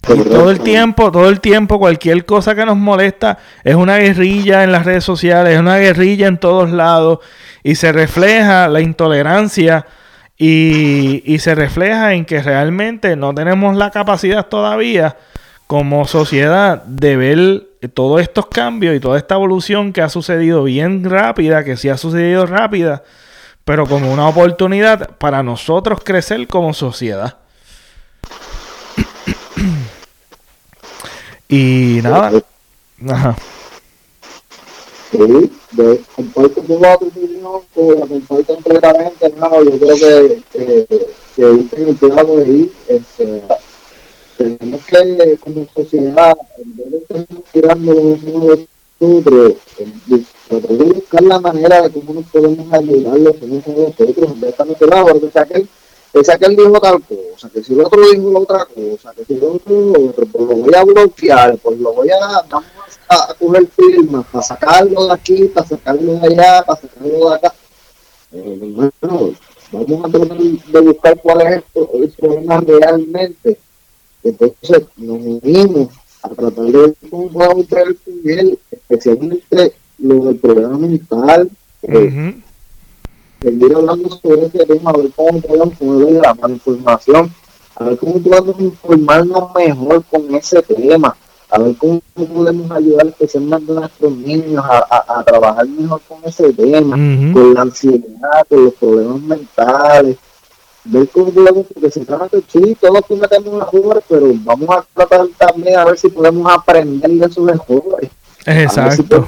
Y 0.07 0.23
todo 0.23 0.49
el 0.49 0.61
tiempo, 0.61 1.11
todo 1.11 1.29
el 1.29 1.41
tiempo, 1.41 1.77
cualquier 1.77 2.25
cosa 2.25 2.55
que 2.55 2.65
nos 2.65 2.77
molesta 2.77 3.37
es 3.63 3.75
una 3.75 3.97
guerrilla 3.97 4.63
en 4.63 4.71
las 4.71 4.85
redes 4.85 5.03
sociales, 5.03 5.53
es 5.53 5.59
una 5.59 5.77
guerrilla 5.77 6.27
en 6.27 6.37
todos 6.37 6.71
lados 6.71 7.19
y 7.63 7.75
se 7.75 7.91
refleja 7.91 8.69
la 8.69 8.79
intolerancia 8.79 9.85
y, 10.39 11.21
y 11.25 11.39
se 11.39 11.53
refleja 11.53 12.13
en 12.15 12.25
que 12.25 12.41
realmente 12.41 13.15
no 13.15 13.35
tenemos 13.35 13.75
la 13.75 13.91
capacidad 13.91 14.47
todavía 14.47 15.17
como 15.67 16.07
sociedad 16.07 16.81
de 16.85 17.15
ver 17.15 17.67
todos 17.93 18.21
estos 18.21 18.47
cambios 18.47 18.95
y 18.95 18.99
toda 18.99 19.19
esta 19.19 19.35
evolución 19.35 19.93
que 19.93 20.01
ha 20.01 20.09
sucedido 20.09 20.63
bien 20.63 21.07
rápida, 21.07 21.63
que 21.63 21.77
sí 21.77 21.89
ha 21.89 21.97
sucedido 21.97 22.47
rápida, 22.47 23.03
pero 23.65 23.85
como 23.85 24.11
una 24.11 24.27
oportunidad 24.27 25.11
para 25.17 25.43
nosotros 25.43 26.01
crecer 26.03 26.47
como 26.47 26.73
sociedad. 26.73 27.37
y 31.47 31.99
nada. 32.01 32.31
Ajá. 33.07 33.35
Sí, 35.11 35.51
de, 35.71 36.01
comparto 36.15 36.61
tu 36.61 36.73
opinión, 36.73 37.61
la 37.75 38.07
comparto 38.07 38.55
completamente, 38.55 39.33
no, 39.37 39.63
yo 39.63 39.79
creo 39.79 39.95
que, 39.95 40.41
que, 40.51 40.85
que, 40.85 41.67
que, 41.69 41.95
que 41.95 42.07
de 42.07 42.49
ir, 42.49 42.71
tenemos 44.37 44.85
que, 44.85 45.37
como 45.37 45.67
sociedad, 45.75 46.37
en 46.57 46.77
vez 46.77 46.91
de 46.91 46.97
estar 46.97 47.25
tirando 47.51 47.93
los 47.93 48.23
unos 48.23 48.59
nosotros, 48.99 49.53
tratar 50.47 50.77
de 50.77 50.83
buscar 50.85 51.21
la 51.23 51.39
manera 51.39 51.81
de 51.83 51.91
cómo 51.91 52.13
nos 52.13 52.25
podemos 52.25 52.73
ayudar 52.73 53.19
los 53.19 53.35
unos 53.41 53.67
a 53.67 53.71
nosotros, 53.71 54.41
de 54.41 54.49
estar 54.49 54.67
lado, 54.87 55.07
porque 55.07 55.29
si 55.31 55.39
aquel, 55.39 55.69
si 56.23 56.31
aquel 56.31 56.55
dijo 56.55 56.79
tal 56.79 57.01
cosa, 57.03 57.49
que 57.49 57.63
si 57.63 57.73
el 57.73 57.81
otro 57.81 58.09
dijo 58.09 58.39
otra 58.39 58.65
cosa, 58.65 59.13
que 59.13 59.25
si 59.25 59.33
el 59.33 59.43
otro 59.43 59.91
otro, 59.91 60.25
pues 60.25 60.47
lo 60.47 60.55
voy 60.55 60.73
a 60.75 60.83
bloquear, 60.83 61.57
pues 61.57 61.79
lo 61.79 61.93
voy 61.93 62.09
a, 62.09 62.41
vamos 62.49 62.65
a, 63.07 63.31
a 63.31 63.33
coger 63.33 63.67
firmas 63.67 64.25
para 64.31 64.43
sacarlo 64.43 65.07
de 65.07 65.13
aquí, 65.13 65.45
para 65.45 65.67
sacarlo 65.67 66.13
de 66.13 66.27
allá, 66.27 66.63
para 66.65 66.81
sacarlo 66.81 67.29
de 67.29 67.35
acá. 67.35 67.53
Eh, 68.31 68.57
bueno, 69.01 69.33
vamos 69.71 70.05
a 70.05 70.09
tratar 70.09 70.37
de 70.37 70.79
buscar 70.81 71.21
cuál 71.21 71.41
es 71.41 71.63
el, 71.73 72.03
el 72.03 72.09
problema 72.11 72.61
realmente 72.61 73.57
entonces 74.23 74.83
nos 74.97 75.19
unimos 75.19 75.89
a 76.21 76.29
tratar 76.29 76.65
de 76.65 76.93
podemos 77.09 77.67
traer 77.67 77.95
él, 78.25 78.59
especialmente 78.71 79.73
lo 79.99 80.25
del 80.25 80.35
programa 80.37 80.77
mental. 80.77 81.49
Eh, 81.83 82.35
Seguir 83.41 83.73
hablando 83.73 84.09
sobre 84.17 84.47
este 84.47 84.65
tema, 84.65 84.89
a 84.89 84.97
ver 84.97 85.11
cómo 85.15 85.39
podemos 85.39 85.73
poner 85.77 86.21
la 86.21 86.49
información, 86.49 87.33
a 87.75 87.83
ver 87.85 87.97
cómo 87.97 88.19
podemos 88.19 88.59
informarnos 88.59 89.55
mejor 89.55 90.03
con 90.11 90.35
ese 90.35 90.61
tema, 90.61 91.15
a 91.49 91.59
ver 91.59 91.75
cómo 91.77 92.01
podemos 92.15 92.71
ayudar 92.71 93.07
especialmente 93.07 93.71
a 93.71 93.75
nuestros 93.75 94.11
niños 94.17 94.63
a, 94.63 94.85
a, 94.89 95.19
a 95.19 95.23
trabajar 95.23 95.67
mejor 95.67 96.01
con 96.07 96.19
ese 96.25 96.53
tema, 96.53 96.95
con 97.33 97.53
la 97.53 97.61
ansiedad, 97.61 98.45
con 98.47 98.65
los 98.65 98.73
problemas 98.75 99.21
mentales 99.21 100.17
ver 100.85 101.07
cómo 101.09 101.31
podemos, 101.31 101.65
porque 101.73 101.91
si 101.91 101.99
que 102.01 102.43
sí, 102.47 102.77
todos 102.79 103.01
cometemos 103.07 103.67
errores, 103.73 104.03
pero 104.07 104.31
vamos 104.43 104.69
a 104.69 104.85
tratar 104.93 105.27
también 105.37 105.77
a 105.77 105.85
ver 105.85 105.97
si 105.97 106.09
podemos 106.09 106.51
aprender 106.51 107.09
de 107.11 107.25
esos 107.25 107.47
errores. 107.47 108.09
Exacto. 108.45 109.27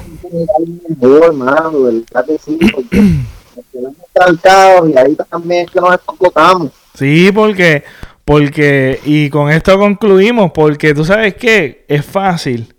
mejor, 1.00 1.24
hermano, 1.24 1.82
¿verdad 1.82 2.26
que 2.26 2.38
sí? 2.38 2.58
Porque 2.74 3.00
nos 3.56 3.66
quedamos 3.70 4.90
y 4.90 4.98
ahí 4.98 5.16
también 5.30 5.66
es 5.66 5.70
que 5.70 5.80
nos. 5.80 6.70
Sí, 6.94 7.30
porque, 7.32 7.84
porque, 8.24 9.00
y 9.04 9.30
con 9.30 9.50
esto 9.50 9.78
concluimos, 9.78 10.52
porque 10.52 10.94
tú 10.94 11.04
sabes 11.04 11.34
que 11.34 11.84
es 11.88 12.04
fácil 12.04 12.74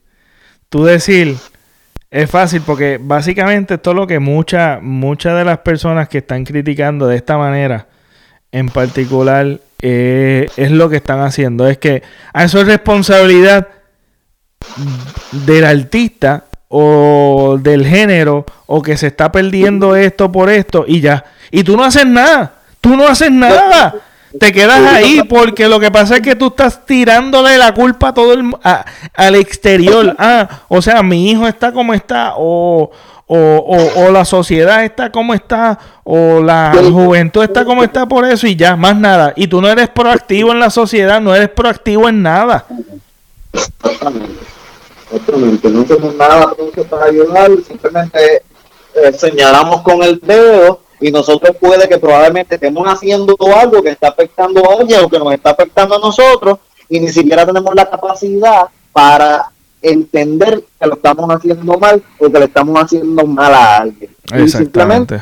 tú 0.74 0.86
decir, 0.86 1.38
es 2.10 2.32
fácil 2.32 2.64
porque 2.66 3.00
básicamente 3.00 3.78
todo 3.78 3.94
lo 3.94 4.08
que 4.08 4.18
muchas 4.18 4.82
muchas 4.82 5.38
de 5.38 5.46
las 5.46 5.60
personas 5.60 6.10
que 6.10 6.18
están 6.18 6.46
criticando 6.46 7.06
de 7.06 7.16
esta 7.16 7.38
manera 7.38 7.88
en 8.52 8.70
particular 8.70 9.60
eh, 9.84 10.48
es 10.58 10.72
lo 10.72 10.90
que 10.90 10.96
están 10.96 11.20
haciendo. 11.20 11.68
Es 11.68 11.78
que 11.78 12.02
eso 12.34 12.60
es 12.60 12.66
responsabilidad 12.66 13.68
del 15.32 15.64
artista 15.64 16.46
o 16.70 17.60
del 17.62 17.86
género 17.86 18.44
o 18.66 18.82
que 18.82 18.98
se 18.98 19.06
está 19.06 19.32
perdiendo 19.32 19.96
esto 19.96 20.32
por 20.32 20.50
esto 20.50 20.86
y 20.88 21.02
ya. 21.02 21.24
Y 21.52 21.64
tú 21.64 21.78
no 21.78 21.84
haces 21.84 22.08
nada. 22.08 22.62
Tú 22.82 22.98
no 22.98 23.08
haces 23.08 23.32
nada. 23.32 23.94
Te 24.40 24.52
quedas 24.52 24.82
ahí 24.94 25.22
porque 25.30 25.68
lo 25.68 25.80
que 25.80 25.92
pasa 25.92 26.16
es 26.16 26.22
que 26.22 26.36
tú 26.36 26.48
estás 26.48 26.86
tirándole 26.86 27.58
la 27.58 27.74
culpa 27.74 28.10
a 28.10 28.14
todo 28.14 28.34
el, 28.34 28.52
al 29.14 29.36
exterior. 29.36 30.16
Ah, 30.26 30.62
o 30.70 30.82
sea, 30.82 31.04
mi 31.04 31.30
hijo 31.30 31.48
está 31.48 31.74
como 31.74 31.94
está 31.94 32.34
o, 32.38 32.90
o, 33.28 33.92
o, 33.96 34.12
la 34.12 34.24
sociedad 34.24 34.86
está 34.86 35.12
como 35.12 35.34
está, 35.34 35.78
o 36.04 36.42
la 36.42 36.72
juventud 36.74 37.44
está 37.44 37.66
como 37.66 37.84
está 37.84 38.06
por 38.06 38.26
eso 38.26 38.48
y 38.48 38.56
ya, 38.56 38.76
más 38.76 38.96
nada. 38.96 39.34
Y 39.36 39.48
tú 39.48 39.62
no 39.62 39.68
eres 39.68 39.90
proactivo 39.90 40.52
en 40.52 40.60
la 40.60 40.70
sociedad, 40.70 41.20
no 41.20 41.36
eres 41.36 41.50
proactivo 41.50 42.08
en 42.08 42.22
nada. 42.22 42.66
Exactamente, 45.12 45.70
no 45.70 45.84
tenemos 45.84 46.16
nada 46.16 46.54
para 46.90 47.06
ayudar, 47.06 47.52
simplemente 47.68 48.44
eh, 48.96 49.14
señalamos 49.18 49.82
con 49.82 50.02
el 50.04 50.20
dedo 50.22 50.83
y 51.04 51.12
nosotros 51.12 51.54
puede 51.60 51.90
que 51.90 51.98
probablemente 51.98 52.56
estemos 52.56 52.88
haciendo 52.88 53.36
algo 53.58 53.84
que 53.84 53.90
está 53.90 54.08
afectando 54.08 54.64
a 54.64 54.80
alguien 54.80 55.02
o 55.04 55.10
que 55.10 55.20
nos 55.20 55.34
está 55.34 55.50
afectando 55.50 55.98
a 55.98 56.00
nosotros 56.00 56.60
y 56.88 56.98
ni 57.02 57.10
siquiera 57.10 57.46
tenemos 57.46 57.76
la 57.76 57.90
capacidad 57.90 58.68
para 58.94 59.52
entender 59.82 60.64
que 60.80 60.88
lo 60.88 60.94
estamos 60.94 61.30
haciendo 61.30 61.78
mal 61.78 62.02
o 62.18 62.32
que 62.32 62.40
le 62.40 62.46
estamos 62.46 62.82
haciendo 62.82 63.28
mal 63.28 63.54
a 63.54 63.78
alguien. 63.80 64.16
Y 64.34 64.48
simplemente 64.48 65.20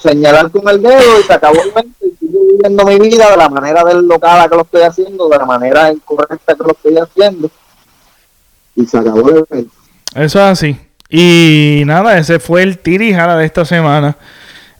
señalar 0.00 0.50
con 0.50 0.66
el 0.66 0.80
dedo 0.80 1.20
y 1.20 1.22
se 1.24 1.34
acabó 1.34 1.60
el 1.60 1.68
momento 1.68 2.06
y 2.06 2.16
sigo 2.16 2.40
viviendo 2.52 2.84
mi 2.86 2.98
vida 2.98 3.30
de 3.30 3.36
la 3.36 3.50
manera 3.50 3.84
del 3.84 4.06
local 4.06 4.48
que 4.48 4.56
lo 4.56 4.62
estoy 4.62 4.82
haciendo, 4.82 5.28
de 5.28 5.36
la 5.36 5.44
manera 5.44 5.92
incorrecta 5.92 6.54
que 6.54 6.64
lo 6.64 6.70
estoy 6.70 6.96
haciendo. 6.96 7.50
Y 8.74 8.86
se 8.86 8.96
acabó 8.96 9.28
el 9.28 9.44
evento. 9.50 9.74
Eso 10.14 10.38
es 10.38 10.44
así. 10.46 10.78
Y 11.10 11.82
nada, 11.84 12.16
ese 12.16 12.40
fue 12.40 12.62
el 12.62 12.78
tirijara 12.78 13.36
de 13.36 13.44
esta 13.44 13.66
semana. 13.66 14.16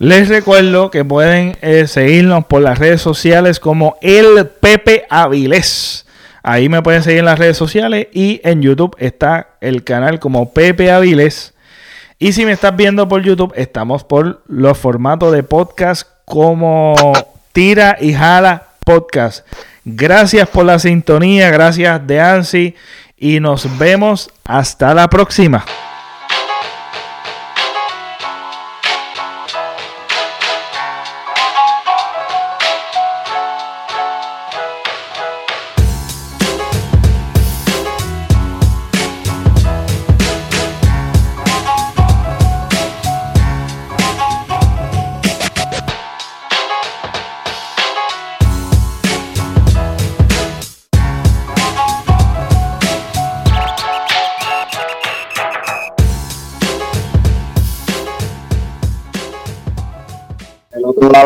Les 0.03 0.28
recuerdo 0.28 0.90
que 0.90 1.05
pueden 1.05 1.57
eh, 1.62 1.86
seguirnos 1.86 2.46
por 2.46 2.61
las 2.61 2.76
redes 2.80 3.00
sociales 3.00 3.61
como 3.61 3.98
el 4.00 4.48
Pepe 4.48 5.07
Avilés. 5.09 6.07
Ahí 6.42 6.68
me 6.68 6.82
pueden 6.82 7.05
seguir 7.05 7.20
en 7.20 7.26
las 7.26 7.38
redes 7.38 7.57
sociales 7.57 8.09
y 8.12 8.40
en 8.42 8.62
YouTube 8.62 8.96
está 8.98 9.50
el 9.61 9.84
canal 9.84 10.18
como 10.18 10.53
Pepe 10.53 10.90
Aviles. 10.90 11.55
Y 12.18 12.32
si 12.32 12.44
me 12.44 12.50
estás 12.50 12.74
viendo 12.74 13.07
por 13.07 13.22
YouTube, 13.22 13.53
estamos 13.55 14.03
por 14.03 14.42
los 14.48 14.76
formatos 14.76 15.30
de 15.30 15.44
podcast 15.44 16.09
como 16.24 17.12
Tira 17.53 17.96
y 18.00 18.12
Jala 18.12 18.70
Podcast. 18.84 19.46
Gracias 19.84 20.48
por 20.48 20.64
la 20.64 20.80
sintonía, 20.80 21.48
gracias 21.50 22.05
de 22.05 22.20
Ansi 22.20 22.74
y 23.16 23.38
nos 23.38 23.78
vemos 23.78 24.30
hasta 24.44 24.94
la 24.94 25.09
próxima. 25.09 25.64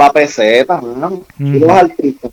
La 0.06 0.12
peseta, 0.12 0.80
Y 1.38 1.58
los 1.58 1.70
artistas, 1.70 2.30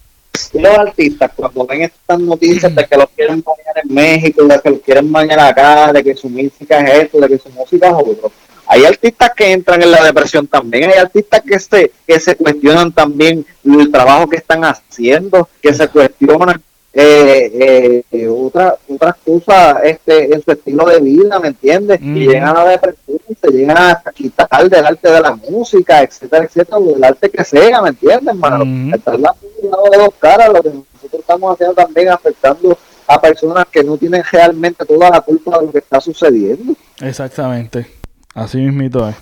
y 0.54 0.60
los 0.60 0.78
artistas 0.78 1.32
cuando 1.36 1.66
ven 1.66 1.82
estas 1.84 2.20
noticias 2.20 2.74
de 2.74 2.86
que 2.86 2.98
los 2.98 3.10
quieren 3.16 3.44
bañar 3.44 3.84
en 3.84 3.94
México, 3.94 4.44
de 4.44 4.60
que 4.62 4.70
los 4.70 4.80
quieren 4.82 5.12
bañar 5.12 5.40
acá, 5.40 5.94
de 5.94 6.04
que 6.04 6.16
su 6.16 6.30
música 6.30 6.80
es 6.80 7.04
esto, 7.04 7.20
de 7.20 7.28
que 7.28 7.38
su 7.38 7.50
música 7.50 7.88
es 7.88 7.94
otro. 7.94 8.32
Hay 8.66 8.86
artistas 8.86 9.32
que 9.36 9.52
entran 9.52 9.82
en 9.82 9.92
la 9.92 10.04
depresión 10.04 10.48
también, 10.48 10.90
hay 10.90 10.98
artistas 10.98 11.42
que 11.42 11.60
se, 11.60 11.92
que 12.08 12.20
se 12.20 12.36
cuestionan 12.36 12.92
también 12.92 13.46
el 13.64 13.92
trabajo 13.92 14.28
que 14.28 14.38
están 14.38 14.64
haciendo, 14.64 15.50
que 15.62 15.74
se 15.74 15.88
cuestionan 15.90 16.62
eh, 16.96 18.04
eh, 18.12 18.28
otra, 18.28 18.76
otras 18.88 19.16
cosas 19.26 19.78
este, 19.84 20.34
en 20.34 20.44
su 20.44 20.52
estilo 20.52 20.86
de 20.86 21.00
vida, 21.00 21.40
¿me 21.40 21.48
entiendes? 21.48 22.00
Y 22.00 22.28
llegan 22.28 22.56
a 22.56 22.64
la 22.64 22.70
depresión, 22.72 23.20
se 23.42 23.52
llegan 23.52 23.78
a 23.78 24.04
quitar 24.14 24.70
del 24.70 24.86
arte 24.86 25.12
de 25.12 25.22
la 25.22 25.36
música, 25.36 26.04
etcétera, 26.04 26.46
etcétera, 26.46 26.80
del 26.80 27.04
arte 27.04 27.32
que 27.32 27.44
sea, 27.44 27.82
¿me 27.82 27.90
entiendes, 27.90 28.28
hermano? 28.28 28.64
Mm 28.66 28.94
Estar 28.94 29.20
la 29.20 29.34
de 29.64 29.98
dos 29.98 30.14
caras, 30.20 30.50
lo 30.50 30.62
que 30.62 30.70
nosotros 30.70 31.22
estamos 31.22 31.54
haciendo 31.54 31.74
también 31.74 32.10
afectando 32.10 32.78
a 33.08 33.20
personas 33.20 33.66
que 33.72 33.84
no 33.84 33.98
tienen 33.98 34.24
realmente 34.32 34.86
toda 34.86 35.10
la 35.10 35.22
culpa 35.22 35.58
de 35.58 35.66
lo 35.66 35.72
que 35.72 35.80
está 35.80 36.00
sucediendo. 36.00 36.76
Exactamente, 37.02 37.88
así 38.36 38.60
mismito 38.60 39.10
es. 39.10 39.16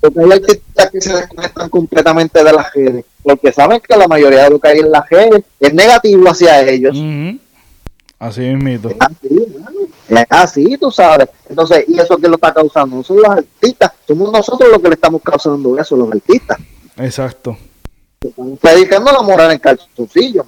Porque 0.00 0.20
hay 0.20 0.32
artistas 0.32 0.90
que 0.90 1.00
se 1.00 1.12
desconectan 1.14 1.68
completamente 1.68 2.42
de 2.42 2.52
las 2.52 2.72
redes, 2.72 3.04
porque 3.22 3.52
saben 3.52 3.80
que 3.80 3.96
la 3.96 4.08
mayoría 4.08 4.44
de 4.44 4.50
lo 4.50 4.58
que 4.58 4.68
hay 4.68 4.78
en 4.78 4.90
las 4.90 5.08
redes 5.08 5.44
es 5.58 5.74
negativo 5.74 6.28
hacia 6.28 6.62
ellos. 6.62 6.96
Así. 8.18 8.44
Es 8.44 8.96
así, 8.98 9.46
es 10.08 10.26
así, 10.28 10.78
tú 10.78 10.90
sabes. 10.90 11.28
Entonces, 11.48 11.84
¿y 11.88 11.98
eso 11.98 12.16
que 12.18 12.28
lo 12.28 12.34
está 12.34 12.52
causando? 12.52 12.96
No 12.96 13.02
son 13.02 13.16
los 13.18 13.30
artistas, 13.30 13.92
somos 14.06 14.32
nosotros 14.32 14.70
los 14.70 14.80
que 14.80 14.88
le 14.88 14.94
estamos 14.94 15.22
causando 15.22 15.78
eso, 15.78 15.96
los 15.96 16.10
artistas. 16.12 16.58
Exacto. 16.98 17.56
Predicando 18.60 19.12
la 19.12 19.22
moral 19.22 19.52
en 19.52 19.58
calzoncillo, 19.58 20.44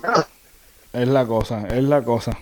Es 0.93 1.09
la 1.09 1.27
cosa, 1.27 1.67
es 1.69 1.83
la 1.85 2.03
cosa. 2.03 2.37